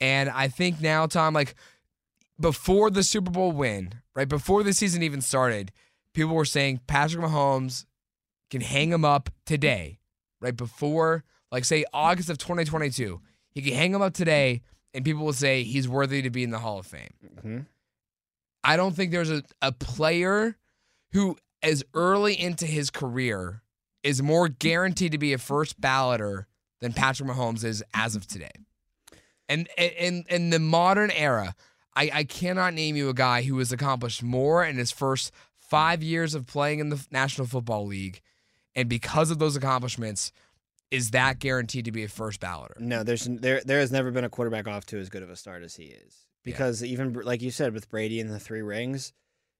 And 0.00 0.30
I 0.30 0.48
think 0.48 0.80
now, 0.80 1.06
Tom, 1.06 1.34
like 1.34 1.54
before 2.40 2.90
the 2.90 3.02
Super 3.02 3.30
Bowl 3.30 3.52
win, 3.52 3.92
right 4.16 4.28
before 4.28 4.62
the 4.62 4.72
season 4.72 5.02
even 5.02 5.20
started, 5.20 5.70
people 6.14 6.34
were 6.34 6.46
saying 6.46 6.80
Patrick 6.86 7.22
Mahomes 7.22 7.84
can 8.50 8.62
hang 8.62 8.90
him 8.90 9.04
up 9.04 9.28
today, 9.44 9.98
right 10.40 10.56
before, 10.56 11.22
like 11.50 11.64
say 11.66 11.84
August 11.92 12.30
of 12.30 12.38
2022, 12.38 13.20
he 13.50 13.60
can 13.62 13.74
hang 13.74 13.94
him 13.94 14.00
up 14.02 14.14
today, 14.14 14.62
and 14.94 15.04
people 15.04 15.24
will 15.24 15.32
say 15.32 15.62
he's 15.62 15.86
worthy 15.88 16.22
to 16.22 16.30
be 16.30 16.42
in 16.42 16.50
the 16.50 16.58
Hall 16.60 16.78
of 16.78 16.86
Fame. 16.86 17.12
Mhm. 17.44 17.66
I 18.64 18.76
don't 18.76 18.96
think 18.96 19.10
there's 19.12 19.30
a, 19.30 19.42
a 19.60 19.72
player 19.72 20.56
who, 21.12 21.36
as 21.62 21.84
early 21.94 22.38
into 22.38 22.66
his 22.66 22.90
career, 22.90 23.61
is 24.02 24.22
more 24.22 24.48
guaranteed 24.48 25.12
to 25.12 25.18
be 25.18 25.32
a 25.32 25.38
first 25.38 25.80
balloter 25.80 26.44
than 26.80 26.92
Patrick 26.92 27.28
Mahomes 27.28 27.64
is 27.64 27.82
as 27.94 28.16
of 28.16 28.26
today. 28.26 28.50
And 29.48 29.68
in 29.76 30.24
in 30.28 30.50
the 30.50 30.58
modern 30.58 31.10
era, 31.10 31.54
I, 31.94 32.10
I 32.12 32.24
cannot 32.24 32.74
name 32.74 32.96
you 32.96 33.08
a 33.08 33.14
guy 33.14 33.42
who 33.42 33.58
has 33.58 33.72
accomplished 33.72 34.22
more 34.22 34.64
in 34.64 34.76
his 34.76 34.90
first 34.90 35.32
five 35.58 36.02
years 36.02 36.34
of 36.34 36.46
playing 36.46 36.78
in 36.80 36.88
the 36.88 37.04
National 37.10 37.46
Football 37.46 37.86
League, 37.86 38.20
and 38.74 38.88
because 38.88 39.30
of 39.30 39.38
those 39.38 39.56
accomplishments, 39.56 40.32
is 40.90 41.10
that 41.10 41.38
guaranteed 41.38 41.84
to 41.84 41.92
be 41.92 42.04
a 42.04 42.08
first 42.08 42.40
balloter? 42.40 42.78
No, 42.78 43.02
there's 43.02 43.24
there 43.24 43.62
there 43.64 43.80
has 43.80 43.92
never 43.92 44.10
been 44.10 44.24
a 44.24 44.30
quarterback 44.30 44.68
off 44.68 44.86
to 44.86 44.98
as 44.98 45.08
good 45.08 45.22
of 45.22 45.30
a 45.30 45.36
start 45.36 45.62
as 45.62 45.74
he 45.76 45.84
is. 45.84 46.26
Yeah. 46.44 46.52
Because 46.52 46.82
even 46.82 47.12
like 47.12 47.42
you 47.42 47.50
said 47.50 47.72
with 47.72 47.88
Brady 47.88 48.20
and 48.20 48.30
the 48.30 48.38
three 48.38 48.62
rings, 48.62 49.12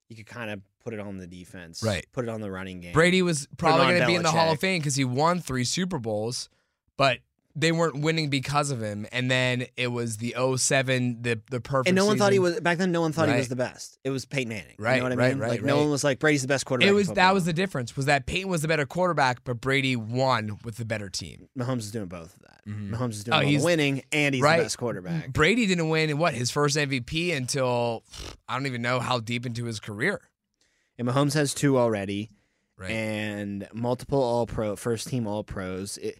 you 0.09 0.15
could 0.15 0.25
kind 0.25 0.51
of 0.51 0.61
put 0.83 0.93
it 0.93 0.99
on 0.99 1.17
the 1.17 1.27
defense, 1.27 1.81
Right. 1.83 2.05
Put 2.11 2.25
it 2.25 2.29
on 2.29 2.41
the 2.41 2.51
running 2.51 2.79
game. 2.81 2.93
Brady 2.93 3.21
was 3.21 3.47
probably 3.57 3.85
going 3.87 4.01
to 4.01 4.07
be 4.07 4.15
in 4.15 4.23
the 4.23 4.31
Hall 4.31 4.51
of 4.51 4.59
Fame 4.59 4.79
because 4.79 4.95
he 4.95 5.05
won 5.05 5.39
three 5.39 5.63
Super 5.63 5.97
Bowls, 5.99 6.49
but 6.97 7.19
they 7.55 7.71
weren't 7.71 8.01
winning 8.01 8.31
because 8.31 8.71
of 8.71 8.81
him. 8.81 9.05
And 9.11 9.29
then 9.29 9.67
it 9.77 9.89
was 9.89 10.17
the 10.17 10.33
07, 10.57 11.21
the 11.21 11.39
the 11.51 11.61
perfect. 11.61 11.87
and 11.89 11.95
no 11.95 12.05
one 12.07 12.17
thought 12.17 12.33
he 12.33 12.39
was 12.39 12.59
back 12.61 12.79
then. 12.79 12.91
No 12.91 13.01
one 13.01 13.11
thought 13.13 13.29
he 13.29 13.35
was 13.35 13.47
the 13.47 13.55
best. 13.55 13.99
It 14.03 14.09
was 14.09 14.25
Peyton 14.25 14.49
Manning. 14.49 14.73
Right, 14.79 14.95
You 14.95 15.01
know 15.01 15.03
what 15.09 15.11
I 15.13 15.15
right, 15.15 15.29
mean? 15.33 15.39
right, 15.39 15.49
like 15.51 15.61
no 15.61 15.77
one 15.77 15.91
was 15.91 16.03
like 16.03 16.17
Brady's 16.17 16.41
the 16.41 16.47
best 16.47 16.65
quarterback. 16.65 16.89
It 16.89 16.93
was 16.93 17.09
that 17.09 17.31
was 17.33 17.45
the 17.45 17.53
difference. 17.53 17.95
Was 17.95 18.07
that 18.07 18.25
Peyton 18.25 18.49
was 18.49 18.63
the 18.63 18.67
better 18.67 18.87
quarterback, 18.87 19.43
but 19.43 19.61
Brady 19.61 19.95
won 19.95 20.57
with 20.65 20.77
the 20.77 20.85
better 20.85 21.09
team. 21.09 21.47
Mahomes 21.57 21.79
is 21.79 21.91
doing 21.91 22.07
both 22.07 22.35
of 22.35 22.41
that. 22.41 22.61
Mhm. 22.67 22.89
Mahomes 22.89 23.11
is 23.11 23.23
doing 23.23 23.37
Oh, 23.37 23.41
he's- 23.41 23.63
winning, 23.63 24.01
and 24.11 24.33
he's 24.33 24.41
right. 24.41 24.57
the 24.57 24.63
best 24.63 24.79
quarterback. 24.79 25.31
Brady 25.31 25.67
didn't 25.67 25.89
win 25.89 26.09
in 26.09 26.17
what 26.17 26.33
his 26.33 26.49
first 26.49 26.75
MVP 26.75 27.31
until 27.33 28.03
I 28.49 28.55
don't 28.57 28.65
even 28.65 28.81
know 28.81 28.99
how 28.99 29.19
deep 29.19 29.45
into 29.45 29.65
his 29.65 29.79
career. 29.79 30.19
And 30.97 31.07
Mahomes 31.07 31.33
has 31.33 31.53
two 31.53 31.77
already, 31.77 32.29
Right. 32.77 32.91
and 32.91 33.67
multiple 33.73 34.21
All 34.21 34.45
Pro, 34.45 34.75
first 34.75 35.07
team 35.07 35.25
All 35.27 35.43
Pros. 35.43 35.97
It, 35.97 36.19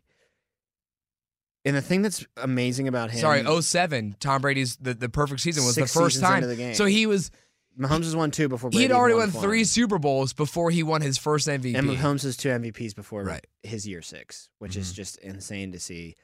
and 1.65 1.75
the 1.75 1.81
thing 1.81 2.01
that's 2.01 2.25
amazing 2.37 2.87
about 2.87 3.11
him, 3.11 3.19
Sorry, 3.21 3.43
07, 3.61 4.15
Tom 4.19 4.41
Brady's 4.41 4.75
the, 4.77 4.93
the 4.93 5.09
perfect 5.09 5.41
season 5.41 5.63
was 5.65 5.75
the 5.75 5.87
first 5.87 6.19
time. 6.19 6.41
the 6.43 6.55
game. 6.55 6.73
So 6.75 6.85
he 6.85 7.05
was 7.05 7.31
Mahomes 7.79 8.03
has 8.03 8.15
won 8.15 8.29
two 8.31 8.49
before. 8.49 8.69
he 8.71 8.77
Brady 8.77 8.87
had 8.89 8.97
already 8.97 9.15
won 9.15 9.31
won 9.31 9.41
three 9.43 9.59
one. 9.59 9.65
Super 9.65 9.97
Bowls 9.97 10.33
before 10.33 10.69
he 10.71 10.83
won 10.83 11.01
his 11.01 11.17
first 11.17 11.47
MVP. 11.47 11.75
And 11.75 11.87
Mahomes 11.89 12.23
has 12.23 12.35
two 12.37 12.49
MVPs 12.49 12.93
before 12.95 13.23
Right. 13.23 13.45
his 13.63 13.87
year 13.87 14.01
six, 14.01 14.49
which 14.59 14.75
is 14.75 14.91
Mhm. 14.91 14.95
just 14.95 15.17
insane 15.19 15.71
to 15.71 15.79
see. 15.79 16.15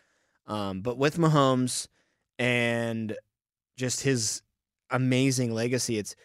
Um, 0.46 0.82
but 0.82 0.98
with 0.98 1.18
Mahomes 1.18 1.88
and 2.38 3.16
just 3.78 4.02
his 4.02 4.42
amazing 4.92 5.54
legacy, 5.54 5.98
it's 5.98 6.16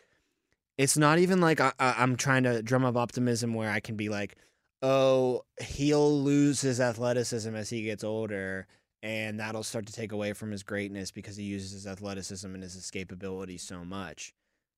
it's 0.78 0.96
not 0.96 1.18
even 1.18 1.40
like 1.40 1.60
I, 1.60 1.72
I'm 1.78 2.16
trying 2.16 2.44
to 2.44 2.62
drum 2.62 2.84
up 2.84 2.96
optimism 2.96 3.54
where 3.54 3.70
I 3.70 3.80
can 3.80 3.96
be 3.96 4.08
like, 4.08 4.36
oh, 4.82 5.44
he'll 5.60 6.22
lose 6.22 6.60
his 6.60 6.80
athleticism 6.80 7.54
as 7.54 7.70
he 7.70 7.82
gets 7.82 8.04
older, 8.04 8.66
and 9.02 9.40
that'll 9.40 9.62
start 9.62 9.86
to 9.86 9.92
take 9.92 10.12
away 10.12 10.32
from 10.32 10.50
his 10.50 10.62
greatness 10.62 11.10
because 11.10 11.36
he 11.36 11.44
uses 11.44 11.72
his 11.72 11.86
athleticism 11.86 12.52
and 12.52 12.62
his 12.62 12.76
escapability 12.76 13.60
so 13.60 13.84
much. 13.84 14.34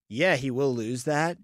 Yeah, 0.09 0.37
he 0.37 0.51
will 0.51 0.75
lose 0.75 1.05
that, 1.05 1.39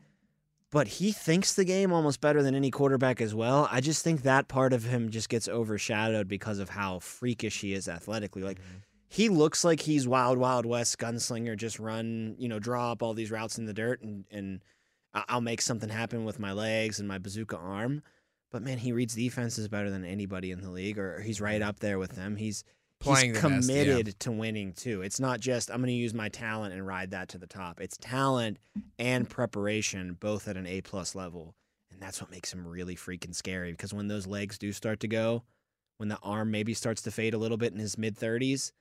but 0.70 0.86
he 0.86 1.12
thinks 1.12 1.54
the 1.54 1.64
game 1.64 1.92
almost 1.92 2.20
better 2.20 2.42
than 2.42 2.54
any 2.54 2.70
quarterback 2.70 3.20
as 3.20 3.34
well. 3.34 3.68
I 3.70 3.80
just 3.80 4.04
think 4.04 4.22
that 4.22 4.48
part 4.48 4.72
of 4.72 4.84
him 4.84 5.10
just 5.10 5.28
gets 5.28 5.48
overshadowed 5.48 6.28
because 6.28 6.58
of 6.58 6.68
how 6.68 7.00
freakish 7.00 7.60
he 7.60 7.74
is 7.74 7.88
athletically. 7.88 8.42
Like 8.42 8.58
mm-hmm. 8.58 8.78
He 9.12 9.28
looks 9.28 9.62
like 9.62 9.80
he's 9.80 10.08
wild, 10.08 10.38
wild 10.38 10.64
west 10.64 10.98
gunslinger, 10.98 11.54
just 11.54 11.78
run, 11.78 12.34
you 12.38 12.48
know, 12.48 12.58
draw 12.58 12.92
up 12.92 13.02
all 13.02 13.12
these 13.12 13.30
routes 13.30 13.58
in 13.58 13.66
the 13.66 13.74
dirt 13.74 14.00
and 14.00 14.24
and 14.30 14.64
I'll 15.12 15.42
make 15.42 15.60
something 15.60 15.90
happen 15.90 16.24
with 16.24 16.38
my 16.38 16.52
legs 16.52 16.98
and 16.98 17.06
my 17.06 17.18
bazooka 17.18 17.58
arm. 17.58 18.02
But 18.50 18.62
man, 18.62 18.78
he 18.78 18.92
reads 18.92 19.14
defenses 19.14 19.68
better 19.68 19.90
than 19.90 20.06
anybody 20.06 20.50
in 20.50 20.62
the 20.62 20.70
league, 20.70 20.98
or 20.98 21.20
he's 21.20 21.42
right 21.42 21.60
up 21.60 21.80
there 21.80 21.98
with 21.98 22.12
them. 22.12 22.36
He's 22.36 22.64
Playing 23.00 23.34
he's 23.34 23.42
the 23.42 23.48
best, 23.50 23.68
yeah. 23.68 23.74
committed 23.84 24.20
to 24.20 24.32
winning 24.32 24.72
too. 24.72 25.02
It's 25.02 25.20
not 25.20 25.40
just 25.40 25.70
I'm 25.70 25.78
going 25.78 25.88
to 25.88 25.92
use 25.92 26.14
my 26.14 26.30
talent 26.30 26.72
and 26.72 26.86
ride 26.86 27.10
that 27.10 27.28
to 27.30 27.38
the 27.38 27.46
top. 27.46 27.82
It's 27.82 27.98
talent 27.98 28.58
and 28.98 29.28
preparation, 29.28 30.16
both 30.18 30.48
at 30.48 30.56
an 30.56 30.66
A 30.66 30.80
plus 30.80 31.14
level, 31.14 31.54
and 31.90 32.00
that's 32.00 32.22
what 32.22 32.30
makes 32.30 32.50
him 32.50 32.66
really 32.66 32.96
freaking 32.96 33.34
scary. 33.34 33.72
Because 33.72 33.92
when 33.92 34.08
those 34.08 34.26
legs 34.26 34.56
do 34.56 34.72
start 34.72 35.00
to 35.00 35.08
go, 35.08 35.42
when 35.98 36.08
the 36.08 36.18
arm 36.22 36.50
maybe 36.50 36.72
starts 36.72 37.02
to 37.02 37.10
fade 37.10 37.34
a 37.34 37.38
little 37.38 37.58
bit 37.58 37.74
in 37.74 37.78
his 37.78 37.98
mid 37.98 38.16
thirties, 38.16 38.72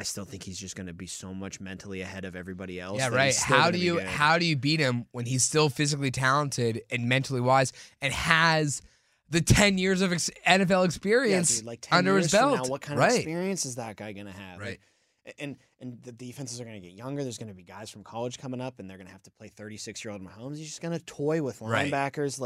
I 0.00 0.02
still 0.02 0.24
think 0.24 0.42
he's 0.42 0.58
just 0.58 0.76
going 0.76 0.86
to 0.86 0.94
be 0.94 1.06
so 1.06 1.34
much 1.34 1.60
mentally 1.60 2.00
ahead 2.00 2.24
of 2.24 2.34
everybody 2.34 2.80
else. 2.80 2.96
Yeah, 2.96 3.08
right. 3.08 3.36
How 3.36 3.70
do 3.70 3.76
you 3.76 3.96
good. 3.96 4.06
how 4.06 4.38
do 4.38 4.46
you 4.46 4.56
beat 4.56 4.80
him 4.80 5.04
when 5.12 5.26
he's 5.26 5.44
still 5.44 5.68
physically 5.68 6.10
talented 6.10 6.80
and 6.90 7.06
mentally 7.06 7.42
wise 7.42 7.74
and 8.00 8.10
has 8.10 8.80
the 9.28 9.42
10 9.42 9.76
years 9.76 10.00
of 10.00 10.10
ex- 10.10 10.30
NFL 10.46 10.70
yeah, 10.70 10.84
experience 10.84 11.58
dude, 11.58 11.66
like 11.66 11.82
10 11.82 11.98
under 11.98 12.16
his 12.16 12.32
belt? 12.32 12.56
Now, 12.56 12.70
what 12.70 12.80
kind 12.80 12.98
right. 12.98 13.10
of 13.10 13.16
experience 13.16 13.66
is 13.66 13.74
that 13.74 13.96
guy 13.96 14.12
going 14.12 14.24
to 14.24 14.32
have? 14.32 14.58
Right. 14.58 14.80
Like, 15.26 15.34
and 15.38 15.56
and 15.80 16.02
the 16.02 16.12
defenses 16.12 16.62
are 16.62 16.64
going 16.64 16.80
to 16.80 16.88
get 16.88 16.96
younger. 16.96 17.22
There's 17.22 17.36
going 17.36 17.48
to 17.48 17.54
be 17.54 17.62
guys 17.62 17.90
from 17.90 18.02
college 18.02 18.38
coming 18.38 18.62
up, 18.62 18.78
and 18.78 18.88
they're 18.88 18.96
going 18.96 19.06
to 19.06 19.12
have 19.12 19.22
to 19.24 19.30
play 19.30 19.48
36 19.48 20.02
year 20.02 20.12
old 20.12 20.22
Mahomes. 20.22 20.56
He's 20.56 20.68
just 20.68 20.80
going 20.80 20.98
to 20.98 21.04
toy 21.04 21.42
with 21.42 21.60
Right. 21.60 21.92
linebackers. 21.92 22.40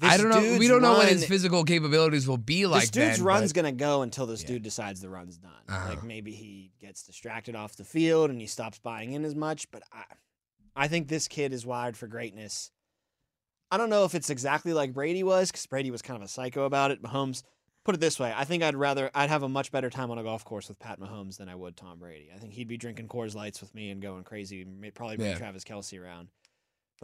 Like, 0.00 0.12
I 0.12 0.16
don't 0.16 0.28
know. 0.28 0.58
We 0.58 0.66
don't 0.66 0.82
know 0.82 0.94
what 0.94 1.08
his 1.08 1.24
physical 1.24 1.62
capabilities 1.64 2.26
will 2.26 2.36
be 2.36 2.66
like 2.66 2.82
this 2.82 2.90
dude's 2.90 3.16
then, 3.18 3.26
run's 3.26 3.52
but- 3.52 3.62
gonna 3.62 3.72
go 3.72 4.02
until 4.02 4.26
this 4.26 4.42
Yeah. 4.42 4.48
dude 4.48 4.62
decides 4.64 5.00
the 5.00 5.08
run's 5.08 5.36
done. 5.38 5.52
Uh-huh. 5.68 5.88
Like 5.90 6.02
maybe 6.02 6.32
he 6.32 6.72
gets 6.80 7.04
distracted 7.04 7.54
off 7.54 7.76
the 7.76 7.84
field 7.84 8.30
and 8.30 8.40
he 8.40 8.46
stops 8.48 8.78
buying 8.80 9.12
in 9.12 9.24
as 9.24 9.34
much. 9.36 9.70
But 9.70 9.82
I, 9.92 10.04
I 10.74 10.88
think 10.88 11.06
this 11.08 11.28
kid 11.28 11.52
is 11.52 11.64
wired 11.64 11.96
for 11.96 12.08
greatness. 12.08 12.70
I 13.70 13.76
don't 13.76 13.88
know 13.90 14.04
if 14.04 14.14
it's 14.14 14.30
exactly 14.30 14.72
like 14.72 14.92
Brady 14.92 15.22
was, 15.22 15.50
because 15.50 15.66
Brady 15.66 15.90
was 15.90 16.02
kind 16.02 16.16
of 16.16 16.22
a 16.22 16.28
psycho 16.28 16.64
about 16.64 16.90
it. 16.90 17.02
Mahomes, 17.02 17.42
put 17.84 17.94
it 17.94 18.00
this 18.00 18.18
way, 18.18 18.32
I 18.36 18.44
think 18.44 18.62
I'd 18.62 18.74
rather 18.76 19.10
I'd 19.14 19.30
have 19.30 19.42
a 19.44 19.48
much 19.48 19.70
better 19.72 19.90
time 19.90 20.10
on 20.10 20.18
a 20.18 20.22
golf 20.24 20.44
course 20.44 20.68
with 20.68 20.78
Pat 20.78 20.98
Mahomes 21.00 21.36
than 21.38 21.48
I 21.48 21.54
would 21.54 21.76
Tom 21.76 21.98
Brady. 22.00 22.30
I 22.34 22.38
think 22.38 22.52
he'd 22.52 22.68
be 22.68 22.76
drinking 22.76 23.08
Coors 23.08 23.34
Lights 23.36 23.60
with 23.60 23.74
me 23.74 23.90
and 23.90 24.02
going 24.02 24.24
crazy. 24.24 24.64
Probably 24.94 25.16
bring 25.16 25.30
Yeah. 25.30 25.38
Travis 25.38 25.64
Kelce 25.64 26.00
around. 26.00 26.28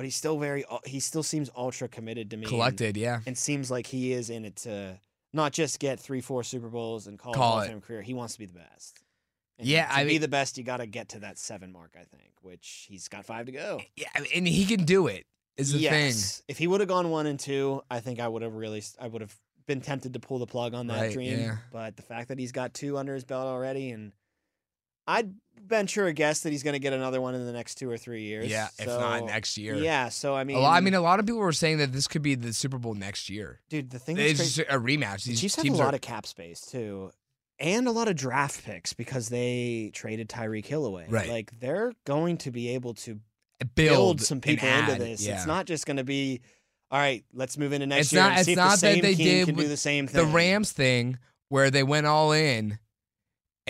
But 0.01 0.07
he's 0.07 0.17
still 0.17 0.39
very. 0.39 0.65
Uh, 0.65 0.79
he 0.87 0.99
still 0.99 1.23
seems 1.23 1.51
ultra 1.55 1.87
committed 1.87 2.31
to 2.31 2.39
me. 2.39 2.45
and- 2.45 2.49
collected, 2.49 2.97
yeah. 2.97 3.21
and 3.27 3.37
seems 3.37 3.71
like 3.71 3.87
he 3.87 4.13
is 4.15 4.31
in 4.31 4.47
it 4.47 4.57
to 4.57 4.99
not 5.35 5.53
just 5.53 5.79
get 5.79 6.01
three, 6.01 6.23
four 6.23 6.43
Super 6.43 6.69
Bowls 6.71 7.07
and 7.07 7.19
call, 7.19 7.35
Call 7.35 7.43
it 7.43 7.45
a 7.45 7.51
Hall 7.51 7.59
of 7.59 7.65
it. 7.67 7.69
Fame 7.69 7.81
career. 7.83 8.01
He 8.01 8.15
wants 8.15 8.33
to 8.33 8.39
be 8.39 8.47
the 8.47 8.55
best. 8.55 8.99
And 9.59 9.69
Yeah, 9.69 9.87
to 9.89 9.93
I 9.95 10.05
be 10.05 10.13
mean- 10.13 10.23
the 10.23 10.29
best, 10.29 10.57
you 10.57 10.65
got 10.65 10.79
to 10.79 10.87
get 10.87 11.11
to 11.11 11.19
that 11.19 11.37
seven 11.37 11.71
mark, 11.71 11.97
I 12.01 12.05
think, 12.05 12.33
which 12.41 12.87
he's 12.89 13.09
got 13.09 13.27
five 13.27 13.45
to 13.45 13.53
go. 13.53 13.83
Yeah, 13.95 14.09
and 14.35 14.49
he 14.49 14.65
can 14.65 14.87
do 14.87 15.07
it. 15.07 15.27
Is 15.59 15.75
the 15.75 15.81
yes, 15.81 16.41
if 16.49 16.57
he 16.57 16.67
would 16.67 16.81
have 16.81 16.89
gone 16.89 17.11
one 17.11 17.27
and 17.27 17.39
two, 17.39 17.83
I 17.91 18.01
think 18.01 18.21
I 18.21 18.27
would 18.29 18.41
have 18.41 18.55
really, 18.55 18.83
I 18.99 19.07
would 19.07 19.21
have 19.21 19.37
been 19.67 19.83
tempted 19.83 20.15
to 20.15 20.19
pull 20.19 20.39
the 20.39 20.47
plug 20.47 20.73
on 20.73 20.87
that 20.87 20.99
Right, 20.99 21.13
dream. 21.13 21.39
yeah. 21.41 21.57
But 21.71 21.97
the 21.97 22.03
fact 22.03 22.29
that 22.29 22.39
he's 22.39 22.53
got 22.53 22.73
two 22.73 22.97
under 22.97 23.15
his 23.15 23.25
belt 23.25 23.47
already, 23.47 23.91
and 23.91 24.13
I'd 25.07 25.33
venture 25.67 26.07
a 26.07 26.13
guess 26.13 26.41
that 26.41 26.51
he's 26.51 26.63
going 26.63 26.73
to 26.75 26.79
get 26.81 26.93
another 26.93 27.21
one 27.21 27.35
in 27.35 27.47
the 27.47 27.53
next 27.53 27.77
two 27.77 27.89
or 27.91 27.97
three 27.97 28.23
years. 28.23 28.51
Yeah, 28.51 28.69
if 28.79 28.87
not 28.87 29.25
next 29.25 29.57
year. 29.57 29.75
Yeah, 29.77 30.09
so 30.09 30.35
I 30.35 30.45
mean, 30.45 30.57
a 30.57 30.61
lot, 30.61 30.77
I 30.77 30.81
mean, 30.81 30.95
a 30.95 31.01
lot 31.01 31.21
of 31.21 31.27
people 31.27 31.41
were 31.41 31.53
saying 31.53 31.79
that 31.79 31.93
this 31.93 32.09
could 32.09 32.23
be 32.23 32.35
the 32.35 32.53
Super 32.53 32.79
Bowl 32.79 32.95
next 32.95 33.31
year. 33.31 33.61
dude, 33.69 33.91
the 33.91 33.99
thing 33.99 34.19
It's 34.19 34.39
just 34.39 34.59
a 34.59 34.79
rematch. 34.79 35.25
The 35.25 35.31
These 35.31 35.41
Chiefs 35.41 35.57
have 35.57 35.67
a 35.67 35.73
lot 35.73 35.93
are 35.93 35.97
of 35.97 36.01
cap 36.01 36.27
space 36.27 36.61
too, 36.61 37.11
and 37.59 37.87
a 37.87 37.93
lot 37.93 38.09
of 38.09 38.17
draft 38.17 38.65
picks 38.65 38.93
because 38.93 39.29
they 39.29 39.91
traded 39.95 40.29
Tyreek 40.29 40.67
Hill 40.67 40.87
away. 40.87 41.07
Right. 41.09 41.29
Like 41.29 41.59
they're 41.61 41.93
going 42.05 42.39
to 42.39 42.51
be 42.51 42.71
able 42.71 42.95
to 42.95 43.21
build, 43.75 43.75
build, 43.75 44.21
some 44.23 44.41
people 44.41 44.67
into 44.69 44.97
this. 44.97 45.25
Yeah. 45.25 45.37
It's 45.37 45.47
not 45.47 45.67
just 45.67 45.87
going 45.87 45.99
to 45.99 46.05
be, 46.05 46.41
all 46.91 46.99
right, 46.99 47.25
let's 47.33 47.59
move 47.59 47.73
into 47.73 47.87
next 47.87 48.07
It's 48.07 48.13
year 48.15 48.23
not- 48.23 48.37
and 48.39 48.47
see 48.47 48.53
it's 48.53 48.59
if 48.59 48.65
the 48.65 48.65
not 48.65 48.71
that 48.71 48.79
same 48.79 49.03
they 49.03 49.15
team 49.15 49.27
did 49.27 49.47
can 49.47 49.55
do 49.57 49.69
the 49.69 49.77
same 49.77 50.07
thing. 50.07 50.27
The. 50.27 50.33
Rams 50.33 50.73
thing 50.73 51.19
where 51.49 51.71
they 51.71 51.83
went 51.83 52.07
all 52.07 52.33
in 52.33 52.79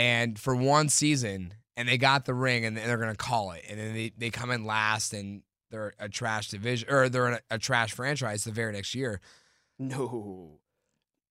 and 0.01 0.39
for 0.39 0.57
one 0.57 0.89
season 0.89 1.53
and 1.77 1.87
they 1.89 1.99
got 1.99 2.25
the 2.25 2.33
ring 2.35 2.65
and 2.65 2.75
they're 2.77 2.97
going 2.97 3.11
to 3.11 3.17
call 3.17 3.51
it 3.53 3.65
and 3.69 3.79
then 3.79 3.93
they, 3.93 4.13
they 4.17 4.31
come 4.31 4.51
in 4.51 4.65
last 4.65 5.13
and 5.13 5.43
they're 5.71 5.93
a 5.99 6.09
trash 6.09 6.49
division 6.49 6.89
or 6.91 7.09
they're 7.11 7.29
a, 7.29 7.41
a 7.51 7.59
trash 7.59 7.93
franchise 7.93 8.45
the 8.45 8.51
very 8.51 8.73
next 8.73 8.95
year. 8.95 9.21
No, 9.79 10.59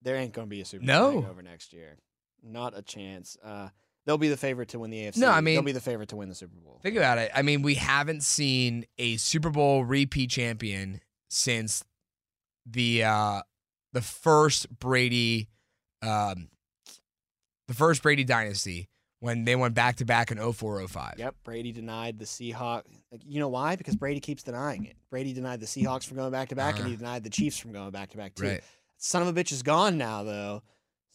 there 0.01 0.15
ain't 0.15 0.33
going 0.33 0.47
to 0.47 0.49
be 0.49 0.61
a 0.61 0.65
Super 0.65 0.85
No. 0.85 1.13
Bowl 1.13 1.27
over 1.29 1.41
next 1.41 1.73
year. 1.73 1.97
Not 2.43 2.77
a 2.77 2.81
chance. 2.81 3.37
Uh, 3.43 3.69
they'll 4.05 4.17
be 4.17 4.29
the 4.29 4.37
favorite 4.37 4.69
to 4.69 4.79
win 4.79 4.91
the 4.91 4.99
AFC. 4.99 5.17
No, 5.17 5.29
I 5.29 5.41
mean 5.41 5.55
they'll 5.55 5.63
be 5.63 5.71
the 5.71 5.81
favorite 5.81 6.09
to 6.09 6.15
win 6.15 6.29
the 6.29 6.35
Super 6.35 6.55
Bowl. 6.55 6.79
Think 6.83 6.95
about 6.95 7.17
it. 7.17 7.31
I 7.35 7.41
mean, 7.41 7.63
we 7.63 7.75
haven't 7.75 8.23
seen 8.23 8.85
a 8.97 9.17
Super 9.17 9.49
Bowl 9.49 9.83
repeat 9.83 10.29
champion 10.29 11.01
since 11.29 11.83
the 12.65 13.03
uh 13.03 13.41
the 13.93 14.01
first 14.01 14.69
Brady 14.79 15.49
um 16.01 16.49
the 17.69 17.75
first 17.75 18.03
Brady 18.03 18.25
dynasty 18.25 18.89
when 19.19 19.45
they 19.45 19.55
went 19.55 19.73
back 19.75 19.95
to 19.97 20.05
back 20.05 20.31
in 20.31 20.37
0405. 20.39 21.15
Yep, 21.17 21.35
Brady 21.43 21.71
denied 21.71 22.19
the 22.19 22.25
Seahawks. 22.25 22.83
Like, 23.11 23.21
you 23.25 23.39
know 23.39 23.47
why? 23.49 23.75
Because 23.75 23.95
Brady 23.95 24.19
keeps 24.19 24.43
denying 24.43 24.85
it. 24.85 24.95
Brady 25.09 25.33
denied 25.33 25.59
the 25.59 25.65
Seahawks 25.65 26.05
from 26.05 26.17
going 26.17 26.31
back 26.31 26.49
to 26.49 26.55
back, 26.55 26.77
and 26.79 26.87
he 26.87 26.93
Uh-huh. 26.93 26.99
denied 26.99 27.23
the 27.23 27.29
Chiefs 27.29 27.57
from 27.57 27.71
going 27.71 27.91
back 27.91 28.09
to 28.09 28.17
back 28.17 28.33
too. 28.35 28.47
Right. 28.47 28.63
Son 28.97 29.21
of 29.21 29.27
a 29.27 29.33
bitch 29.33 29.51
is 29.51 29.61
gone 29.63 29.97
now, 29.97 30.23
though. 30.23 30.63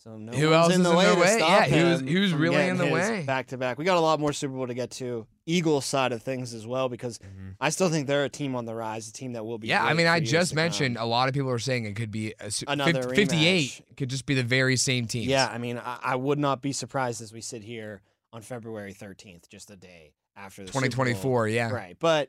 So 0.03 0.17
no 0.19 0.33
Who 0.33 0.51
one's 0.51 0.65
else 0.67 0.75
in 0.75 0.83
the 0.83 0.91
in 0.91 0.97
way 0.97 1.07
the 1.07 1.15
to 1.15 1.21
way? 1.21 1.37
stop 1.39 1.69
Yeah, 1.69 1.77
he 1.77 1.83
was- 1.85 2.01
he 2.03 2.19
was 2.19 2.33
really 2.35 2.69
in 2.69 2.77
the 2.77 2.87
way. 2.87 3.25
Back 3.27 3.49
to 3.49 3.59
back. 3.59 3.79
We 3.79 3.85
got 3.85 3.97
a 3.97 4.01
lot 4.01 4.21
more 4.21 4.33
Super 4.33 4.55
Bowl 4.55 4.67
to 4.67 4.75
get 4.75 4.91
to. 4.93 5.27
Eagles 5.47 5.85
side 5.85 6.13
of 6.13 6.23
things 6.23 6.55
as 6.55 6.67
well, 6.67 6.89
because 6.89 7.19
I 7.61 7.71
still 7.71 7.91
think 7.91 8.07
they're 8.07 8.25
a 8.25 8.31
team 8.31 8.57
on 8.57 8.65
the 8.65 8.75
rise, 8.75 9.09
a 9.09 9.13
team 9.13 9.35
that 9.35 9.45
will 9.45 9.59
be. 9.59 9.69
Mm-hmm. 9.69 9.85
Yeah, 9.85 9.91
I 9.91 9.95
mean, 9.95 10.07
I 10.07 10.21
just 10.21 10.55
mentioned 10.55 10.97
come. 10.97 11.05
a 11.05 11.07
lot 11.07 11.29
of 11.29 11.35
people 11.35 11.51
are 11.51 11.59
saying 11.59 11.85
it 11.85 11.97
could 11.97 12.11
be 12.11 12.35
a, 12.41 12.51
Another 12.67 13.03
50 13.03 13.15
58 13.15 13.97
could 13.97 14.09
just 14.09 14.27
be 14.27 14.35
the 14.35 14.43
very 14.43 14.77
same 14.77 15.07
team. 15.07 15.29
Yeah, 15.29 15.49
I 15.53 15.59
mean, 15.59 15.79
I, 15.79 15.99
I 16.03 16.17
would 16.17 16.39
not 16.39 16.63
be 16.63 16.73
surprised 16.73 17.21
as 17.21 17.33
we 17.33 17.41
sit 17.41 17.63
here 17.63 18.01
on 18.33 18.43
February 18.43 18.95
13th, 18.95 19.49
just 19.49 19.71
a 19.71 19.77
day 19.77 20.13
after 20.37 20.63
the 20.63 20.69
2024, 20.69 21.49
yeah. 21.49 21.71
Right. 21.71 21.97
But 21.99 22.29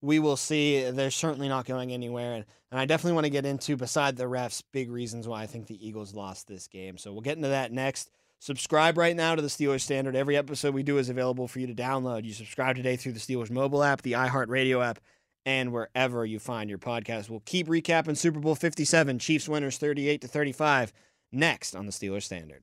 we 0.00 0.18
will 0.18 0.36
see. 0.36 0.90
They're 0.90 1.10
certainly 1.10 1.48
not 1.48 1.66
going 1.66 1.92
anywhere. 1.92 2.34
And, 2.34 2.44
and 2.70 2.80
I 2.80 2.84
definitely 2.84 3.14
want 3.14 3.24
to 3.26 3.30
get 3.30 3.46
into, 3.46 3.76
beside 3.76 4.16
the 4.16 4.24
refs, 4.24 4.62
big 4.72 4.90
reasons 4.90 5.26
why 5.28 5.42
I 5.42 5.46
think 5.46 5.66
the 5.66 5.86
Eagles 5.86 6.14
lost 6.14 6.48
this 6.48 6.66
game. 6.66 6.98
So 6.98 7.12
we'll 7.12 7.22
get 7.22 7.36
into 7.36 7.48
that 7.48 7.72
next. 7.72 8.10
Subscribe 8.38 8.98
right 8.98 9.16
now 9.16 9.34
to 9.34 9.42
the 9.42 9.48
Steelers 9.48 9.80
Standard. 9.80 10.14
Every 10.14 10.36
episode 10.36 10.74
we 10.74 10.82
do 10.82 10.98
is 10.98 11.08
available 11.08 11.48
for 11.48 11.58
you 11.58 11.66
to 11.66 11.74
download. 11.74 12.24
You 12.24 12.32
subscribe 12.32 12.76
today 12.76 12.96
through 12.96 13.12
the 13.12 13.18
Steelers 13.18 13.50
mobile 13.50 13.82
app, 13.82 14.02
the 14.02 14.12
iHeartRadio 14.12 14.84
app, 14.84 15.00
and 15.46 15.72
wherever 15.72 16.24
you 16.26 16.38
find 16.38 16.68
your 16.68 16.78
podcast. 16.78 17.30
We'll 17.30 17.40
keep 17.40 17.66
recapping 17.66 18.16
Super 18.16 18.40
Bowl 18.40 18.54
57, 18.54 19.18
Chiefs 19.18 19.48
winners 19.48 19.78
38 19.78 20.20
to 20.20 20.28
35, 20.28 20.92
next 21.32 21.74
on 21.74 21.86
the 21.86 21.92
Steelers 21.92 22.24
Standard. 22.24 22.62